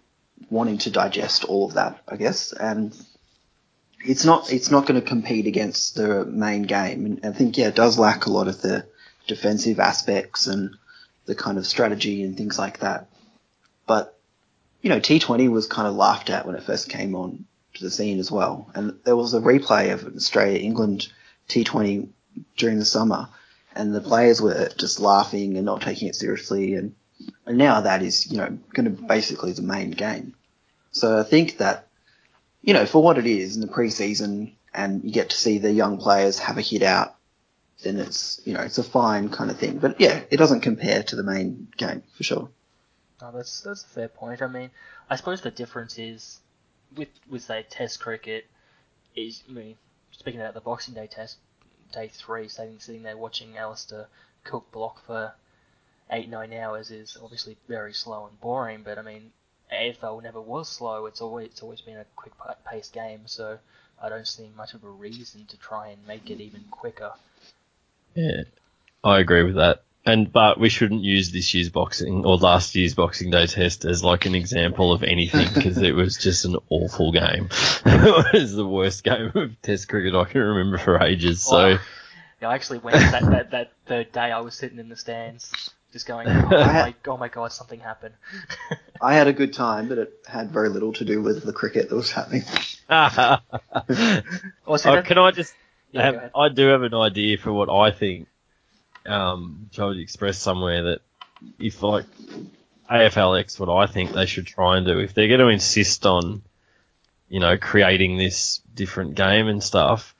wanting 0.49 0.79
to 0.79 0.91
digest 0.91 1.45
all 1.45 1.67
of 1.67 1.75
that, 1.75 2.01
I 2.09 2.17
guess, 2.17 2.53
and 2.53 2.97
it's 3.99 4.25
not 4.25 4.53
it's 4.53 4.71
not 4.71 4.87
going 4.87 5.01
to 5.01 5.07
compete 5.07 5.47
against 5.47 5.97
the 5.97 6.25
main 6.25 6.62
game, 6.62 7.05
and 7.05 7.27
I 7.27 7.33
think 7.33 7.59
yeah, 7.59 7.69
it 7.69 7.75
does 7.75 7.99
lack 7.99 8.27
a 8.27 8.33
lot 8.33 8.49
of 8.49 8.62
the 8.62 8.87
defensive 9.27 9.81
aspects 9.81 10.47
and 10.47 10.77
the 11.27 11.35
kind 11.35 11.59
of 11.59 11.67
strategy 11.67 12.23
and 12.23 12.37
things 12.37 12.59
like 12.59 12.81
that. 12.81 13.09
But 13.87 14.19
you 14.81 14.91
know, 14.91 15.01
T20 15.01 15.51
was 15.51 15.67
kind 15.67 15.89
of 15.89 15.95
laughed 15.95 16.31
at 16.31 16.47
when 16.47 16.55
it 16.55 16.62
first 16.62 16.89
came 16.89 17.15
on 17.15 17.45
to 17.75 17.85
the 17.85 17.91
scene 17.91 18.19
as 18.19 18.31
well, 18.31 18.71
and 18.75 18.99
there 19.05 19.17
was 19.17 19.35
a 19.35 19.41
replay 19.41 19.93
of 19.93 20.07
Australia 20.17 20.59
England 20.59 21.12
T20 21.49 22.09
during 22.57 22.79
the 22.79 22.85
summer, 22.85 23.29
and 23.75 23.95
the 23.95 24.01
players 24.01 24.41
were 24.41 24.69
just 24.77 25.01
laughing 25.01 25.57
and 25.57 25.67
not 25.67 25.83
taking 25.83 26.09
it 26.09 26.17
seriously, 26.17 26.75
and 26.75 26.95
and 27.47 27.59
now 27.59 27.81
that 27.81 28.03
is 28.03 28.31
you 28.31 28.39
know 28.39 28.59
going 28.73 28.97
to 28.97 29.03
basically 29.03 29.53
the 29.53 29.62
main 29.62 29.91
game. 29.91 30.35
So 30.93 31.19
I 31.19 31.25
think 31.25 31.59
that 31.59 31.89
you 32.62 32.73
know 32.73 32.87
for 32.87 33.03
what 33.03 33.19
it 33.19 33.27
is 33.27 33.57
in 33.57 33.61
the 33.61 33.69
preseason, 33.69 34.53
and 34.73 35.05
you 35.05 35.11
get 35.11 35.31
to 35.31 35.37
see 35.37 35.59
the 35.59 35.73
young 35.73 35.99
players 35.99 36.39
have 36.39 36.59
a 36.59 36.62
hit 36.62 36.83
out, 36.83 37.15
then 37.83 37.99
it's 37.99 38.41
you 38.45 38.55
know 38.55 38.61
it's 38.61 38.79
a 38.79 38.85
fine 38.85 39.29
kind 39.29 39.51
of 39.51 39.59
thing. 39.59 39.79
But 39.79 40.01
yeah, 40.01 40.23
it 40.31 40.37
doesn't 40.37 40.61
compare 40.61 41.03
to 41.05 41.17
the 41.17 41.23
main 41.23 41.69
game 41.77 42.03
for 42.17 42.23
sure. 42.23 42.49
No, 43.20 43.33
that's 43.33 43.61
that's 43.61 43.85
a 43.85 43.89
fair 43.89 44.09
point. 44.09 44.43
I 44.43 44.47
mean, 44.47 44.70
I 45.09 45.16
suppose 45.16 45.41
the 45.41 45.51
difference 45.51 45.99
is 45.99 46.41
with 46.97 47.09
with 47.29 47.43
say 47.43 47.64
Test 47.68 48.01
cricket 48.01 48.47
is 49.14 49.43
I 49.49 49.53
mean 49.53 49.77
speaking 50.12 50.41
about 50.41 50.55
the 50.55 50.61
Boxing 50.61 50.95
Day 50.95 51.07
Test, 51.07 51.37
day 51.93 52.09
three, 52.09 52.49
sitting 52.49 52.79
sitting 52.79 53.03
there 53.03 53.16
watching 53.16 53.57
Alastair 53.57 54.09
Cook 54.45 54.70
block 54.72 55.05
for 55.05 55.35
eight 56.11 56.29
nine 56.29 56.53
hours 56.53 56.91
is 56.91 57.16
obviously 57.22 57.57
very 57.68 57.93
slow 57.93 58.27
and 58.27 58.41
boring. 58.41 58.83
But 58.85 58.99
I 58.99 59.03
mean, 59.03 59.33
AFL 59.72 60.22
never 60.22 60.41
was 60.41 60.68
slow. 60.68 61.07
It's 61.07 61.20
always 61.20 61.49
it's 61.49 61.62
always 61.62 61.81
been 61.81 61.97
a 61.99 62.07
quick 62.16 62.37
pa- 62.39 62.57
paced 62.64 62.93
game. 62.93 63.22
So 63.27 63.59
I 64.03 64.09
don't 64.09 64.27
see 64.27 64.51
much 64.57 64.74
of 64.74 64.85
a 64.85 64.89
reason 64.89 65.47
to 65.47 65.57
try 65.57 65.89
and 65.89 66.07
make 66.07 66.31
it 66.31 66.41
even 66.41 66.64
quicker. 66.70 67.12
Yeah, 68.17 68.43
I 69.05 69.19
agree 69.21 69.43
with 69.45 69.55
that. 69.57 69.83
And 70.05 70.33
but 70.33 70.61
we 70.61 70.69
shouldn't 70.69 71.03
use 71.03 71.33
this 71.33 71.53
year's 71.53 71.69
boxing 71.69 72.25
or 72.25 72.37
last 72.37 72.77
year's 72.77 72.95
Boxing 72.95 73.31
Day 73.31 73.47
test 73.47 73.85
as 73.85 74.05
like 74.05 74.25
an 74.25 74.37
example 74.37 74.93
of 74.93 75.03
anything 75.03 75.49
because 75.53 75.79
it 75.79 75.97
was 75.97 76.17
just 76.17 76.45
an 76.45 76.57
awful 76.71 77.11
game. 77.11 77.49
it 77.85 78.33
was 78.33 78.55
the 78.55 78.64
worst 78.67 79.03
game 79.03 79.33
of 79.35 79.61
Test 79.62 79.89
cricket 79.89 80.14
I 80.14 80.25
can 80.25 80.41
remember 80.43 80.79
for 80.79 81.03
ages. 81.03 81.43
So 81.43 81.57
Oh, 81.57 81.79
yeah, 82.41 82.49
I 82.51 82.55
actually 82.55 82.79
went 82.79 82.97
that, 82.99 83.23
that 83.25 83.51
that 83.51 83.73
third 83.87 84.12
day. 84.12 84.31
I 84.31 84.39
was 84.41 84.55
sitting 84.55 84.79
in 84.79 84.89
the 84.89 84.95
stands, 84.97 85.71
just 85.93 86.07
going, 86.07 86.29
"Oh 86.31 86.51
my, 86.51 86.95
oh 87.09 87.17
my 87.17 87.29
god, 87.29 87.53
something 87.53 87.81
happened." 87.81 88.14
I 89.01 89.14
had 89.14 89.27
a 89.27 89.33
good 89.33 89.55
time, 89.55 89.89
but 89.89 89.99
it 89.99 90.12
had 90.29 90.53
very 90.53 90.69
little 90.69 90.93
to 90.95 91.05
do 91.05 91.21
with 91.21 91.43
the 91.45 91.53
cricket 91.53 91.89
that 91.89 91.97
was 91.97 92.12
happening. 92.12 92.45
Also, 94.67 94.91
Oh, 94.91 94.95
that- 94.95 95.05
can 95.05 95.19
I 95.19 95.33
just? 95.33 95.53
Yeah, 95.97 96.03
have- 96.05 96.30
I 96.34 96.49
do 96.49 96.66
have 96.68 96.82
an 96.82 96.94
idea 96.94 97.38
for 97.38 97.53
what 97.53 97.68
I 97.70 97.90
think. 97.90 98.28
Um, 99.07 99.68
which 99.68 99.78
I 99.78 99.84
would 99.84 99.99
express 99.99 100.36
somewhere 100.38 100.82
that 100.82 101.01
if 101.61 101.80
like 101.82 102.07
AFLX, 102.90 103.59
what 103.61 103.68
I 103.68 103.86
think 103.86 104.12
they 104.12 104.26
should 104.26 104.47
try 104.49 104.76
and 104.76 104.86
do 104.86 104.99
if 104.99 105.14
they're 105.14 105.28
going 105.28 105.38
to 105.40 105.49
insist 105.49 106.07
on, 106.07 106.42
you 107.28 107.38
know, 107.38 107.57
creating 107.57 108.16
this 108.16 108.61
different 108.74 109.14
game 109.14 109.47
and 109.47 109.62
stuff, 109.62 110.14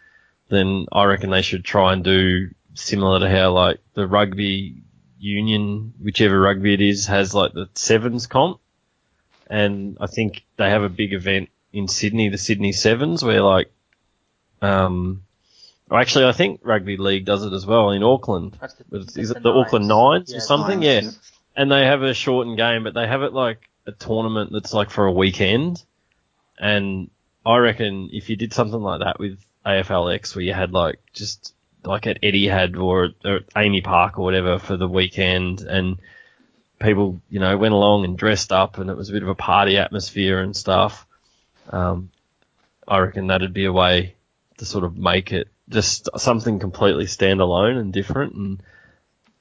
then 0.49 0.87
I 0.93 1.05
reckon 1.05 1.31
they 1.31 1.43
should 1.43 1.65
try 1.65 1.93
and 1.93 2.05
do 2.05 2.51
similar 2.75 3.19
to 3.21 3.29
how 3.29 3.53
like 3.53 3.79
the 3.95 4.07
rugby 4.07 4.83
union, 5.19 5.93
whichever 6.01 6.41
rugby 6.41 6.75
it 6.75 6.81
is, 6.81 7.07
has 7.07 7.35
like 7.35 7.53
the 7.55 7.69
sevens 7.75 8.29
comp, 8.29 8.61
and 9.49 9.99
I 10.01 10.07
think 10.07 10.45
they 10.57 10.71
have 10.71 10.83
a 10.83 10.89
big 10.89 11.13
event 11.13 11.49
in 11.73 11.89
Sydney, 11.89 12.29
the 12.29 12.39
Sydney 12.39 12.73
Sevens, 12.73 13.25
where 13.25 13.43
like, 13.43 13.73
um, 14.63 15.23
well, 15.89 16.01
actually 16.01 16.27
I 16.27 16.33
think 16.33 16.61
rugby 16.63 16.97
league 16.97 17.25
does 17.25 17.45
it 17.45 17.53
as 17.53 17.67
well 17.67 17.91
in 17.91 18.03
Auckland. 18.03 18.59
The, 18.91 18.99
is 19.17 19.31
it 19.31 19.43
the 19.43 19.53
Auckland 19.53 19.89
Nines. 19.89 20.29
Nines 20.29 20.33
Yeah, 20.33 20.37
or 20.39 20.41
something? 20.41 20.81
Nines, 20.81 21.05
Yeah. 21.05 21.11
And 21.59 21.73
they 21.73 21.87
have 21.87 22.03
a 22.03 22.13
shortened 22.13 22.59
game, 22.59 22.85
but 22.85 22.93
they 22.93 23.07
have 23.07 23.23
it 23.23 23.33
like 23.33 23.69
a 23.87 23.93
tournament 23.93 24.51
that's 24.53 24.75
like 24.75 24.91
for 24.91 25.07
a 25.07 25.13
weekend. 25.13 25.83
And 26.59 27.11
I 27.47 27.57
reckon 27.59 28.11
if 28.13 28.29
you 28.29 28.37
did 28.37 28.53
something 28.53 28.81
like 28.81 29.01
that 29.01 29.19
with 29.19 29.39
AFLX, 29.65 30.35
where 30.35 30.45
you 30.45 30.53
had 30.53 30.73
like 30.73 30.99
just 31.15 31.55
like 31.85 32.07
at 32.07 32.21
Etihad 32.21 32.77
or, 32.79 33.11
or 33.25 33.41
AAMI 33.55 33.85
Park 33.85 34.19
or 34.19 34.25
whatever 34.25 34.59
for 34.59 34.77
the 34.77 34.89
weekend, 34.89 35.61
and 35.63 35.99
people 36.81 37.21
you 37.31 37.41
know 37.41 37.57
went 37.57 37.75
along 37.75 38.05
and 38.05 38.19
dressed 38.19 38.53
up, 38.53 38.79
and 38.79 38.91
it 38.91 38.97
was 38.97 39.09
a 39.09 39.13
bit 39.13 39.23
of 39.23 39.29
a 39.29 39.35
party 39.35 39.79
atmosphere 39.79 40.41
and 40.41 40.55
stuff. 40.57 41.07
Um, 41.71 42.11
I 42.87 42.99
reckon 42.99 43.29
that'd 43.29 43.53
be 43.53 43.65
a 43.65 43.73
way 43.73 44.15
to 44.59 44.65
sort 44.65 44.85
of 44.85 44.97
make 44.97 45.33
it 45.33 45.49
just 45.69 46.09
something 46.17 46.59
completely 46.59 47.05
standalone 47.07 47.79
and 47.79 47.93
different, 47.93 48.35
and 48.35 48.63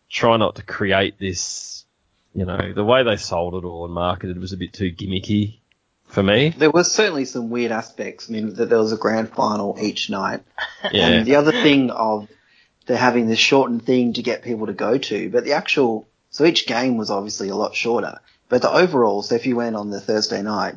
try 0.09 0.37
not 0.37 0.55
to 0.55 0.63
create 0.63 1.19
this. 1.19 1.85
You 2.33 2.45
know, 2.45 2.73
the 2.73 2.83
way 2.83 3.03
they 3.03 3.15
sold 3.15 3.53
it 3.55 3.65
all 3.65 3.85
and 3.85 3.93
marketed 3.93 4.37
was 4.39 4.51
a 4.51 4.57
bit 4.57 4.73
too 4.73 4.91
gimmicky 4.91 5.59
for 6.07 6.21
me. 6.21 6.49
There 6.49 6.69
was 6.71 6.91
certainly 6.91 7.23
some 7.25 7.49
weird 7.49 7.71
aspects. 7.71 8.29
I 8.29 8.33
mean, 8.33 8.55
that 8.55 8.69
there 8.69 8.77
was 8.79 8.91
a 8.91 8.97
grand 8.97 9.29
final 9.29 9.77
each 9.81 10.09
night, 10.09 10.43
Yeah. 10.91 11.07
and 11.07 11.25
the 11.25 11.35
other 11.35 11.51
thing 11.51 11.91
of 11.91 12.27
they're 12.85 12.97
having 12.97 13.27
this 13.27 13.39
shortened 13.39 13.85
thing 13.85 14.13
to 14.13 14.21
get 14.21 14.43
people 14.43 14.67
to 14.67 14.73
go 14.73 14.97
to, 14.97 15.29
but 15.29 15.45
the 15.45 15.53
actual 15.53 16.07
so 16.29 16.43
each 16.43 16.67
game 16.67 16.97
was 16.97 17.09
obviously 17.09 17.47
a 17.47 17.55
lot 17.55 17.73
shorter. 17.75 18.19
But 18.49 18.61
the 18.61 18.69
overall, 18.69 19.21
so 19.21 19.35
if 19.35 19.45
you 19.45 19.55
went 19.55 19.77
on 19.77 19.89
the 19.89 20.01
Thursday 20.01 20.41
night, 20.41 20.75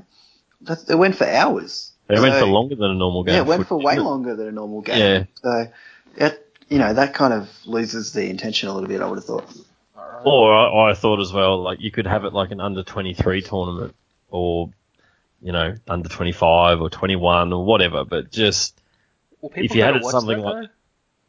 that, 0.62 0.88
it 0.88 0.94
went 0.94 1.16
for 1.16 1.26
hours. 1.26 1.90
They 2.08 2.18
went 2.20 2.34
So- 2.34 2.40
for 2.40 2.46
longer 2.46 2.74
than 2.74 2.90
a 2.90 2.94
normal 2.94 3.22
game. 3.24 3.34
Yeah, 3.34 3.40
it 3.42 3.46
went 3.46 3.66
for 3.68 3.76
way 3.78 3.98
longer 3.98 4.34
than 4.34 4.48
a 4.48 4.52
normal 4.52 4.80
game. 4.80 4.98
Yeah. 4.98 5.24
So, 5.42 5.68
it, 6.16 6.54
you 6.68 6.78
know, 6.78 6.92
that 6.94 7.14
kind 7.14 7.32
of 7.34 7.48
loses 7.66 8.12
the 8.12 8.28
intention 8.28 8.68
a 8.68 8.74
little 8.74 8.88
bit. 8.88 9.00
I 9.00 9.06
would 9.06 9.16
have 9.18 9.24
thought. 9.24 9.44
Alright. 9.96 10.22
Or 10.26 10.54
I, 10.54 10.90
I 10.90 10.94
thought 10.94 11.20
as 11.20 11.32
well, 11.32 11.62
like 11.62 11.80
you 11.80 11.90
could 11.90 12.06
have 12.06 12.24
it 12.24 12.32
like 12.32 12.50
an 12.50 12.60
under 12.60 12.82
23 12.82 13.42
tournament 13.42 13.94
or, 14.30 14.70
you 15.42 15.52
know, 15.52 15.74
under 15.86 16.08
25 16.08 16.80
or 16.80 16.90
21 16.90 17.52
or 17.52 17.64
whatever, 17.64 18.04
but 18.04 18.30
just, 18.32 18.80
Will 19.40 19.52
if 19.54 19.74
you 19.74 19.82
had 19.82 19.96
it 19.96 20.04
something 20.04 20.38
that, 20.38 20.44
like- 20.44 20.62
though? 20.64 20.68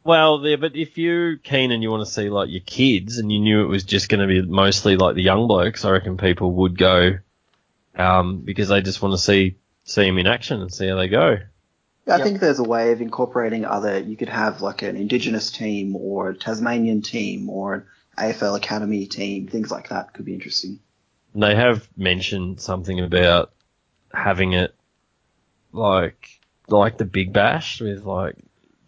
well, 0.02 0.46
yeah, 0.46 0.56
but 0.56 0.74
if 0.76 0.96
you're 0.96 1.36
keen 1.36 1.72
and 1.72 1.82
you 1.82 1.90
want 1.90 2.06
to 2.06 2.10
see 2.10 2.30
like 2.30 2.48
your 2.48 2.62
kids 2.64 3.18
and 3.18 3.30
you 3.30 3.38
knew 3.38 3.62
it 3.62 3.68
was 3.68 3.84
just 3.84 4.08
going 4.08 4.20
to 4.20 4.26
be 4.26 4.40
mostly 4.42 4.96
like 4.96 5.14
the 5.14 5.22
young 5.22 5.46
blokes, 5.46 5.84
I 5.84 5.90
reckon 5.90 6.16
people 6.16 6.52
would 6.54 6.76
go, 6.78 7.18
um, 7.96 8.38
because 8.40 8.68
they 8.68 8.80
just 8.80 9.02
want 9.02 9.12
to 9.14 9.18
see, 9.18 9.56
see 9.90 10.04
them 10.04 10.18
in 10.18 10.26
action 10.26 10.60
and 10.60 10.72
see 10.72 10.88
how 10.88 10.96
they 10.96 11.08
go. 11.08 11.38
Yeah, 12.06 12.14
I 12.14 12.18
Yep. 12.18 12.26
think 12.26 12.40
there's 12.40 12.58
a 12.58 12.64
way 12.64 12.92
of 12.92 13.00
incorporating 13.00 13.64
other. 13.64 13.98
You 13.98 14.16
could 14.16 14.28
have 14.28 14.62
like 14.62 14.82
an 14.82 14.96
Indigenous 14.96 15.50
team 15.50 15.96
or 15.96 16.30
a 16.30 16.34
Tasmanian 16.36 17.02
team 17.02 17.50
or 17.50 17.74
an 17.74 17.86
AFL 18.16 18.56
Academy 18.56 19.06
team. 19.06 19.48
Things 19.48 19.70
like 19.70 19.88
that 19.88 20.14
could 20.14 20.24
be 20.24 20.34
interesting. 20.34 20.78
And 21.34 21.42
they 21.42 21.54
have 21.54 21.88
mentioned 21.96 22.60
something 22.60 23.00
about 23.00 23.52
having 24.12 24.52
it 24.52 24.74
like 25.72 26.40
like 26.68 26.98
the 26.98 27.04
Big 27.04 27.32
Bash 27.32 27.80
with 27.80 28.04
like 28.04 28.36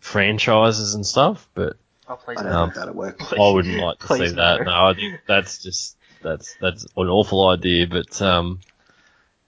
franchises 0.00 0.94
and 0.94 1.04
stuff, 1.06 1.48
but 1.54 1.76
Oh, 2.08 2.16
please 2.16 2.38
I 2.38 2.42
don't 2.42 2.52
Um, 2.52 2.68
think 2.70 2.74
that'll 2.76 2.94
work. 2.94 3.32
I 3.32 3.50
wouldn't 3.50 3.78
like 3.78 3.98
to 4.00 4.06
Please 4.06 4.30
see 4.30 4.36
that. 4.36 4.58
no. 4.58 4.64
No, 4.64 4.86
I 4.86 4.94
think 4.94 5.20
that's 5.26 5.62
just 5.62 5.96
that's 6.22 6.54
that's 6.60 6.84
an 6.84 7.08
awful 7.08 7.48
idea, 7.48 7.86
but 7.86 8.20
um, 8.22 8.60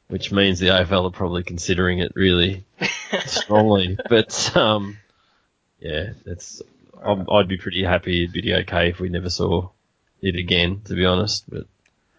which 0.08 0.32
means 0.32 0.58
the 0.58 0.66
AFL 0.66 1.06
are 1.06 1.10
probably 1.10 1.42
considering 1.42 1.98
it 1.98 2.12
really 2.14 2.64
strongly. 3.26 3.98
but 4.08 4.56
um, 4.56 4.98
yeah, 5.80 6.12
it's 6.26 6.62
I'd, 7.02 7.26
I'd 7.30 7.48
be 7.48 7.56
pretty 7.56 7.84
happy. 7.84 8.24
It'd 8.24 8.32
be 8.32 8.54
okay 8.54 8.90
if 8.90 9.00
we 9.00 9.08
never 9.08 9.30
saw 9.30 9.70
it 10.20 10.36
again, 10.36 10.82
to 10.86 10.94
be 10.94 11.04
honest. 11.04 11.48
But 11.48 11.66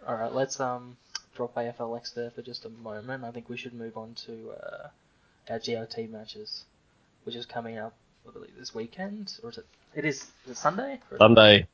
All 0.08 0.16
right, 0.16 0.34
let's 0.34 0.60
um 0.60 0.98
drop 1.36 1.56
AFLX 1.56 2.14
there 2.14 2.32
for 2.32 2.42
just 2.42 2.66
a 2.66 2.70
moment. 2.70 3.24
I 3.24 3.32
think 3.32 3.50
we 3.50 3.58
should 3.58 3.74
move 3.74 3.98
on 3.98 4.14
to 4.26 4.52
uh, 4.52 4.88
our 5.50 5.60
GOT 5.60 6.10
matches, 6.10 6.64
which 7.24 7.36
is 7.36 7.46
coming 7.46 7.78
up 7.78 7.94
I 8.28 8.32
believe 8.32 8.52
this 8.58 8.74
weekend, 8.74 9.34
or 9.44 9.50
is 9.50 9.58
it? 9.58 9.66
It 9.96 10.06
is, 10.06 10.24
is 10.46 10.52
it 10.52 10.58
Sunday. 10.58 11.00
Sunday, 11.18 11.68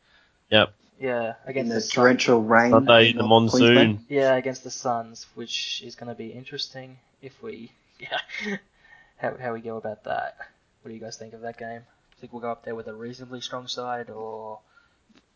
yep, 0.51 0.73
Yeah, 1.01 1.33
In 1.45 1.49
against 1.49 1.69
the 1.69 1.75
the, 1.75 1.81
Sun- 1.81 2.03
torrential 2.03 2.41
rain. 2.43 2.71
Sunday 2.71 3.09
in 3.09 3.17
the 3.17 3.23
North 3.27 3.49
Queensland. 3.51 3.75
monsoon. 3.93 4.05
Yeah, 4.09 4.35
against 4.35 4.63
the 4.63 4.69
Suns, 4.71 5.25
which 5.35 5.81
is 5.83 5.95
going 5.95 6.09
to 6.09 6.15
be 6.15 6.27
interesting 6.27 6.97
if 7.21 7.41
we 7.41 7.71
yeah 7.99 8.17
how 9.17 9.35
how 9.39 9.53
we 9.53 9.61
go 9.61 9.77
about 9.77 10.03
that. 10.05 10.35
What 10.81 10.89
do 10.89 10.93
you 10.95 10.99
guys 11.01 11.17
think 11.17 11.33
of 11.33 11.41
that 11.41 11.57
game? 11.57 11.81
Think 12.19 12.33
we'll 12.33 12.41
go 12.43 12.51
up 12.51 12.63
there 12.65 12.75
with 12.75 12.87
a 12.87 12.93
reasonably 12.93 13.41
strong 13.41 13.67
side, 13.67 14.09
or 14.11 14.59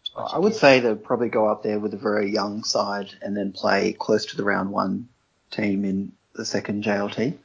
just 0.03 0.13
a 0.13 0.17
bunch 0.17 0.31
I 0.33 0.37
would 0.39 0.49
kids? 0.51 0.59
say 0.59 0.79
they'd 0.81 1.03
probably 1.03 1.29
go 1.29 1.47
up 1.47 1.63
there 1.63 1.79
with 1.79 1.93
a 1.95 1.97
very 1.97 2.31
young 2.31 2.63
side 2.63 3.09
and 3.23 3.35
then 3.35 3.51
play 3.51 3.93
close 3.93 4.27
to 4.27 4.37
the 4.37 4.43
round 4.43 4.69
one 4.71 5.07
team 5.51 5.83
in 5.83 6.11
the 6.35 6.45
second 6.45 6.83
JLT. 6.83 7.17
Yeah. 7.31 7.37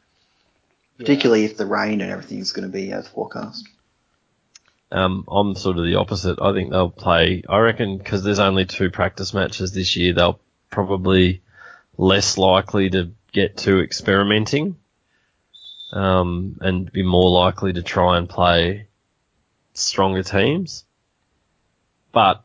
Particularly 0.98 1.44
if 1.46 1.56
the 1.56 1.64
rain 1.64 2.02
and 2.02 2.10
everything 2.10 2.38
is 2.40 2.52
going 2.52 2.68
to 2.70 2.72
be 2.72 2.92
as 2.92 3.08
forecast. 3.08 3.66
Um, 4.92 5.24
I'm 5.28 5.54
sort 5.54 5.78
of 5.78 5.84
the 5.84 5.94
opposite. 5.96 6.40
I 6.42 6.52
think 6.52 6.70
they'll 6.70 6.90
play. 6.90 7.44
I 7.48 7.58
reckon 7.58 7.98
because 7.98 8.22
there's 8.24 8.40
only 8.40 8.64
two 8.64 8.90
practice 8.90 9.32
matches 9.32 9.72
this 9.72 9.94
year, 9.96 10.12
they'll 10.12 10.40
probably 10.70 11.42
less 11.96 12.36
likely 12.38 12.90
to 12.90 13.10
get 13.32 13.56
too 13.56 13.80
experimenting, 13.80 14.76
um, 15.92 16.58
and 16.60 16.90
be 16.90 17.02
more 17.02 17.30
likely 17.30 17.72
to 17.74 17.82
try 17.82 18.18
and 18.18 18.28
play 18.28 18.86
stronger 19.74 20.22
teams. 20.22 20.84
But 22.12 22.44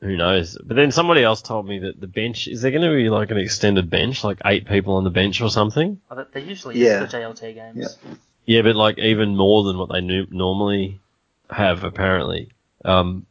who 0.00 0.16
knows? 0.16 0.58
But 0.62 0.74
then 0.74 0.90
somebody 0.90 1.22
else 1.22 1.42
told 1.42 1.66
me 1.66 1.78
that 1.80 2.00
the 2.00 2.06
bench 2.08 2.48
is 2.48 2.62
there 2.62 2.70
going 2.72 2.82
to 2.82 2.94
be 2.96 3.08
like 3.08 3.30
an 3.30 3.38
extended 3.38 3.88
bench, 3.90 4.24
like 4.24 4.40
eight 4.44 4.66
people 4.66 4.96
on 4.96 5.04
the 5.04 5.10
bench 5.10 5.40
or 5.40 5.48
something. 5.50 6.00
Oh, 6.10 6.16
that- 6.16 6.32
they 6.32 6.42
usually 6.42 6.78
Yeah. 6.78 7.04
is 7.04 7.10
the 7.12 7.18
JLT 7.18 7.54
games. 7.54 7.98
Yeah. 8.04 8.14
Yeah, 8.46 8.62
but 8.62 8.76
like 8.76 8.98
even 8.98 9.36
more 9.36 9.62
than 9.64 9.78
what 9.78 9.90
they 9.92 10.00
nu- 10.00 10.26
normally 10.30 11.00
have, 11.50 11.84
apparently. 11.84 12.50
Um, 12.84 13.26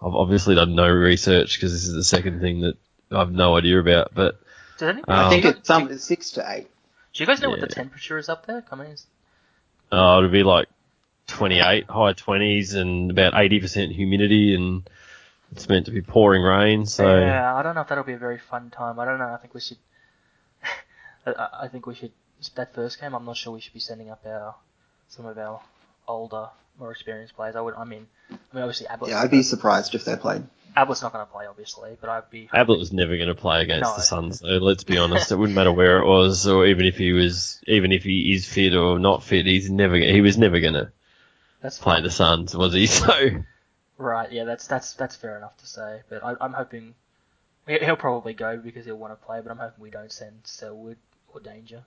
I've 0.00 0.14
obviously 0.14 0.54
done 0.54 0.74
no 0.74 0.88
research 0.88 1.54
because 1.56 1.72
this 1.72 1.84
is 1.84 1.94
the 1.94 2.04
second 2.04 2.40
thing 2.40 2.60
that 2.60 2.76
I've 3.10 3.32
no 3.32 3.56
idea 3.56 3.78
about. 3.78 4.12
But 4.14 4.40
Does 4.78 4.88
any, 4.88 5.00
Um, 5.00 5.04
I 5.08 5.28
think 5.28 5.44
it's 5.44 5.66
some 5.66 5.90
it's 5.90 6.04
six 6.04 6.32
to 6.32 6.44
eight. 6.50 6.68
do 7.12 7.22
you 7.22 7.26
guys 7.26 7.40
know 7.40 7.50
what 7.50 7.60
the 7.60 7.66
temperature 7.66 8.18
is 8.18 8.28
up 8.28 8.46
there? 8.46 8.64
I 8.70 8.76
mean, 8.76 8.96
uh, 9.92 10.18
it'll 10.18 10.30
be 10.30 10.42
like 10.42 10.68
28, 11.28 11.86
high 11.88 12.12
20s, 12.14 12.74
and 12.74 13.10
about 13.10 13.34
80% 13.34 13.92
humidity, 13.92 14.54
and 14.54 14.88
it's 15.52 15.68
meant 15.68 15.86
to 15.86 15.92
be 15.92 16.02
pouring 16.02 16.42
rain. 16.42 16.86
So 16.86 17.20
yeah, 17.20 17.54
I 17.54 17.62
don't 17.62 17.74
know 17.74 17.82
if 17.82 17.88
that'll 17.88 18.04
be 18.04 18.14
a 18.14 18.18
very 18.18 18.38
fun 18.38 18.70
time. 18.70 18.98
I 18.98 19.04
don't 19.04 19.18
know. 19.18 19.32
I 19.32 19.36
think 19.36 19.54
we 19.54 19.60
should. 19.60 19.78
I, 21.26 21.48
I 21.64 21.68
think 21.68 21.86
we 21.86 21.94
should. 21.94 22.12
That 22.56 22.74
first 22.74 23.00
game, 23.00 23.14
I'm 23.14 23.24
not 23.24 23.36
sure 23.36 23.52
we 23.52 23.60
should 23.60 23.72
be 23.72 23.78
sending 23.78 24.10
up 24.10 24.22
our 24.26 24.56
some 25.08 25.26
of 25.26 25.38
our 25.38 25.60
older, 26.08 26.48
more 26.78 26.90
experienced 26.90 27.34
players. 27.36 27.56
I 27.56 27.60
would. 27.60 27.74
I 27.74 27.84
mean, 27.84 28.06
I 28.30 28.34
mean, 28.54 28.62
obviously 28.64 28.86
Ablett's, 28.86 29.10
Yeah, 29.10 29.20
I'd 29.20 29.30
be 29.30 29.42
surprised 29.42 29.94
if 29.94 30.04
they 30.04 30.16
played. 30.16 30.44
Ablett's 30.76 31.02
not 31.02 31.12
going 31.12 31.26
to 31.26 31.30
play, 31.30 31.46
obviously, 31.46 31.96
but 32.00 32.08
I'd 32.08 32.30
be. 32.30 32.48
Ablett 32.52 32.78
was 32.78 32.92
never 32.92 33.16
going 33.16 33.28
to 33.28 33.34
play 33.34 33.60
against 33.62 33.90
No. 33.90 33.96
the 33.96 34.02
Suns. 34.02 34.40
So 34.40 34.46
let's 34.46 34.84
be 34.84 34.96
honest, 34.98 35.30
it 35.30 35.36
wouldn't 35.36 35.54
matter 35.54 35.72
where 35.72 35.98
it 35.98 36.06
was, 36.06 36.46
or 36.46 36.64
even 36.66 36.86
if 36.86 36.96
he 36.96 37.12
was, 37.12 37.60
even 37.66 37.92
if 37.92 38.04
he 38.04 38.32
is 38.32 38.48
fit 38.48 38.74
or 38.74 38.98
not 38.98 39.22
fit, 39.22 39.44
he's 39.46 39.70
never. 39.70 39.96
He 39.96 40.20
was 40.22 40.38
never 40.38 40.60
going 40.60 40.72
to 40.74 40.90
That's 41.60 41.78
play 41.78 41.96
fine. 41.96 42.02
the 42.04 42.10
Suns, 42.10 42.56
was 42.56 42.72
he? 42.72 42.86
So. 42.86 43.30
Right. 43.98 44.32
Yeah, 44.32 44.44
that's 44.44 44.66
that's 44.66 44.94
that's 44.94 45.14
fair 45.14 45.36
enough 45.36 45.56
to 45.58 45.66
say. 45.66 46.00
But 46.08 46.24
I, 46.24 46.34
I'm 46.40 46.54
hoping 46.54 46.94
he- 47.68 47.78
he'll 47.78 47.94
probably 47.96 48.32
go 48.32 48.56
because 48.56 48.86
he'll 48.86 48.96
want 48.96 49.12
to 49.12 49.26
play. 49.26 49.40
But 49.42 49.52
I'm 49.52 49.58
hoping 49.58 49.80
we 49.82 49.90
don't 49.90 50.10
send 50.10 50.40
Selwood 50.44 50.96
or 51.34 51.40
Danger. 51.40 51.84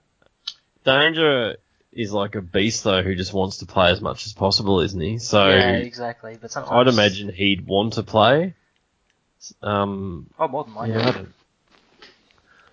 Danger 0.84 1.56
is 1.96 2.12
like 2.12 2.34
a 2.34 2.42
beast 2.42 2.84
though, 2.84 3.02
who 3.02 3.14
just 3.14 3.32
wants 3.32 3.58
to 3.58 3.66
play 3.66 3.90
as 3.90 4.00
much 4.00 4.26
as 4.26 4.32
possible, 4.32 4.80
isn't 4.80 5.00
he? 5.00 5.18
So 5.18 5.48
yeah, 5.48 5.72
exactly. 5.76 6.36
But 6.40 6.52
sometimes 6.52 6.72
I'd 6.88 6.92
imagine 6.92 7.28
he'd 7.30 7.66
want 7.66 7.94
to 7.94 8.02
play. 8.02 8.54
Um, 9.62 10.28
Oh, 10.38 10.48
more 10.48 10.64
than 10.64 10.74
likely. 10.74 10.94
yeah, 10.96 11.22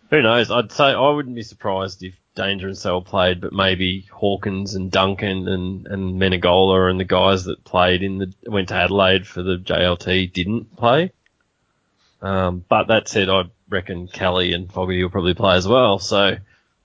Who 0.09 0.21
knows? 0.21 0.51
I'd 0.51 0.71
say 0.71 0.86
I 0.86 1.09
wouldn't 1.09 1.36
be 1.36 1.43
surprised 1.43 2.03
if 2.03 2.15
Danger 2.36 2.67
and 2.67 2.78
Sell 2.78 3.01
played, 3.01 3.41
but 3.41 3.53
maybe 3.53 4.07
Hawkins 4.11 4.74
and 4.76 4.91
Duncan 4.91 5.47
and, 5.47 5.86
and 5.88 6.19
Menegola 6.19 6.89
and 6.89 6.99
the 6.99 7.03
guys 7.05 7.45
that 7.45 7.63
played 7.63 8.01
in 8.01 8.17
the 8.17 8.34
went 8.47 8.69
to 8.69 8.76
Adelaide 8.76 9.28
for 9.28 9.43
the 9.43 9.57
JLT 9.57 10.34
didn't 10.34 10.76
play. 10.76 11.11
Um, 12.21 12.63
but 12.67 12.88
that 12.88 13.07
said, 13.07 13.30
I 13.30 13.43
reckon 13.69 14.07
Kelly 14.07 14.53
and 14.53 14.71
Fogarty 14.71 15.03
will 15.03 15.11
probably 15.11 15.34
play 15.36 15.55
as 15.57 15.67
well. 15.67 15.99
So 15.99 16.38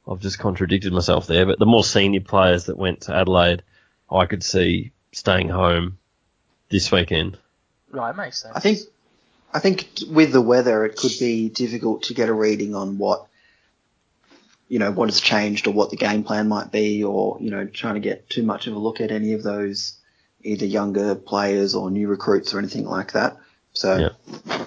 I've 0.09 0.21
just 0.21 0.39
contradicted 0.39 0.93
myself 0.93 1.27
there. 1.27 1.47
But 1.47 1.59
the 1.59 1.67
more 1.67 1.85
senior 1.85 2.21
players 2.21 2.65
that 2.65 2.79
went 2.79 3.03
to 3.03 3.15
Adelaide, 3.15 3.63
I 4.11 4.27
could 4.27 4.43
see 4.43 4.93
staying 5.13 5.49
home 5.49 5.99
this 6.71 6.91
weekend. 6.91 7.39
Right, 7.91 8.17
makes 8.17 8.43
sense. 8.43 8.55
I 8.57 8.61
think 8.61 8.79
I 9.53 9.61
think 9.61 9.89
with 10.11 10.33
the 10.33 10.41
weather, 10.41 10.85
it 10.85 10.97
could 10.97 11.13
be 11.19 11.49
difficult 11.49 12.05
to 12.05 12.15
get 12.15 12.29
a 12.29 12.35
reading 12.35 12.75
on 12.75 12.99
what 12.99 13.27
you 14.69 14.79
know 14.79 14.91
what 14.91 15.09
has 15.09 15.21
changed 15.21 15.67
or 15.67 15.73
what 15.73 15.91
the 15.91 15.97
game 15.97 16.25
plan 16.25 16.49
might 16.49 16.71
be, 16.71 17.05
or 17.05 17.39
you 17.41 17.51
know 17.51 17.67
trying 17.67 17.95
to 17.95 18.01
get 18.01 18.29
too 18.29 18.43
much 18.43 18.67
of 18.67 18.75
a 18.75 18.79
look 18.79 19.01
at 19.01 19.11
any 19.11 19.33
of 19.33 19.43
those 19.43 19.95
either 20.43 20.67
younger 20.67 21.15
players 21.15 21.75
or 21.75 21.91
new 21.91 22.09
recruits 22.09 22.55
or 22.55 22.59
anything 22.59 22.87
like 22.87 23.13
that. 23.13 23.37
So 23.73 23.97
Yeah. 23.97 24.65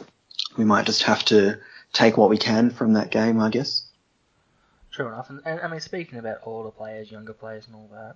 we 0.57 0.65
might 0.65 0.85
just 0.85 1.03
have 1.03 1.23
to 1.25 1.59
take 1.93 2.17
what 2.17 2.29
we 2.29 2.37
can 2.37 2.69
from 2.71 2.93
that 2.93 3.09
game, 3.09 3.39
I 3.39 3.49
guess. 3.49 3.83
True 4.91 5.07
enough. 5.07 5.29
And, 5.29 5.41
and 5.45 5.61
I 5.61 5.67
mean, 5.67 5.79
speaking 5.79 6.19
about 6.19 6.39
older 6.43 6.71
players, 6.71 7.09
younger 7.11 7.33
players, 7.33 7.65
and 7.67 7.75
all 7.75 7.89
that, 7.93 8.15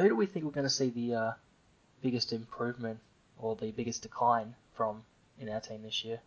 who 0.00 0.08
do 0.08 0.16
we 0.16 0.26
think 0.26 0.44
we're 0.44 0.50
going 0.50 0.66
to 0.66 0.70
see 0.70 0.90
the 0.90 1.14
uh, 1.14 1.32
biggest 2.02 2.32
improvement 2.32 2.98
or 3.38 3.56
the 3.56 3.70
biggest 3.70 4.02
decline 4.02 4.54
from 4.74 5.02
in 5.40 5.48
our 5.48 5.60
team 5.60 5.82
this 5.82 6.04
year? 6.04 6.20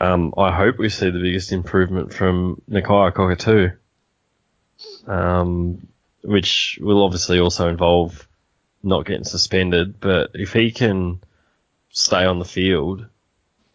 Um, 0.00 0.32
I 0.38 0.50
hope 0.50 0.78
we 0.78 0.88
see 0.88 1.10
the 1.10 1.20
biggest 1.20 1.52
improvement 1.52 2.14
from 2.14 2.62
Nakia 2.70 3.12
Cockatoo, 3.12 3.70
um, 5.06 5.86
which 6.22 6.78
will 6.80 7.04
obviously 7.04 7.38
also 7.38 7.68
involve 7.68 8.26
not 8.82 9.04
getting 9.04 9.24
suspended. 9.24 10.00
But 10.00 10.30
if 10.32 10.54
he 10.54 10.70
can 10.70 11.20
stay 11.90 12.24
on 12.24 12.38
the 12.38 12.46
field, 12.46 13.04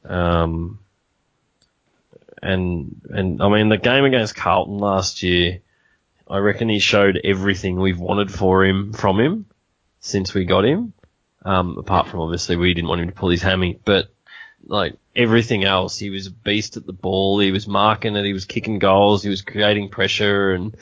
um, 0.03 0.79
and 2.45 3.01
and 3.09 3.41
I 3.41 3.49
mean 3.49 3.69
the 3.69 3.77
game 3.77 4.05
against 4.05 4.35
Carlton 4.35 4.77
last 4.77 5.23
year, 5.23 5.59
I 6.29 6.37
reckon 6.37 6.69
he 6.69 6.79
showed 6.79 7.19
everything 7.23 7.79
we've 7.79 7.99
wanted 7.99 8.31
for 8.31 8.63
him 8.63 8.93
from 8.93 9.19
him 9.19 9.45
since 9.99 10.33
we 10.33 10.45
got 10.45 10.65
him. 10.65 10.93
Um, 11.43 11.77
apart 11.77 12.07
from 12.07 12.21
obviously 12.21 12.55
we 12.55 12.73
didn't 12.73 12.89
want 12.89 13.01
him 13.01 13.07
to 13.07 13.13
pull 13.13 13.29
his 13.29 13.41
hammy, 13.41 13.79
but 13.85 14.09
like 14.67 14.95
everything 15.15 15.63
else, 15.63 15.97
he 15.97 16.09
was 16.09 16.27
a 16.27 16.31
beast 16.31 16.77
at 16.77 16.85
the 16.85 16.93
ball. 16.93 17.39
He 17.39 17.51
was 17.51 17.67
marking 17.67 18.15
it. 18.15 18.25
He 18.25 18.33
was 18.33 18.45
kicking 18.45 18.79
goals. 18.79 19.23
He 19.23 19.29
was 19.29 19.41
creating 19.41 19.89
pressure, 19.89 20.53
and 20.53 20.75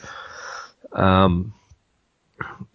um, 0.92 1.52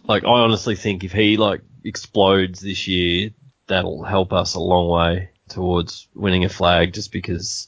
like 0.05 0.23
I 0.23 0.27
honestly 0.27 0.75
think 0.75 1.03
if 1.03 1.11
he 1.11 1.37
like 1.37 1.61
explodes 1.83 2.59
this 2.59 2.87
year, 2.87 3.31
that'll 3.67 4.03
help 4.03 4.33
us 4.33 4.55
a 4.55 4.59
long 4.59 4.89
way 4.89 5.29
towards 5.47 6.07
winning 6.13 6.45
a 6.45 6.49
flag. 6.49 6.93
Just 6.93 7.11
because 7.11 7.67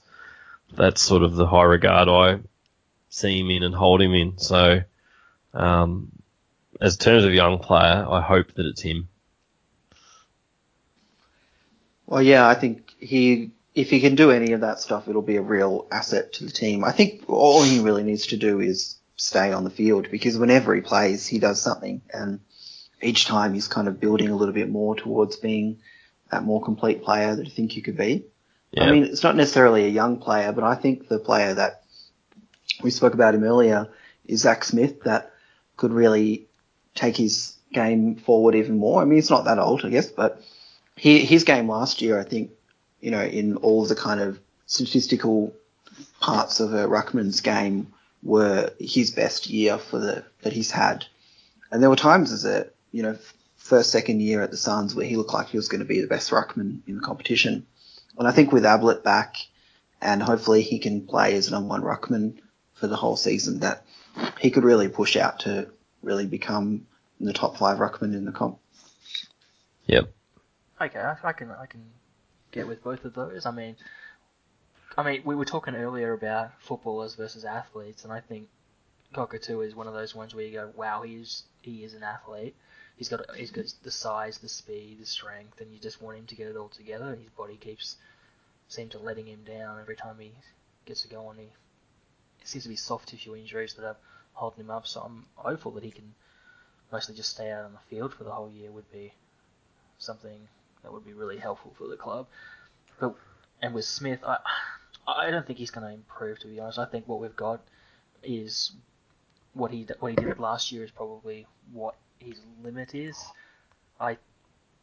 that's 0.76 1.02
sort 1.02 1.24
of 1.24 1.36
the 1.36 1.48
high 1.48 1.64
regard 1.64 2.08
I 2.08 2.40
see 3.10 3.40
him 3.40 3.50
in 3.50 3.64
and 3.64 3.76
hold 3.76 4.02
him 4.02 4.14
in. 4.14 4.38
So, 4.38 4.82
um, 5.54 6.12
as 6.80 6.98
terms 6.98 7.26
of 7.26 7.34
young 7.34 7.60
player, 7.60 8.06
I 8.10 8.22
hope 8.22 8.54
that 8.54 8.66
it's 8.66 8.82
him. 8.82 9.10
Well, 12.08 12.22
yeah, 12.22 12.48
I 12.48 12.56
think 12.56 12.94
he, 13.00 13.52
if 13.74 13.90
he 13.90 14.02
can 14.02 14.16
do 14.16 14.32
any 14.32 14.54
of 14.54 14.62
that 14.62 14.80
stuff, 14.80 15.08
it'll 15.08 15.22
be 15.22 15.38
a 15.38 15.42
real 15.42 15.88
asset 15.92 16.34
to 16.34 16.46
the 16.46 16.52
team. 16.52 16.84
I 16.84 16.92
think 16.92 17.24
all 17.28 17.64
he 17.64 17.80
really 17.80 18.04
needs 18.04 18.28
to 18.28 18.38
do 18.38 18.60
is 18.60 18.98
stay 19.16 19.54
on 19.54 19.64
the 19.64 19.70
field 19.70 20.10
because 20.10 20.38
whenever 20.38 20.74
he 20.74 20.82
plays, 20.82 21.28
he 21.28 21.40
does 21.40 21.62
something, 21.62 22.02
and 22.12 22.40
each 23.02 23.26
time 23.26 23.54
he's 23.54 23.68
kind 23.68 23.88
of 23.88 24.00
building 24.00 24.30
a 24.30 24.36
little 24.36 24.54
bit 24.54 24.70
more 24.70 24.96
towards 24.96 25.36
being 25.36 25.80
that 26.32 26.44
more 26.44 26.62
complete 26.62 27.04
player 27.04 27.36
that 27.36 27.46
I 27.46 27.50
think 27.50 27.76
you 27.76 27.82
could 27.82 27.98
be. 27.98 28.26
Yeah. 28.72 28.86
I 28.86 28.92
mean, 28.92 29.04
it's 29.04 29.24
not 29.24 29.36
necessarily 29.36 29.86
a 29.86 29.90
young 29.90 30.18
player, 30.18 30.52
but 30.52 30.64
I 30.64 30.76
think 30.76 31.08
the 31.08 31.20
player 31.20 31.54
that 31.54 31.84
we 32.82 32.90
spoke 32.90 33.14
about 33.14 33.36
him 33.36 33.44
earlier 33.44 33.90
is 34.26 34.42
Zac 34.42 34.64
Smith 34.64 35.04
that 35.04 35.34
could 35.78 35.92
really 35.92 36.48
take 36.96 37.18
his 37.18 37.56
game 37.74 38.16
forward 38.16 38.56
even 38.56 38.78
more. 38.78 39.02
I 39.02 39.06
mean, 39.06 39.16
he's 39.16 39.30
not 39.30 39.46
that 39.46 39.60
old, 39.60 39.86
I 39.86 39.90
guess, 39.90 40.10
but 40.10 40.42
he, 40.96 41.20
his 41.20 41.44
game 41.44 41.70
last 41.70 42.02
year, 42.02 42.20
I 42.20 42.24
think, 42.24 42.52
you 43.02 43.12
know, 43.12 43.24
in 43.24 43.58
all 43.58 43.84
of 43.84 43.90
the 43.90 43.96
kind 43.96 44.22
of 44.22 44.40
statistical 44.68 45.54
parts 46.22 46.60
of 46.60 46.74
a 46.74 46.88
Ruckman's 46.88 47.42
game 47.42 47.92
were 48.24 48.72
his 48.80 49.12
best 49.12 49.50
year 49.50 49.78
for 49.78 50.00
the 50.00 50.24
that 50.44 50.54
he's 50.54 50.72
had. 50.72 51.06
And 51.72 51.82
there 51.82 51.90
were 51.90 51.96
times 51.96 52.32
as 52.32 52.46
a 52.46 52.68
you 52.92 53.04
know 53.04 53.18
first 53.58 53.92
second 53.92 54.22
year 54.22 54.42
at 54.42 54.52
the 54.52 54.58
Suns 54.58 54.96
where 54.96 55.06
he 55.06 55.18
looked 55.18 55.34
like 55.34 55.50
he 55.50 55.58
was 55.58 55.68
going 55.68 55.80
to 55.80 55.86
be 55.86 56.02
the 56.02 56.08
best 56.08 56.32
ruckman 56.32 56.80
in 56.88 56.96
the 56.96 57.02
competition. 57.02 57.66
And 58.18 58.28
I 58.28 58.32
think 58.32 58.52
with 58.52 58.66
Ablett 58.66 59.04
back, 59.04 59.38
and 60.02 60.22
hopefully 60.22 60.62
he 60.62 60.80
can 60.80 61.08
play 61.08 61.36
as 61.36 61.48
an 61.48 61.54
number 61.54 61.70
one 61.70 61.82
ruckman 61.82 62.40
for 62.74 62.88
the 62.88 62.96
whole 62.96 63.16
season, 63.16 63.60
that 63.60 63.86
he 64.40 64.52
could 64.52 64.64
really 64.64 64.90
push 64.90 65.16
out 65.16 65.42
to 65.42 65.70
really 66.02 66.26
become 66.26 66.88
the 67.20 67.34
top 67.34 67.58
five 67.58 67.78
ruckman 67.78 68.16
in 68.16 68.26
the 68.26 68.32
comp. 68.32 68.60
Yep. 69.86 70.12
Okay, 70.82 71.00
I, 71.00 71.16
I 71.24 71.34
can 71.34 71.52
I 71.52 71.66
can 71.68 71.84
get 72.52 72.68
with 72.68 72.84
both 72.84 73.06
of 73.06 73.14
those. 73.14 73.46
I 73.46 73.52
mean, 73.52 73.76
I 74.98 75.04
mean 75.04 75.22
we 75.24 75.36
were 75.36 75.46
talking 75.46 75.76
earlier 75.76 76.14
about 76.14 76.52
footballers 76.60 77.16
versus 77.16 77.46
athletes, 77.46 78.04
and 78.04 78.12
I 78.12 78.20
think 78.20 78.48
Cockatoo 79.14 79.62
is 79.62 79.76
one 79.76 79.88
of 79.88 79.94
those 79.94 80.16
ones 80.16 80.34
where 80.34 80.46
you 80.46 80.54
go, 80.54 80.72
wow, 80.76 81.04
he's 81.04 81.44
he 81.62 81.84
is 81.84 81.94
an 81.94 82.04
athlete. 82.04 82.56
He's 83.02 83.10
got 83.10 83.36
he's 83.36 83.50
got 83.50 83.66
the 83.82 83.90
size, 83.90 84.38
the 84.38 84.48
speed, 84.48 85.00
the 85.02 85.08
strength, 85.08 85.60
and 85.60 85.74
you 85.74 85.80
just 85.80 86.04
want 86.04 86.20
him 86.20 86.28
to 86.28 86.36
get 86.36 86.46
it 86.46 86.56
all 86.56 86.70
together. 86.70 87.16
His 87.16 87.32
body 87.32 87.58
keeps 87.58 87.96
seems 88.68 88.92
to 88.92 89.00
letting 89.00 89.26
him 89.26 89.44
down 89.44 89.80
every 89.80 89.96
time 89.96 90.18
he 90.20 90.34
gets 90.86 91.02
to 91.02 91.08
go 91.08 91.26
on. 91.26 91.38
He 91.38 91.46
it 91.46 92.48
seems 92.48 92.66
to 92.66 92.70
be 92.70 92.76
soft 92.76 93.10
tissue 93.10 93.36
injuries 93.36 93.74
that 93.74 93.86
are 93.88 93.98
holding 94.34 94.66
him 94.66 94.70
up. 94.70 94.86
So 94.86 95.02
I'm 95.02 95.26
hopeful 95.34 95.72
that 95.72 95.84
he 95.84 95.90
can 95.90 96.14
mostly 96.92 97.16
just 97.16 97.32
stay 97.32 97.50
out 97.50 97.66
on 97.66 97.74
the 97.74 97.80
field 97.90 98.14
for 98.14 98.24
the 98.24 98.30
whole 98.30 98.52
year. 98.52 98.70
Would 98.70 98.92
be 98.92 99.16
something 99.98 100.48
that 100.84 100.94
would 100.94 101.04
be 101.04 101.14
really 101.14 101.40
helpful 101.40 101.74
for 101.80 101.88
the 101.88 101.98
club. 101.98 102.28
But 103.00 103.16
and 103.64 103.74
with 103.74 103.86
Smith, 103.86 104.20
I 104.24 104.38
I 105.08 105.32
don't 105.32 105.48
think 105.48 105.58
he's 105.58 105.72
going 105.72 105.88
to 105.88 105.94
improve. 105.96 106.38
To 106.42 106.48
be 106.48 106.60
honest, 106.60 106.78
I 106.78 106.86
think 106.86 107.08
what 107.08 107.20
we've 107.20 107.36
got 107.36 107.62
is 108.22 108.74
what 109.56 109.72
he 109.72 109.88
what 110.00 110.10
he 110.10 110.18
did 110.18 110.38
last 110.38 110.72
year 110.72 110.84
is 110.84 110.92
probably 110.92 111.48
what 111.74 111.96
his 112.22 112.40
limit 112.64 112.96
is. 112.96 113.18
I 114.00 114.18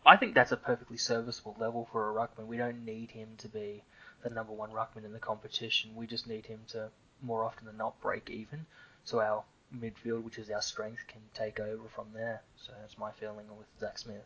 I 0.06 0.16
think 0.16 0.34
that's 0.34 0.52
a 0.52 0.56
perfectly 0.56 0.96
serviceable 0.96 1.56
level 1.58 1.88
for 1.92 2.10
a 2.10 2.14
ruckman. 2.14 2.46
We 2.46 2.56
don't 2.56 2.84
need 2.84 3.10
him 3.10 3.28
to 3.38 3.48
be 3.48 3.82
the 4.22 4.30
number 4.30 4.52
one 4.52 4.70
ruckman 4.70 5.04
in 5.04 5.12
the 5.12 5.18
competition. 5.18 5.90
We 5.94 6.06
just 6.06 6.26
need 6.26 6.46
him 6.46 6.60
to 6.68 6.90
more 7.22 7.44
often 7.44 7.66
than 7.66 7.76
not 7.76 8.00
break 8.00 8.30
even, 8.30 8.66
so 9.04 9.20
our 9.20 9.44
midfield, 9.76 10.22
which 10.22 10.38
is 10.38 10.50
our 10.50 10.62
strength, 10.62 11.00
can 11.08 11.20
take 11.34 11.60
over 11.60 11.88
from 11.94 12.06
there. 12.14 12.42
So 12.56 12.72
that's 12.80 12.96
my 12.96 13.10
feeling 13.12 13.46
with 13.56 13.66
Zac 13.80 13.98
Smith. 13.98 14.24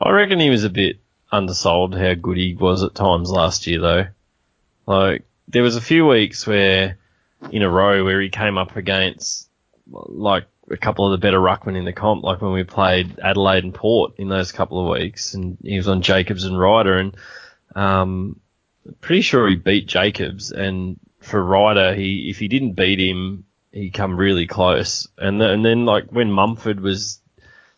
I 0.00 0.10
reckon 0.10 0.40
he 0.40 0.50
was 0.50 0.64
a 0.64 0.70
bit 0.70 0.98
undersold 1.32 1.94
how 1.94 2.14
good 2.14 2.36
he 2.36 2.54
was 2.54 2.82
at 2.82 2.94
times 2.94 3.30
last 3.30 3.66
year 3.66 3.80
though. 3.80 4.06
Like 4.86 5.24
there 5.48 5.62
was 5.62 5.76
a 5.76 5.80
few 5.80 6.06
weeks 6.06 6.46
where 6.46 6.98
in 7.50 7.62
a 7.62 7.70
row 7.70 8.04
where 8.04 8.20
he 8.20 8.30
came 8.30 8.58
up 8.58 8.76
against 8.76 9.48
like 9.90 10.46
a 10.70 10.76
couple 10.76 11.06
of 11.06 11.12
the 11.12 11.24
better 11.24 11.40
ruckmen 11.40 11.76
in 11.76 11.84
the 11.84 11.92
comp, 11.92 12.22
like 12.22 12.40
when 12.40 12.52
we 12.52 12.64
played 12.64 13.18
Adelaide 13.18 13.64
and 13.64 13.74
Port 13.74 14.14
in 14.18 14.28
those 14.28 14.52
couple 14.52 14.80
of 14.80 14.98
weeks, 14.98 15.34
and 15.34 15.58
he 15.62 15.76
was 15.76 15.88
on 15.88 16.02
Jacobs 16.02 16.44
and 16.44 16.58
Ryder, 16.58 16.98
and 16.98 17.16
um, 17.74 18.40
pretty 19.00 19.22
sure 19.22 19.48
he 19.48 19.56
beat 19.56 19.86
Jacobs, 19.86 20.52
and 20.52 20.98
for 21.20 21.42
Ryder, 21.42 21.94
he 21.94 22.30
if 22.30 22.38
he 22.38 22.48
didn't 22.48 22.72
beat 22.72 23.00
him, 23.00 23.44
he 23.72 23.90
come 23.90 24.16
really 24.16 24.46
close, 24.46 25.08
and 25.18 25.42
and 25.42 25.64
then 25.64 25.84
like 25.84 26.10
when 26.10 26.30
Mumford 26.30 26.80
was 26.80 27.20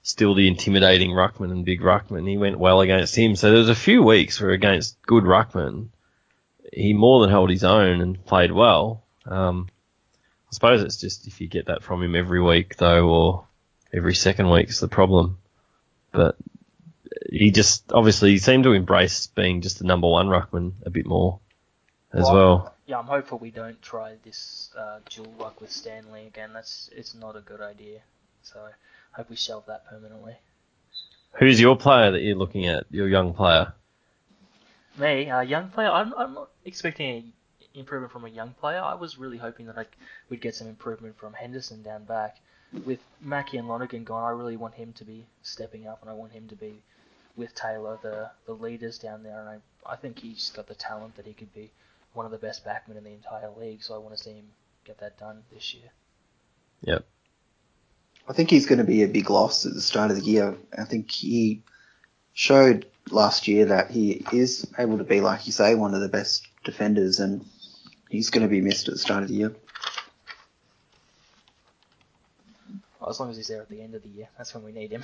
still 0.03 0.35
the 0.35 0.49
intimidating 0.49 1.11
ruckman 1.11 1.53
and 1.53 1.65
big 1.65 1.81
ruckman, 1.81 2.29
he 2.29 2.37
went 2.37 2.59
well 2.59 2.81
against 2.81 3.17
him. 3.17 3.37
So 3.37 3.51
there 3.51 3.59
was 3.59 3.69
a 3.69 3.75
few 3.75 4.03
weeks 4.03 4.41
where 4.41 4.51
against 4.51 5.01
good 5.03 5.25
ruckman, 5.25 5.89
he 6.73 6.93
more 6.93 7.21
than 7.21 7.31
held 7.31 7.51
his 7.51 7.65
own 7.65 8.01
and 8.01 8.25
played 8.27 8.53
well. 8.53 9.05
Um, 9.27 9.69
I 10.53 10.55
suppose 10.55 10.83
it's 10.83 10.99
just 10.99 11.27
if 11.27 11.41
you 11.41 11.49
get 11.49 11.67
that 11.67 11.83
from 11.83 12.03
him 12.03 12.15
every 12.15 12.41
week 12.41 12.77
though, 12.77 13.09
or 13.09 13.47
every 13.91 14.15
second 14.15 14.51
week's 14.51 14.81
the 14.81 14.89
problem. 14.89 15.39
But 16.13 16.37
he 17.31 17.51
just 17.51 17.91
obviously 17.91 18.33
he 18.33 18.39
seemed 18.39 18.65
to 18.65 18.73
embrace 18.73 19.29
being 19.29 19.63
just 19.63 19.79
the 19.79 19.87
number 19.87 20.09
one 20.09 20.29
ruckman 20.29 20.73
a 20.85 20.91
bit 20.91 21.07
more 21.07 21.41
as 22.13 22.25
well. 22.31 22.75
Yeah, 22.85 22.99
I'm 22.99 23.07
hopeful 23.07 23.39
we 23.39 23.51
don't 23.51 23.81
try 23.81 24.17
this 24.25 24.71
uh, 24.77 24.99
dual 25.09 25.33
ruck 25.41 25.63
with 25.63 25.73
Stanley 25.73 26.27
again. 26.27 26.51
That's 26.53 26.91
it's 26.93 27.15
not 27.15 27.35
a 27.35 27.41
good 27.41 27.63
idea. 27.63 28.01
So 28.43 28.61
I 28.61 28.73
hope 29.17 29.31
we 29.31 29.37
shelve 29.37 29.65
that 29.69 29.87
permanently. 29.89 30.37
Who's 31.39 31.59
your 31.59 31.77
player 31.77 32.11
that 32.11 32.21
you're 32.21 32.37
looking 32.37 32.67
at? 32.67 32.85
Your 32.91 33.09
young 33.09 33.33
player? 33.33 33.73
Me, 34.99 35.31
uh, 35.31 35.41
young 35.41 35.71
player, 35.71 35.89
I'm, 35.89 36.13
I'm 36.13 36.35
not 36.35 36.51
expecting 36.67 37.09
any 37.09 37.33
improvement 37.75 38.13
from 38.13 38.25
a 38.25 38.29
young 38.29 38.55
player. 38.61 38.81
I 38.81 38.95
was 38.95 39.19
really 39.19 39.39
hoping 39.39 39.67
that 39.67 39.79
I, 39.79 39.87
we'd 40.29 40.41
get 40.41 40.55
some 40.55 40.69
improvement 40.69 41.19
from 41.19 41.33
Henderson 41.33 41.83
down 41.83 42.05
back. 42.05 42.39
With 42.87 43.01
Mackie 43.21 43.59
and 43.59 43.69
Lonergan 43.69 44.05
gone, 44.05 44.25
I 44.25 44.31
really 44.31 44.57
want 44.57 44.75
him 44.75 44.95
to 44.95 45.05
be 45.05 45.27
stepping 45.43 45.87
up, 45.87 46.01
and 46.01 46.11
I 46.11 46.15
want 46.15 46.33
him 46.33 46.49
to 46.49 46.57
be 46.57 46.83
with 47.37 47.55
Taylor 47.55 47.99
the 48.03 48.31
the 48.47 48.55
leaders 48.55 48.99
down 48.99 49.23
there. 49.23 49.39
And 49.39 49.49
I 49.49 49.93
I 49.93 49.97
think 49.97 50.19
he's 50.19 50.51
got 50.51 50.67
the 50.67 50.75
talent 50.75 51.17
that 51.17 51.27
he 51.27 51.35
could 51.35 51.53
be 51.53 51.71
one 52.15 52.25
of 52.25 52.33
the 52.33 52.39
best 52.39 52.65
backmen 52.65 52.97
in 52.97 53.05
the 53.05 53.13
entire 53.13 53.51
league. 53.59 53.83
So 53.83 53.95
I 53.95 53.99
want 53.99 54.17
to 54.17 54.23
see 54.23 54.33
him 54.33 54.47
get 54.85 54.99
that 54.99 55.19
done 55.19 55.43
this 55.53 55.75
year. 55.75 55.91
Yep. 56.83 57.05
I 58.29 58.33
think 58.33 58.51
he's 58.51 58.67
going 58.67 58.79
to 58.79 58.85
be 58.85 59.03
a 59.03 59.09
big 59.09 59.31
loss 59.31 59.67
at 59.67 59.75
the 59.75 59.81
start 59.81 60.11
of 60.11 60.17
the 60.17 60.25
year. 60.25 60.57
I 60.77 60.85
think 60.85 61.11
he 61.11 61.63
showed 62.35 62.87
last 63.11 63.49
year 63.49 63.67
that 63.67 63.91
he 63.91 64.25
is 64.33 64.67
able 64.79 64.99
to 64.99 65.05
be, 65.05 65.21
like 65.21 65.47
you 65.47 65.53
say, 65.53 65.75
one 65.75 65.95
of 65.95 66.01
the 66.01 66.09
best 66.09 66.47
defenders, 66.65 67.19
and 67.21 67.45
he's 68.13 68.29
going 68.31 68.43
to 68.43 68.49
be 68.49 68.61
missed 68.61 68.89
at 68.89 68.95
the 68.95 68.99
start 68.99 69.23
of 69.23 69.31
the 69.31 69.35
year. 69.35 69.53
Well, 73.01 73.09
as 73.11 73.19
long 73.19 73.31
as 73.31 73.37
he's 73.39 73.49
there 73.49 73.63
at 73.63 73.69
the 73.71 73.81
end 73.81 73.95
of 73.95 74.03
the 74.03 74.11
year, 74.11 74.29
that's 74.37 74.55
when 74.55 74.63
we 74.65 74.71
need 74.73 74.91
him. 74.93 75.03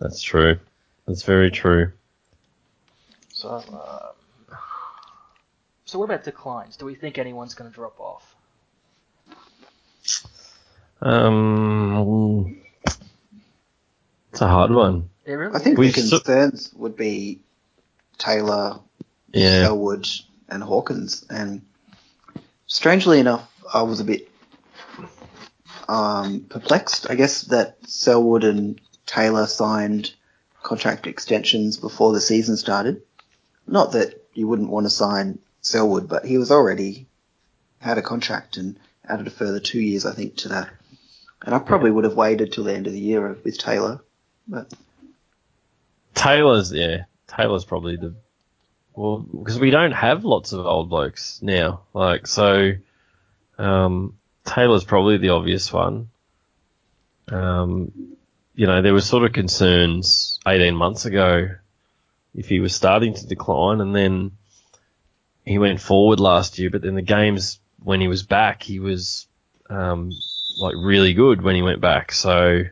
That's 0.00 0.22
true. 0.22 0.58
That's 1.06 1.22
very 1.22 1.50
true. 1.50 1.92
So, 3.34 3.50
um, 3.50 4.54
so 5.84 5.98
what 5.98 6.06
about 6.06 6.24
declines? 6.24 6.76
Do 6.76 6.86
we 6.86 6.94
think 6.94 7.18
anyone's 7.18 7.54
going 7.54 7.70
to 7.70 7.74
drop 7.74 8.00
off? 8.00 8.34
Um, 11.00 12.60
it's 14.32 14.40
a 14.40 14.48
hard 14.48 14.70
one. 14.72 15.10
Really 15.26 15.54
I 15.54 15.58
think 15.58 15.74
is. 15.74 15.74
the 15.74 15.80
We've 15.80 15.94
so- 15.94 16.18
concerns 16.18 16.72
would 16.74 16.96
be 16.96 17.40
Taylor, 18.16 18.80
Yeah. 19.32 19.64
Elwood, 19.66 20.08
and 20.48 20.62
Hawkins. 20.62 21.24
And 21.28 21.62
strangely 22.66 23.20
enough, 23.20 23.50
I 23.72 23.82
was 23.82 24.00
a 24.00 24.04
bit 24.04 24.30
um, 25.88 26.46
perplexed. 26.48 27.10
I 27.10 27.14
guess 27.14 27.42
that 27.42 27.76
Selwood 27.88 28.44
and 28.44 28.80
Taylor 29.06 29.46
signed 29.46 30.14
contract 30.62 31.06
extensions 31.06 31.76
before 31.76 32.12
the 32.12 32.20
season 32.20 32.56
started. 32.56 33.02
Not 33.66 33.92
that 33.92 34.26
you 34.34 34.46
wouldn't 34.46 34.70
want 34.70 34.86
to 34.86 34.90
sign 34.90 35.38
Selwood, 35.60 36.08
but 36.08 36.24
he 36.24 36.38
was 36.38 36.50
already 36.50 37.06
had 37.80 37.98
a 37.98 38.02
contract 38.02 38.56
and 38.56 38.78
added 39.08 39.26
a 39.26 39.30
further 39.30 39.60
two 39.60 39.80
years, 39.80 40.04
I 40.04 40.12
think, 40.12 40.36
to 40.36 40.48
that. 40.48 40.70
And 41.42 41.54
I 41.54 41.58
probably 41.58 41.90
would 41.90 42.04
have 42.04 42.14
waited 42.14 42.52
till 42.52 42.64
the 42.64 42.74
end 42.74 42.86
of 42.86 42.92
the 42.92 43.00
year 43.00 43.36
with 43.44 43.58
Taylor. 43.58 44.00
But 44.46 44.72
Taylor's 46.14 46.72
yeah. 46.72 47.04
Taylor's 47.28 47.64
probably 47.64 47.96
the 47.96 48.14
well 48.98 49.18
because 49.18 49.60
we 49.60 49.70
don't 49.70 49.92
have 49.92 50.24
lots 50.24 50.52
of 50.52 50.66
old 50.66 50.90
blokes 50.90 51.40
now. 51.40 51.82
Like 51.94 52.26
so, 52.26 52.72
um, 53.56 54.18
Taylor's 54.44 54.84
probably 54.84 55.18
the 55.18 55.30
obvious 55.30 55.72
one. 55.72 56.08
Um, 57.28 58.16
you 58.54 58.66
know, 58.66 58.82
there 58.82 58.94
was 58.94 59.06
sort 59.06 59.24
of 59.24 59.32
concerns 59.32 60.40
18 60.46 60.74
months 60.74 61.04
ago 61.04 61.48
if 62.34 62.48
he 62.48 62.58
was 62.58 62.74
starting 62.74 63.14
to 63.14 63.26
decline, 63.26 63.80
and 63.80 63.94
then 63.94 64.32
he 65.44 65.58
went 65.58 65.80
forward 65.80 66.18
last 66.18 66.58
year. 66.58 66.70
But 66.70 66.82
then 66.82 66.96
the 66.96 67.02
games 67.02 67.60
when 67.82 68.00
he 68.00 68.08
was 68.08 68.24
back, 68.24 68.62
he 68.62 68.80
was 68.80 69.28
um, 69.70 70.10
like 70.58 70.74
really 70.76 71.14
good 71.14 71.40
when 71.42 71.54
he 71.54 71.62
went 71.62 71.80
back. 71.80 72.10
So 72.10 72.64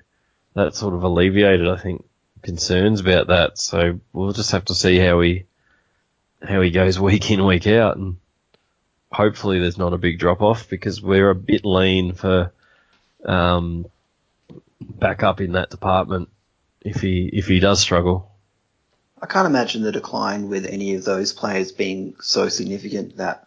that 0.55 0.75
sort 0.75 0.95
of 0.95 1.05
alleviated, 1.05 1.69
I 1.69 1.77
think, 1.77 2.05
concerns 2.43 3.01
about 3.01 3.29
that. 3.29 3.59
So 3.59 4.01
we'll 4.13 4.33
just 4.33 4.51
have 4.51 4.65
to 4.67 4.75
see 4.75 4.99
how 4.99 5.21
he 5.21 5.45
how 6.47 6.61
he 6.61 6.71
goes 6.71 6.99
week 7.01 7.31
in 7.31 7.45
week 7.45 7.67
out, 7.67 7.97
and 7.97 8.17
hopefully 9.13 9.59
there's 9.59 9.79
not 9.79 9.93
a 9.93 9.99
big 9.99 10.19
drop 10.19 10.43
off 10.43 10.69
because 10.69 11.01
we're 11.01 11.31
a 11.31 11.35
bit 11.35 11.65
lean 11.65 12.15
for 12.15 12.53
um, 13.25 13.87
back 14.81 15.23
up 15.23 15.41
in 15.41 15.53
that 15.53 15.71
department 15.71 16.29
if 16.81 17.01
he 17.01 17.29
if 17.33 17.47
he 17.47 17.61
does 17.61 17.81
struggle. 17.81 18.31
I 19.21 19.27
can't 19.27 19.47
imagine 19.47 19.83
the 19.83 19.93
decline 19.93 20.49
with 20.49 20.67
any 20.67 20.95
of 20.95 21.05
those 21.05 21.33
players 21.33 21.73
being 21.73 22.17
so 22.21 22.49
significant 22.49 23.17
that 23.17 23.47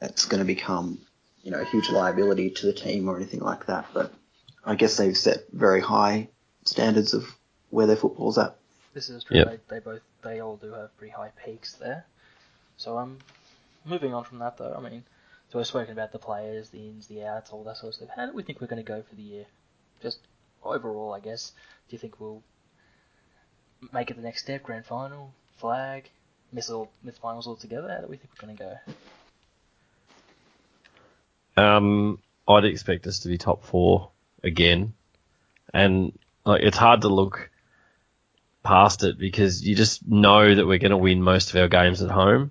it's 0.00 0.24
going 0.24 0.38
to 0.38 0.46
become, 0.46 0.98
you 1.42 1.50
know, 1.50 1.60
a 1.60 1.64
huge 1.66 1.90
liability 1.90 2.50
to 2.50 2.66
the 2.66 2.72
team 2.72 3.08
or 3.08 3.16
anything 3.16 3.40
like 3.40 3.66
that. 3.66 3.86
But 3.92 4.12
I 4.64 4.74
guess 4.74 4.96
they've 4.96 5.16
set 5.16 5.44
very 5.52 5.80
high 5.80 6.28
standards 6.64 7.12
of 7.12 7.26
where 7.70 7.86
their 7.86 7.96
football's 7.96 8.38
at. 8.38 8.56
This 8.94 9.10
is 9.10 9.24
true. 9.24 9.36
Yep. 9.36 9.48
They, 9.68 9.76
they 9.76 9.80
both 9.80 10.00
they 10.22 10.40
all 10.40 10.56
do 10.56 10.72
have 10.72 10.96
pretty 10.96 11.12
high 11.12 11.30
peaks 11.44 11.74
there. 11.74 12.06
So 12.82 12.98
I'm 12.98 13.04
um, 13.04 13.18
moving 13.84 14.12
on 14.12 14.24
from 14.24 14.40
that 14.40 14.58
though, 14.58 14.74
I 14.76 14.80
mean, 14.80 15.04
so 15.50 15.58
we've 15.60 15.66
spoken 15.68 15.92
about 15.92 16.10
the 16.10 16.18
players, 16.18 16.70
the 16.70 16.78
ins, 16.78 17.06
the 17.06 17.24
outs, 17.24 17.50
all 17.50 17.62
that 17.62 17.76
sort 17.76 17.90
of 17.90 17.94
stuff. 17.94 18.08
How 18.16 18.26
do 18.26 18.32
we 18.32 18.42
think 18.42 18.60
we're 18.60 18.66
going 18.66 18.84
to 18.84 18.88
go 18.88 19.02
for 19.08 19.14
the 19.14 19.22
year? 19.22 19.44
Just 20.02 20.18
overall, 20.64 21.12
I 21.12 21.20
guess. 21.20 21.52
Do 21.88 21.94
you 21.94 21.98
think 21.98 22.18
we'll 22.18 22.42
make 23.92 24.10
it 24.10 24.16
the 24.16 24.22
next 24.22 24.42
step, 24.42 24.64
grand 24.64 24.84
final, 24.84 25.32
flag, 25.58 26.10
miss 26.52 26.70
all 26.70 26.90
miss 27.04 27.16
finals 27.18 27.46
altogether? 27.46 27.88
How 27.88 28.00
do 28.00 28.08
we 28.08 28.16
think 28.16 28.30
we're 28.34 28.48
going 28.48 28.58
to 28.58 28.80
go? 31.56 31.62
Um, 31.62 32.18
I'd 32.48 32.64
expect 32.64 33.06
us 33.06 33.20
to 33.20 33.28
be 33.28 33.38
top 33.38 33.62
four 33.62 34.10
again, 34.42 34.92
and 35.72 36.18
like 36.44 36.62
it's 36.62 36.78
hard 36.78 37.02
to 37.02 37.08
look 37.08 37.48
past 38.64 39.04
it 39.04 39.18
because 39.18 39.62
you 39.62 39.76
just 39.76 40.04
know 40.08 40.52
that 40.52 40.66
we're 40.66 40.78
going 40.78 40.90
to 40.90 40.96
win 40.96 41.22
most 41.22 41.50
of 41.50 41.60
our 41.60 41.68
games 41.68 42.02
at 42.02 42.10
home, 42.10 42.50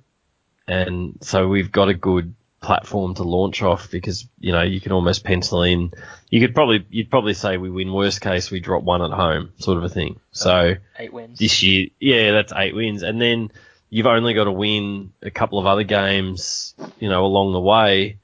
and 0.68 1.18
so 1.22 1.48
we've 1.48 1.72
got 1.72 1.90
a 1.90 1.94
good 1.94 2.34
platform 2.62 3.16
to 3.16 3.24
launch 3.24 3.64
off 3.64 3.90
because 3.90 4.28
you 4.40 4.52
know 4.52 4.62
you 4.62 4.80
can 4.80 4.92
almost 4.92 5.24
pencil 5.24 5.64
in. 5.64 5.92
You 6.30 6.40
could 6.40 6.54
probably 6.56 6.86
you'd 6.90 7.10
probably 7.10 7.34
say 7.34 7.58
we 7.58 7.70
win. 7.70 7.92
Worst 7.92 8.22
case, 8.22 8.52
we 8.52 8.60
drop 8.60 8.84
one 8.84 9.02
at 9.02 9.12
home, 9.12 9.52
sort 9.58 9.78
of 9.78 9.84
a 9.84 9.90
thing. 9.90 10.20
So 10.32 10.76
Eight 10.98 11.12
wins. 11.12 11.40
this 11.40 11.64
year, 11.64 11.88
yeah, 12.00 12.32
that's 12.32 12.54
eight 12.56 12.76
wins, 12.76 13.04
and 13.04 13.20
then 13.20 13.52
you've 13.90 14.08
only 14.08 14.34
got 14.34 14.46
to 14.46 14.52
win 14.52 15.12
a 15.22 15.32
couple 15.32 15.60
of 15.60 15.66
other 15.66 15.84
games, 15.84 16.76
you 17.00 17.10
know, 17.10 17.26
along 17.26 17.52
the 17.52 17.60
way, 17.60 18.18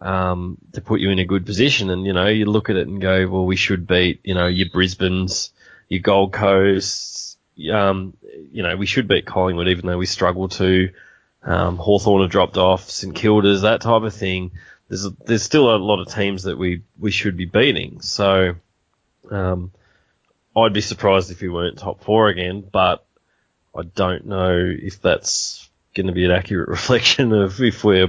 um, 0.00 0.58
to 0.72 0.80
put 0.80 1.00
you 1.00 1.10
in 1.10 1.18
a 1.20 1.24
good 1.24 1.46
position. 1.46 1.90
And 1.90 2.06
you 2.06 2.12
know, 2.12 2.26
you 2.26 2.46
look 2.46 2.70
at 2.70 2.76
it 2.76 2.88
and 2.88 3.00
go, 3.00 3.28
well, 3.28 3.46
we 3.46 3.56
should 3.56 3.86
beat, 3.86 4.20
you 4.24 4.34
know, 4.34 4.46
your 4.46 4.68
Brisbane's, 4.70 5.52
your 5.88 6.00
Gold 6.00 6.32
Coast, 6.32 7.38
um, 7.72 8.16
you 8.52 8.62
know, 8.62 8.76
we 8.76 8.86
should 8.86 9.06
beat 9.08 9.26
Collingwood, 9.26 9.68
even 9.68 9.86
though 9.86 9.98
we 9.98 10.06
struggle 10.06 10.48
to. 10.48 10.90
Um, 11.44 11.76
Hawthorn 11.76 12.22
have 12.22 12.30
dropped 12.30 12.56
off, 12.56 12.88
St 12.88 13.14
Kilda's, 13.14 13.62
that 13.62 13.82
type 13.82 14.02
of 14.02 14.14
thing. 14.14 14.52
There's 14.88 15.06
there's 15.24 15.42
still 15.42 15.74
a 15.74 15.76
lot 15.76 16.00
of 16.00 16.12
teams 16.12 16.44
that 16.44 16.58
we 16.58 16.82
we 16.98 17.10
should 17.10 17.36
be 17.36 17.44
beating. 17.44 18.00
So, 18.00 18.56
um, 19.30 19.72
I'd 20.56 20.72
be 20.72 20.80
surprised 20.80 21.30
if 21.30 21.40
we 21.40 21.48
weren't 21.48 21.78
top 21.78 22.02
four 22.04 22.28
again, 22.28 22.64
but 22.70 23.04
I 23.76 23.82
don't 23.82 24.26
know 24.26 24.56
if 24.56 25.02
that's 25.02 25.68
going 25.94 26.06
to 26.06 26.12
be 26.12 26.24
an 26.24 26.30
accurate 26.30 26.68
reflection 26.70 27.32
of 27.32 27.60
if 27.60 27.84
we're 27.84 28.08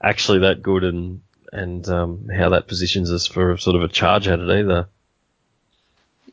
actually 0.00 0.40
that 0.40 0.62
good 0.62 0.84
and 0.84 1.20
and 1.52 1.86
um, 1.88 2.28
how 2.28 2.50
that 2.50 2.66
positions 2.66 3.10
us 3.10 3.26
for 3.26 3.56
sort 3.58 3.76
of 3.76 3.82
a 3.82 3.88
charge 3.88 4.26
at 4.28 4.40
it 4.40 4.48
either. 4.48 4.88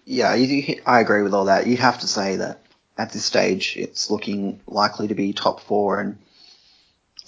Yeah, 0.06 0.34
you, 0.34 0.82
I 0.86 1.02
agree 1.02 1.22
with 1.24 1.34
all 1.34 1.46
that. 1.46 1.68
You'd 1.68 1.80
have 1.80 2.00
to 2.00 2.08
say 2.08 2.38
that 2.38 2.59
at 3.00 3.12
this 3.12 3.26
stage 3.26 3.76
it's 3.78 4.12
looking 4.12 4.60
likely 4.68 5.08
to 5.08 5.16
be 5.16 5.34
top 5.34 5.62
four 5.62 6.00
and 6.00 6.20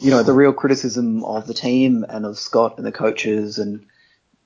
you 0.01 0.09
know, 0.09 0.23
the 0.23 0.33
real 0.33 0.51
criticism 0.51 1.23
of 1.23 1.45
the 1.45 1.53
team 1.53 2.03
and 2.09 2.25
of 2.25 2.39
Scott 2.39 2.77
and 2.77 2.85
the 2.85 2.91
coaches 2.91 3.59
and, 3.59 3.85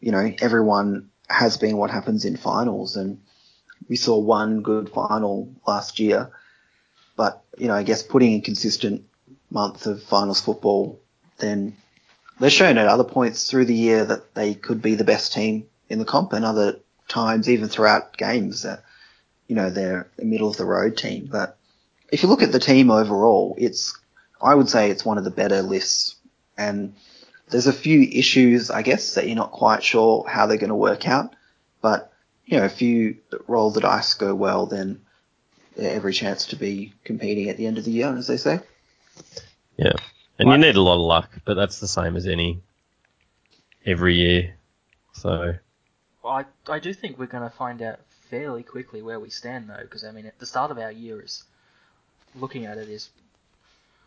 you 0.02 0.12
know, 0.12 0.34
everyone 0.42 1.10
has 1.30 1.58
been 1.58 1.78
what 1.78 1.92
happens 1.92 2.26
in 2.26 2.36
finals. 2.36 2.98
And 2.98 3.22
we 3.88 3.96
saw 3.96 4.18
one 4.18 4.62
good 4.62 4.90
final 4.90 5.54
last 5.66 6.00
year. 6.00 6.30
But, 7.16 7.42
you 7.58 7.70
know, 7.70 7.74
I 7.74 7.84
guess 7.84 8.04
putting 8.04 8.34
in 8.34 8.42
consistent 8.42 9.06
month 9.50 9.88
of 9.88 10.04
finals 10.04 10.42
football, 10.42 11.00
then 11.38 11.78
they've 12.38 12.52
shown 12.52 12.78
at 12.78 12.88
other 12.88 13.06
points 13.06 13.50
through 13.50 13.66
the 13.66 13.74
year 13.74 14.04
that 14.04 14.36
they 14.36 14.56
could 14.56 14.82
be 14.82 14.96
the 14.96 15.06
best 15.06 15.32
team 15.32 15.68
in 15.88 16.00
the 16.00 16.06
comp 16.06 16.34
and 16.34 16.44
other 16.44 16.80
times, 17.08 17.50
even 17.50 17.70
throughout 17.70 18.18
games, 18.18 18.64
that, 18.64 18.84
you 19.48 19.56
know, 19.56 19.70
they're 19.70 20.10
a 20.20 20.26
middle 20.26 20.50
of 20.50 20.58
the 20.58 20.66
road 20.66 20.98
team. 20.98 21.28
But 21.32 21.58
if 22.12 22.24
you 22.24 22.30
look 22.30 22.44
at 22.44 22.52
the 22.52 22.60
team 22.60 22.92
overall, 22.92 23.56
it's 23.58 23.98
I 24.42 24.54
would 24.54 24.70
say 24.70 24.90
it's 24.90 25.06
one 25.06 25.18
of 25.18 25.24
the 25.24 25.32
better 25.32 25.62
lists. 25.62 26.16
And 26.58 26.94
there's 27.50 27.68
a 27.68 27.74
few 27.74 28.02
issues, 28.02 28.72
I 28.72 28.82
guess, 28.82 29.16
that 29.16 29.28
you're 29.28 29.36
not 29.36 29.52
quite 29.52 29.84
sure 29.84 30.26
how 30.28 30.46
they're 30.46 30.58
going 30.58 30.70
to 30.70 30.76
work 30.76 31.08
out. 31.08 31.36
But, 31.82 32.12
you 32.46 32.58
know, 32.58 32.66
if 32.66 32.82
you 32.82 33.18
roll 33.48 33.72
the 33.72 33.82
dice 33.82 34.14
go 34.14 34.34
well, 34.34 34.66
then 34.66 35.02
every 35.78 36.14
chance 36.14 36.48
to 36.48 36.56
be 36.56 36.94
competing 37.04 37.50
at 37.50 37.58
the 37.58 37.68
end 37.68 37.78
of 37.78 37.86
the 37.86 37.92
year, 37.92 38.16
as 38.16 38.28
they 38.28 38.38
say. 38.38 38.60
Yeah, 39.78 39.94
and 40.40 40.50
you 40.50 40.58
need 40.58 40.76
a 40.76 40.82
lot 40.82 40.96
of 40.96 41.02
luck, 41.02 41.30
but 41.44 41.56
that's 41.56 41.80
the 41.80 41.88
same 41.88 42.16
as 42.16 42.28
any 42.28 42.62
every 43.86 44.16
year. 44.16 44.56
So 45.14 45.56
I, 46.26 46.46
I 46.68 46.80
do 46.80 46.94
think 46.94 47.20
we're 47.20 47.26
going 47.26 47.50
to 47.50 47.56
find 47.56 47.82
out 47.82 48.00
fairly 48.30 48.64
quickly 48.64 49.02
where 49.02 49.20
we 49.20 49.30
stand, 49.30 49.70
though, 49.70 49.82
because 49.82 50.04
I 50.04 50.12
mean, 50.12 50.26
at 50.26 50.40
the 50.40 50.46
start 50.46 50.72
of 50.72 50.78
our 50.78 50.92
year 50.92 51.22
is 51.22 51.44
looking 52.36 52.66
at 52.66 52.78
it 52.78 52.90
is 52.90 53.10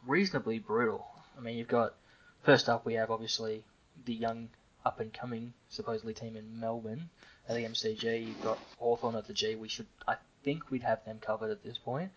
reasonably 0.07 0.59
brutal. 0.59 1.07
I 1.37 1.41
mean, 1.41 1.57
you've 1.57 1.69
got 1.69 1.95
first 2.43 2.69
up 2.69 2.85
we 2.87 2.95
have 2.95 3.11
obviously 3.11 3.65
the 4.05 4.15
young 4.15 4.49
up 4.85 5.01
and 5.01 5.13
coming 5.13 5.53
supposedly 5.69 6.15
team 6.15 6.37
in 6.37 6.61
Melbourne 6.61 7.11
at 7.49 7.57
the 7.57 7.65
MCG. 7.65 8.27
You've 8.27 8.43
got 8.43 8.59
Hawthorn 8.79 9.17
at 9.17 9.27
the 9.27 9.33
G. 9.33 9.55
We 9.55 9.69
should 9.69 9.87
I 10.07 10.17
think 10.45 10.71
we'd 10.71 10.83
have 10.83 11.05
them 11.05 11.19
covered 11.21 11.51
at 11.51 11.63
this 11.63 11.79
point. 11.79 12.11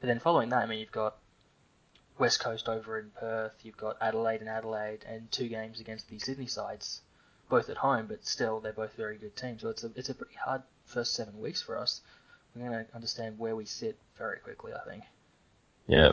But 0.00 0.06
then 0.06 0.20
following 0.20 0.48
that, 0.50 0.62
I 0.62 0.66
mean 0.66 0.80
you've 0.80 0.92
got 0.92 1.16
West 2.18 2.40
Coast 2.40 2.68
over 2.68 2.98
in 2.98 3.10
Perth. 3.10 3.54
You've 3.62 3.76
got 3.76 3.96
Adelaide 4.00 4.40
and 4.40 4.48
Adelaide, 4.48 5.04
and 5.06 5.30
two 5.30 5.48
games 5.48 5.80
against 5.80 6.08
the 6.08 6.18
Sydney 6.18 6.46
sides, 6.46 7.00
both 7.48 7.68
at 7.68 7.76
home, 7.76 8.06
but 8.06 8.26
still 8.26 8.60
they're 8.60 8.72
both 8.72 8.94
very 8.94 9.18
good 9.18 9.36
teams. 9.36 9.62
So 9.62 9.68
it's 9.70 9.84
a 9.84 9.90
it's 9.94 10.08
a 10.08 10.14
pretty 10.14 10.34
hard 10.34 10.62
first 10.88 11.14
seven 11.14 11.40
weeks 11.40 11.62
for 11.62 11.78
us. 11.78 12.00
We're 12.54 12.68
going 12.68 12.84
to 12.84 12.94
understand 12.94 13.38
where 13.38 13.54
we 13.54 13.64
sit 13.64 13.96
very 14.16 14.38
quickly, 14.38 14.72
I 14.72 14.88
think. 14.88 15.04
Yeah. 15.86 16.12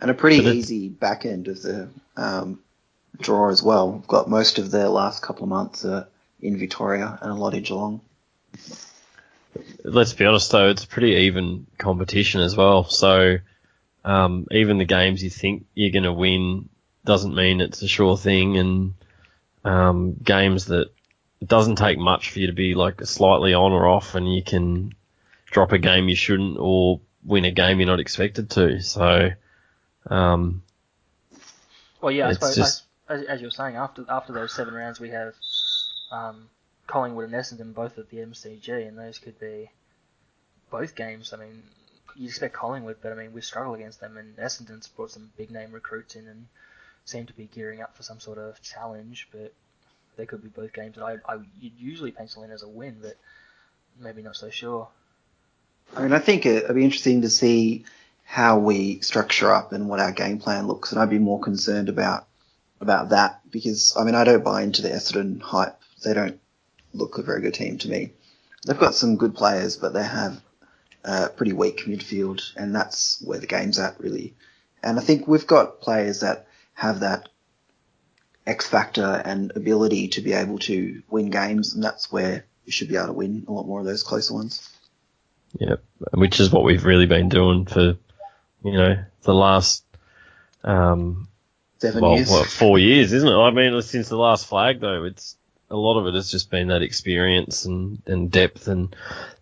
And 0.00 0.10
a 0.10 0.14
pretty 0.14 0.38
So 0.38 0.42
that's- 0.44 0.58
easy 0.58 0.88
back 0.88 1.24
end 1.24 1.48
of 1.48 1.62
the 1.62 1.88
um, 2.16 2.60
draw 3.20 3.50
as 3.50 3.62
well. 3.62 3.92
We've 3.92 4.06
got 4.06 4.28
most 4.28 4.58
of 4.58 4.70
their 4.70 4.88
last 4.88 5.22
couple 5.22 5.44
of 5.44 5.48
months 5.50 5.84
uh, 5.84 6.06
in 6.40 6.56
Victoria 6.58 7.18
and 7.20 7.30
a 7.30 7.34
lot 7.34 7.54
in 7.54 7.62
Geelong. 7.62 8.00
let's 9.84 10.12
be 10.12 10.24
honest 10.24 10.50
though, 10.50 10.68
it's 10.68 10.84
a 10.84 10.88
pretty 10.88 11.12
even 11.26 11.66
competition 11.78 12.40
as 12.40 12.56
well. 12.56 12.84
So 12.84 13.38
um, 14.04 14.46
even 14.50 14.78
the 14.78 14.84
games 14.84 15.22
you 15.22 15.30
think 15.30 15.66
you're 15.74 15.90
going 15.92 16.04
to 16.04 16.12
win 16.12 16.68
doesn't 17.04 17.34
mean 17.34 17.60
it's 17.60 17.82
a 17.82 17.88
sure 17.88 18.16
thing, 18.16 18.56
and 18.58 18.94
um, 19.64 20.14
games 20.22 20.66
that 20.66 20.90
it 21.40 21.48
doesn't 21.48 21.76
take 21.76 21.98
much 21.98 22.30
for 22.30 22.40
you 22.40 22.48
to 22.48 22.52
be 22.52 22.74
like 22.74 23.00
slightly 23.04 23.54
on 23.54 23.72
or 23.72 23.86
off, 23.86 24.14
and 24.14 24.32
you 24.32 24.42
can 24.42 24.94
drop 25.46 25.72
a 25.72 25.78
game 25.78 26.08
you 26.08 26.16
shouldn't 26.16 26.56
or 26.58 27.00
win 27.24 27.44
a 27.44 27.50
game 27.50 27.78
you're 27.80 27.86
not 27.86 28.00
expected 28.00 28.50
to. 28.50 28.80
So 28.80 29.30
um, 30.08 30.62
Well, 32.00 32.12
yeah, 32.12 32.28
I 32.28 32.32
suppose 32.32 32.56
just- 32.56 32.84
as, 33.08 33.22
as 33.24 33.40
you 33.40 33.46
were 33.46 33.50
saying, 33.52 33.76
after 33.76 34.04
after 34.08 34.32
those 34.32 34.52
seven 34.54 34.74
rounds, 34.74 35.00
we 35.00 35.10
have 35.10 35.34
um, 36.10 36.48
Collingwood 36.86 37.24
and 37.26 37.34
Essendon 37.34 37.72
both 37.74 37.98
at 37.98 38.10
the 38.10 38.18
MCG, 38.18 38.86
and 38.86 38.98
those 38.98 39.18
could 39.18 39.38
be 39.40 39.70
both 40.70 40.94
games. 40.94 41.32
I 41.32 41.38
mean, 41.38 41.62
you 42.16 42.26
expect 42.26 42.52
Collingwood, 42.54 42.96
but 43.00 43.12
I 43.12 43.14
mean 43.14 43.32
we 43.32 43.40
struggle 43.40 43.74
against 43.74 44.00
them, 44.00 44.16
and 44.18 44.36
Essendon's 44.36 44.88
brought 44.88 45.10
some 45.12 45.30
big 45.38 45.50
name 45.50 45.72
recruits 45.72 46.16
in 46.16 46.26
and 46.26 46.46
seem 47.06 47.24
to 47.26 47.32
be 47.32 47.46
gearing 47.46 47.80
up 47.80 47.96
for 47.96 48.02
some 48.02 48.20
sort 48.20 48.36
of 48.38 48.60
challenge, 48.60 49.28
but 49.32 49.54
they 50.18 50.26
could 50.26 50.42
be 50.42 50.48
both 50.48 50.74
games 50.74 50.96
that 50.96 51.04
I, 51.04 51.16
I 51.26 51.38
you'd 51.58 51.78
usually 51.78 52.10
pencil 52.10 52.42
in 52.42 52.50
as 52.50 52.62
a 52.62 52.68
win, 52.68 52.98
but 53.00 53.14
maybe 53.98 54.20
not 54.20 54.36
so 54.36 54.50
sure. 54.50 54.88
I 55.96 56.02
mean, 56.02 56.12
I 56.12 56.18
think 56.18 56.44
it, 56.44 56.64
it'd 56.64 56.76
be 56.76 56.84
interesting 56.84 57.22
to 57.22 57.30
see 57.30 57.86
how 58.24 58.58
we 58.58 59.00
structure 59.00 59.50
up 59.50 59.72
and 59.72 59.88
what 59.88 60.00
our 60.00 60.12
game 60.12 60.38
plan 60.38 60.66
looks, 60.66 60.92
and 60.92 61.00
I'd 61.00 61.08
be 61.08 61.18
more 61.18 61.40
concerned 61.40 61.88
about 61.88 62.26
about 62.80 63.08
that 63.10 63.40
because 63.50 63.96
I 63.96 64.04
mean 64.04 64.14
I 64.14 64.24
don't 64.24 64.44
buy 64.44 64.62
into 64.62 64.82
the 64.82 64.90
Essendon 64.90 65.40
hype. 65.40 65.80
They 66.04 66.12
don't 66.12 66.38
look 66.92 67.16
a 67.16 67.22
very 67.22 67.40
good 67.40 67.54
team 67.54 67.78
to 67.78 67.88
me. 67.88 68.12
They've 68.66 68.78
got 68.78 68.94
some 68.94 69.16
good 69.16 69.34
players, 69.34 69.76
but 69.76 69.92
they 69.92 70.02
have 70.02 70.40
a 71.04 71.28
pretty 71.28 71.52
weak 71.52 71.84
midfield, 71.86 72.42
and 72.56 72.74
that's 72.74 73.22
where 73.22 73.38
the 73.38 73.46
game's 73.46 73.78
at 73.78 74.00
really. 74.00 74.34
And 74.82 74.98
I 74.98 75.02
think 75.02 75.26
we've 75.26 75.46
got 75.46 75.80
players 75.80 76.20
that 76.20 76.46
have 76.74 77.00
that 77.00 77.28
X 78.48 78.66
factor 78.66 79.22
and 79.24 79.52
ability 79.54 80.08
to 80.08 80.20
be 80.20 80.32
able 80.32 80.58
to 80.60 81.02
win 81.08 81.30
games, 81.30 81.74
and 81.74 81.84
that's 81.84 82.10
where 82.10 82.44
we 82.64 82.72
should 82.72 82.88
be 82.88 82.96
able 82.96 83.08
to 83.08 83.12
win 83.12 83.44
a 83.46 83.52
lot 83.52 83.66
more 83.66 83.80
of 83.80 83.86
those 83.86 84.02
closer 84.02 84.34
ones. 84.34 84.68
yeah, 85.58 85.76
which 86.12 86.40
is 86.40 86.50
what 86.50 86.64
we've 86.64 86.84
really 86.84 87.06
been 87.06 87.28
doing 87.28 87.66
for 87.66 87.96
you 88.64 88.72
know 88.72 89.04
the 89.22 89.34
last 89.34 89.84
um, 90.64 91.28
Seven 91.78 92.02
well, 92.02 92.16
years. 92.16 92.30
what, 92.30 92.48
four 92.48 92.78
years, 92.78 93.12
isn't 93.12 93.28
it? 93.28 93.36
I 93.36 93.50
mean, 93.50 93.80
since 93.82 94.08
the 94.08 94.16
last 94.16 94.46
flag, 94.46 94.80
though, 94.80 95.04
it's 95.04 95.36
a 95.70 95.76
lot 95.76 95.98
of 95.98 96.06
it 96.06 96.14
has 96.14 96.30
just 96.30 96.50
been 96.50 96.68
that 96.68 96.82
experience 96.82 97.66
and, 97.66 98.02
and 98.06 98.30
depth, 98.30 98.66
and 98.66 98.94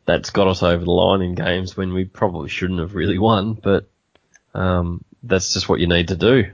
that's 0.05 0.31
got 0.31 0.47
us 0.47 0.63
over 0.63 0.85
the 0.85 0.91
line 0.91 1.23
in 1.23 1.35
games 1.35 1.77
when 1.77 1.95
we 1.95 2.05
probably 2.05 2.51
shouldn't 2.51 2.81
have 2.81 2.95
really 2.95 3.19
won. 3.19 3.55
But 3.55 3.89
um, 4.53 5.03
that's 5.23 5.55
just 5.55 5.69
what 5.69 5.81
you 5.81 5.87
need 5.87 6.09
to 6.09 6.17
do. 6.17 6.53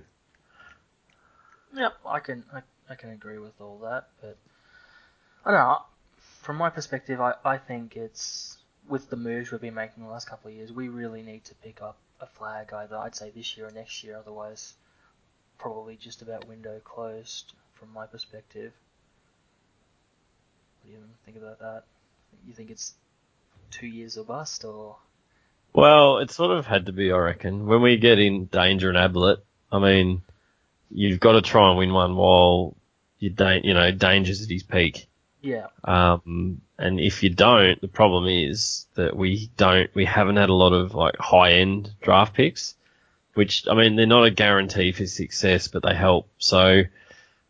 Yep, 1.74 1.92
I 2.06 2.20
can 2.20 2.44
I, 2.52 2.62
I 2.90 2.94
can 2.94 3.10
agree 3.10 3.38
with 3.38 3.60
all 3.60 3.78
that, 3.82 4.08
but 4.20 4.36
I 5.44 5.50
don't 5.50 5.60
know. 5.60 5.82
From 6.42 6.56
my 6.56 6.70
perspective, 6.70 7.20
I, 7.20 7.34
I 7.44 7.56
think 7.56 7.96
it's 7.96 8.58
with 8.88 9.08
the 9.10 9.16
moves 9.16 9.50
we've 9.52 9.60
been 9.60 9.74
making 9.74 10.02
the 10.04 10.10
last 10.10 10.28
couple 10.28 10.50
of 10.50 10.56
years, 10.56 10.72
we 10.72 10.88
really 10.88 11.22
need 11.22 11.44
to 11.44 11.54
pick 11.56 11.80
up 11.80 11.96
a 12.20 12.26
flag 12.26 12.72
either 12.72 12.96
I'd 12.96 13.14
say 13.14 13.30
this 13.30 13.56
year 13.56 13.68
or 13.68 13.70
next 13.70 14.02
year. 14.04 14.16
Otherwise, 14.16 14.74
probably 15.58 15.96
just 15.96 16.22
about 16.22 16.48
window 16.48 16.80
closed 16.84 17.52
from 17.74 17.92
my 17.92 18.06
perspective. 18.06 18.72
What 20.82 20.90
do 20.90 20.92
you 20.92 21.04
think 21.24 21.36
about 21.36 21.60
that? 21.60 21.84
You 22.46 22.54
think 22.54 22.70
it's 22.70 22.94
two 23.70 23.86
years 23.86 24.18
or 24.18 24.24
bust, 24.24 24.64
or 24.64 24.96
Well, 25.72 26.18
it 26.18 26.30
sort 26.30 26.56
of 26.56 26.66
had 26.66 26.86
to 26.86 26.92
be, 26.92 27.12
I 27.12 27.18
reckon. 27.18 27.66
When 27.66 27.82
we 27.82 27.96
get 27.96 28.18
in 28.18 28.46
Danger 28.46 28.88
and 28.88 28.98
Ablett, 28.98 29.44
I 29.70 29.78
mean, 29.78 30.22
you've 30.94 31.20
got 31.20 31.32
to 31.32 31.42
try 31.42 31.68
and 31.68 31.78
win 31.78 31.92
one 31.92 32.16
while 32.16 32.76
you 33.18 33.30
don't, 33.30 33.64
you 33.64 33.74
know, 33.74 33.90
Danger's 33.90 34.42
at 34.42 34.50
his 34.50 34.62
peak. 34.62 35.06
yeah, 35.40 35.66
Um, 35.84 36.60
and 36.78 37.00
if 37.00 37.22
you 37.22 37.30
don't, 37.30 37.80
the 37.80 37.88
problem 37.88 38.26
is 38.26 38.86
that 38.94 39.16
we 39.16 39.50
don't, 39.56 39.90
we 39.94 40.04
haven't 40.04 40.36
had 40.36 40.48
a 40.48 40.54
lot 40.54 40.72
of 40.72 40.94
like 40.94 41.16
high 41.18 41.52
end 41.52 41.92
draft 42.00 42.34
picks, 42.34 42.74
which, 43.34 43.66
I 43.68 43.74
mean, 43.74 43.96
they're 43.96 44.06
not 44.06 44.24
a 44.24 44.30
guarantee 44.30 44.92
for 44.92 45.06
success, 45.06 45.68
but 45.68 45.82
they 45.82 45.94
help. 45.94 46.28
So, 46.38 46.82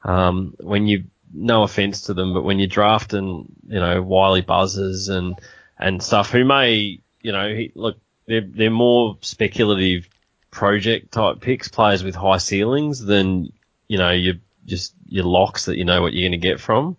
um, 0.04 0.54
when 0.60 0.86
you, 0.86 1.04
no 1.32 1.62
offense 1.62 2.02
to 2.02 2.14
them, 2.14 2.34
but 2.34 2.42
when 2.42 2.58
you're 2.58 2.68
drafting, 2.68 3.46
you 3.66 3.80
know, 3.80 4.02
Wylie 4.02 4.42
Buzzers 4.42 5.08
and, 5.08 5.38
and 5.78 6.02
stuff 6.02 6.30
who 6.30 6.44
may, 6.44 7.00
you 7.22 7.32
know, 7.32 7.48
he, 7.48 7.72
look, 7.74 7.96
they're, 8.26 8.46
they're 8.46 8.70
more 8.70 9.16
speculative 9.22 10.08
project 10.52 11.10
type 11.10 11.40
picks, 11.40 11.66
players 11.66 12.04
with 12.04 12.14
high 12.14 12.36
ceilings 12.36 13.00
than, 13.00 13.52
you 13.88 13.98
know, 13.98 14.10
your, 14.10 14.34
just 14.64 14.94
your 15.08 15.24
locks 15.24 15.64
that 15.64 15.76
you 15.76 15.84
know 15.84 16.00
what 16.00 16.12
you're 16.12 16.28
going 16.28 16.40
to 16.40 16.48
get 16.48 16.60
from. 16.60 16.96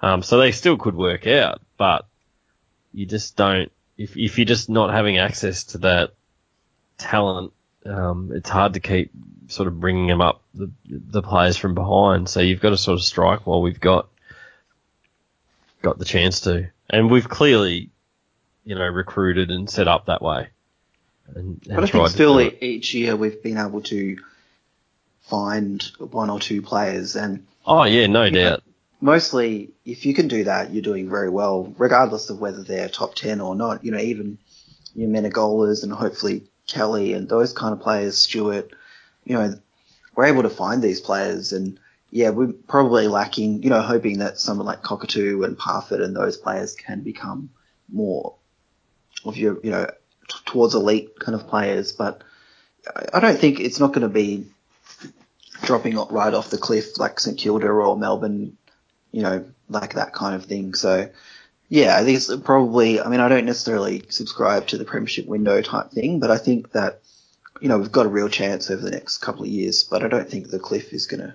Um, 0.00 0.22
so 0.22 0.38
they 0.38 0.52
still 0.52 0.78
could 0.78 0.94
work 0.94 1.26
out, 1.26 1.60
but 1.76 2.06
you 2.94 3.04
just 3.04 3.36
don't. 3.36 3.70
If 3.96 4.16
if 4.16 4.38
you're 4.38 4.44
just 4.44 4.70
not 4.70 4.92
having 4.92 5.18
access 5.18 5.64
to 5.64 5.78
that 5.78 6.14
talent, 6.98 7.52
um, 7.84 8.30
it's 8.32 8.48
hard 8.48 8.74
to 8.74 8.80
keep 8.80 9.10
sort 9.48 9.66
of 9.66 9.80
bringing 9.80 10.06
them 10.06 10.20
up 10.20 10.42
the 10.54 10.70
the 10.86 11.22
players 11.22 11.56
from 11.56 11.74
behind. 11.74 12.28
So 12.28 12.40
you've 12.40 12.60
got 12.60 12.70
to 12.70 12.78
sort 12.78 12.98
of 12.98 13.04
strike 13.04 13.46
while 13.46 13.60
we've 13.60 13.80
got 13.80 14.08
got 15.82 15.98
the 15.98 16.04
chance 16.04 16.40
to, 16.42 16.70
and 16.88 17.10
we've 17.10 17.28
clearly, 17.28 17.90
you 18.64 18.76
know, 18.76 18.86
recruited 18.86 19.50
and 19.50 19.68
set 19.68 19.88
up 19.88 20.06
that 20.06 20.22
way. 20.22 20.48
And, 21.34 21.60
and 21.66 21.74
But 21.76 21.84
I 21.84 21.86
think 21.86 22.08
still 22.08 22.40
each 22.40 22.94
year 22.94 23.16
we've 23.16 23.42
been 23.42 23.58
able 23.58 23.82
to 23.82 24.18
find 25.22 25.82
one 25.98 26.30
or 26.30 26.40
two 26.40 26.62
players 26.62 27.16
and 27.16 27.46
Oh 27.66 27.84
yeah, 27.84 28.06
no 28.06 28.30
doubt. 28.30 28.62
mostly 29.00 29.70
if 29.84 30.06
you 30.06 30.14
can 30.14 30.28
do 30.28 30.44
that, 30.44 30.72
you're 30.72 30.82
doing 30.82 31.10
very 31.10 31.28
well, 31.28 31.74
regardless 31.76 32.30
of 32.30 32.40
whether 32.40 32.62
they're 32.62 32.88
top 32.88 33.14
10 33.14 33.40
or 33.40 33.54
not. 33.54 33.84
You 33.84 33.92
know, 33.92 33.98
even 33.98 34.38
your 34.94 35.10
Menegolas 35.10 35.82
and 35.82 35.92
hopefully 35.92 36.44
Kelly 36.66 37.12
and 37.12 37.28
those 37.28 37.52
kind 37.52 37.72
of 37.72 37.80
players, 37.80 38.16
Stewart, 38.16 38.72
you 39.24 39.34
know, 39.34 39.54
we're 40.16 40.24
able 40.26 40.42
to 40.42 40.50
find 40.50 40.82
these 40.82 41.00
players 41.00 41.52
and 41.52 41.78
yeah, 42.10 42.30
we're 42.30 42.52
probably 42.66 43.06
lacking, 43.06 43.62
you 43.62 43.68
know, 43.68 43.82
hoping 43.82 44.18
that 44.20 44.38
someone 44.38 44.66
like 44.66 44.82
Cockatoo 44.82 45.42
and 45.42 45.58
Parfitt 45.58 46.00
and 46.00 46.16
those 46.16 46.38
players 46.38 46.74
can 46.74 47.02
become 47.02 47.50
more 47.92 48.34
of 49.26 49.36
your, 49.36 49.60
you 49.62 49.70
know, 49.70 49.90
t- 50.28 50.38
towards 50.46 50.74
elite 50.74 51.18
kind 51.18 51.34
of 51.34 51.46
players. 51.48 51.92
But 51.92 52.22
I- 52.94 53.06
I 53.14 53.20
don't 53.20 53.38
think 53.38 53.60
it's 53.60 53.80
not 53.80 53.88
going 53.92 54.02
to 54.02 54.08
be 54.08 54.46
dropping 55.62 55.96
right 55.96 56.32
off 56.34 56.50
the 56.50 56.58
cliff 56.58 56.98
like 56.98 57.18
St 57.20 57.36
Kilda 57.38 57.66
or 57.68 57.96
Melbourne, 57.96 58.56
you 59.12 59.22
know, 59.22 59.44
like 59.68 59.94
that 59.94 60.12
kind 60.14 60.34
of 60.34 60.44
thing. 60.44 60.74
So 60.74 61.10
yeah, 61.68 61.96
I 61.98 62.04
think 62.04 62.16
it's 62.16 62.34
probably. 62.36 63.00
I 63.00 63.08
mean, 63.08 63.20
I 63.20 63.28
don't 63.28 63.44
necessarily 63.44 64.04
subscribe 64.08 64.68
to 64.68 64.78
the 64.78 64.84
premiership 64.86 65.26
window 65.26 65.60
type 65.60 65.90
thing, 65.90 66.18
but 66.20 66.30
I 66.30 66.38
think 66.38 66.72
that 66.72 67.00
you 67.60 67.68
know 67.68 67.76
we've 67.78 67.92
got 67.92 68.06
a 68.06 68.08
real 68.08 68.28
chance 68.30 68.70
over 68.70 68.80
the 68.80 68.90
next 68.90 69.18
couple 69.18 69.42
of 69.42 69.48
years. 69.48 69.84
But 69.84 70.02
I 70.02 70.08
don't 70.08 70.30
think 70.30 70.48
the 70.48 70.58
cliff 70.58 70.94
is 70.94 71.06
going 71.06 71.20
to 71.20 71.34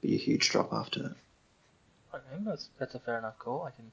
be 0.00 0.14
a 0.14 0.18
huge 0.18 0.50
drop 0.50 0.72
after 0.72 1.02
that. 1.02 1.16
I 2.14 2.18
think 2.30 2.44
that's 2.44 2.68
that's 2.78 2.94
a 2.94 3.00
fair 3.00 3.18
enough 3.18 3.38
call. 3.40 3.64
I 3.64 3.70
can. 3.70 3.90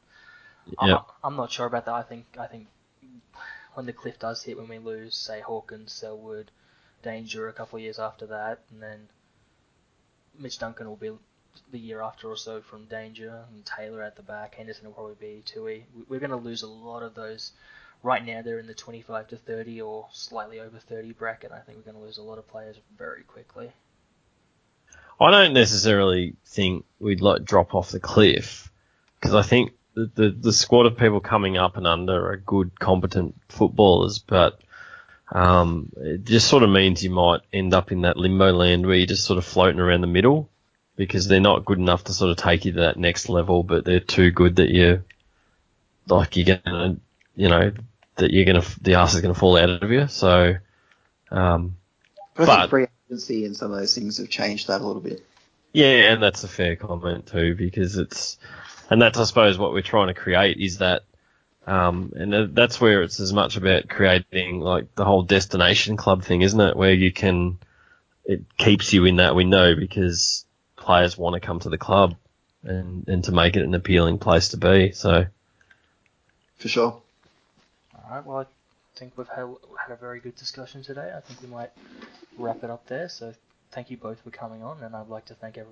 Yep. 0.87 0.99
I, 1.23 1.27
I'm 1.27 1.35
not 1.35 1.51
sure 1.51 1.65
about 1.65 1.85
that. 1.85 1.93
I 1.95 2.03
think 2.03 2.25
I 2.39 2.45
think 2.45 2.67
when 3.73 3.85
the 3.85 3.93
cliff 3.93 4.19
does 4.19 4.43
hit, 4.43 4.57
when 4.57 4.67
we 4.67 4.77
lose, 4.79 5.15
say 5.15 5.41
Hawkins, 5.41 5.91
Selwood, 5.91 6.51
Danger 7.03 7.47
a 7.47 7.53
couple 7.53 7.77
of 7.77 7.83
years 7.83 7.99
after 7.99 8.25
that, 8.27 8.59
and 8.71 8.81
then 8.81 9.07
Mitch 10.37 10.59
Duncan 10.59 10.87
will 10.87 10.95
be 10.97 11.11
the 11.71 11.79
year 11.79 12.01
after 12.01 12.27
or 12.29 12.37
so 12.37 12.61
from 12.61 12.85
Danger, 12.85 13.45
and 13.51 13.65
Taylor 13.65 14.01
at 14.03 14.15
the 14.15 14.21
back. 14.21 14.55
Henderson 14.55 14.85
will 14.87 14.93
probably 14.93 15.15
be. 15.19 15.43
We- 15.61 15.85
We're 16.07 16.19
going 16.19 16.29
to 16.31 16.35
lose 16.35 16.63
a 16.63 16.67
lot 16.67 17.03
of 17.03 17.15
those. 17.15 17.51
Right 18.01 18.25
now, 18.25 18.41
they're 18.41 18.59
in 18.59 18.67
the 18.67 18.73
25 18.73 19.27
to 19.29 19.37
30 19.37 19.81
or 19.81 20.07
slightly 20.13 20.59
over 20.59 20.77
30 20.79 21.11
bracket. 21.13 21.51
I 21.51 21.59
think 21.59 21.77
we're 21.77 21.91
going 21.91 21.97
to 22.01 22.05
lose 22.05 22.17
a 22.17 22.23
lot 22.23 22.37
of 22.37 22.47
players 22.47 22.77
very 22.97 23.23
quickly. 23.23 23.71
I 25.19 25.31
don't 25.31 25.53
necessarily 25.53 26.35
think 26.45 26.85
we'd 26.99 27.19
like 27.21 27.43
drop 27.43 27.75
off 27.75 27.91
the 27.91 27.99
cliff 27.99 28.71
because 29.19 29.35
I 29.35 29.41
think 29.41 29.73
the, 29.99 30.11
the 30.23 30.29
the 30.29 30.53
squad 30.53 30.85
of 30.85 30.97
people 30.97 31.19
coming 31.19 31.57
up 31.57 31.77
and 31.77 31.85
under 31.87 32.31
are 32.31 32.37
good, 32.37 32.79
competent 32.79 33.35
footballers, 33.49 34.19
but 34.19 34.59
um, 35.31 35.91
it 35.97 36.23
just 36.23 36.47
sort 36.47 36.63
of 36.63 36.69
means 36.69 37.03
you 37.03 37.09
might 37.11 37.41
end 37.53 37.73
up 37.73 37.91
in 37.91 38.01
that 38.01 38.17
limbo 38.17 38.51
land 38.51 38.85
where 38.85 38.95
you're 38.95 39.05
just 39.05 39.25
sort 39.25 39.37
of 39.37 39.45
floating 39.45 39.79
around 39.79 40.01
the 40.01 40.07
middle 40.07 40.49
because 40.95 41.27
they're 41.27 41.39
not 41.39 41.65
good 41.65 41.77
enough 41.77 42.05
to 42.05 42.13
sort 42.13 42.31
of 42.31 42.37
take 42.37 42.65
you 42.65 42.73
to 42.73 42.79
that 42.81 42.97
next 42.97 43.29
level, 43.29 43.63
but 43.63 43.85
they're 43.85 43.99
too 43.99 44.31
good 44.31 44.57
that 44.57 44.69
you 44.69 45.03
like 46.07 46.35
you're 46.35 46.57
gonna, 46.57 46.97
you 47.35 47.49
know, 47.49 47.71
that 48.15 48.31
you're 48.31 48.45
gonna 48.45 48.63
the 48.81 48.95
ass 48.95 49.13
is 49.13 49.21
gonna 49.21 49.33
fall 49.33 49.57
out 49.57 49.69
of 49.69 49.91
you. 49.91 50.07
So, 50.07 50.55
um, 51.31 51.75
But 52.35 52.43
I 52.43 52.45
But- 52.45 52.59
think 52.59 52.69
free 52.69 52.87
agency 53.07 53.45
and 53.45 53.55
some 53.55 53.71
of 53.71 53.79
those 53.79 53.93
things 53.93 54.17
have 54.17 54.29
changed 54.29 54.67
that 54.67 54.81
a 54.81 54.85
little 54.85 55.01
bit. 55.01 55.25
Yeah, 55.71 56.11
and 56.13 56.23
that's 56.23 56.43
a 56.43 56.47
fair 56.47 56.75
comment 56.75 57.27
too, 57.27 57.53
because 57.53 57.95
it's, 57.97 58.37
and 58.89 59.01
that's 59.01 59.17
I 59.17 59.23
suppose 59.23 59.57
what 59.57 59.73
we're 59.73 59.81
trying 59.81 60.07
to 60.07 60.13
create 60.13 60.57
is 60.57 60.79
that, 60.79 61.03
um, 61.67 62.13
and 62.15 62.55
that's 62.55 62.81
where 62.81 63.03
it's 63.03 63.19
as 63.19 63.33
much 63.33 63.57
about 63.57 63.87
creating 63.89 64.59
like 64.59 64.93
the 64.95 65.05
whole 65.05 65.21
destination 65.23 65.97
club 65.97 66.23
thing, 66.23 66.41
isn't 66.41 66.59
it? 66.59 66.75
Where 66.75 66.93
you 66.93 67.11
can, 67.11 67.59
it 68.25 68.41
keeps 68.57 68.93
you 68.93 69.05
in 69.05 69.17
that 69.17 69.35
window 69.35 69.75
because 69.75 70.45
players 70.75 71.17
want 71.17 71.35
to 71.35 71.39
come 71.39 71.59
to 71.59 71.69
the 71.69 71.77
club 71.77 72.15
and 72.63 73.07
and 73.07 73.23
to 73.25 73.31
make 73.31 73.55
it 73.55 73.63
an 73.63 73.75
appealing 73.75 74.17
place 74.17 74.49
to 74.49 74.57
be. 74.57 74.91
So 74.91 75.25
For 76.57 76.67
sure. 76.67 77.01
All 77.95 78.03
right. 78.09 78.25
Well, 78.25 78.39
I 78.39 78.45
think 78.95 79.13
we've 79.17 79.27
had 79.27 79.47
had 79.77 79.93
a 79.93 79.97
very 79.97 80.19
good 80.19 80.35
discussion 80.35 80.83
today. 80.83 81.13
I 81.15 81.21
think 81.21 81.41
we 81.41 81.47
might 81.47 81.71
wrap 82.37 82.63
it 82.63 82.69
up 82.69 82.87
there. 82.87 83.07
So 83.09 83.33
thank 83.71 83.91
you 83.91 83.97
both 83.97 84.19
for 84.21 84.31
coming 84.31 84.63
on, 84.63 84.81
and 84.83 84.95
I'd 84.95 85.09
like 85.09 85.25
to 85.25 85.35
thank 85.35 85.57
everyone. 85.57 85.67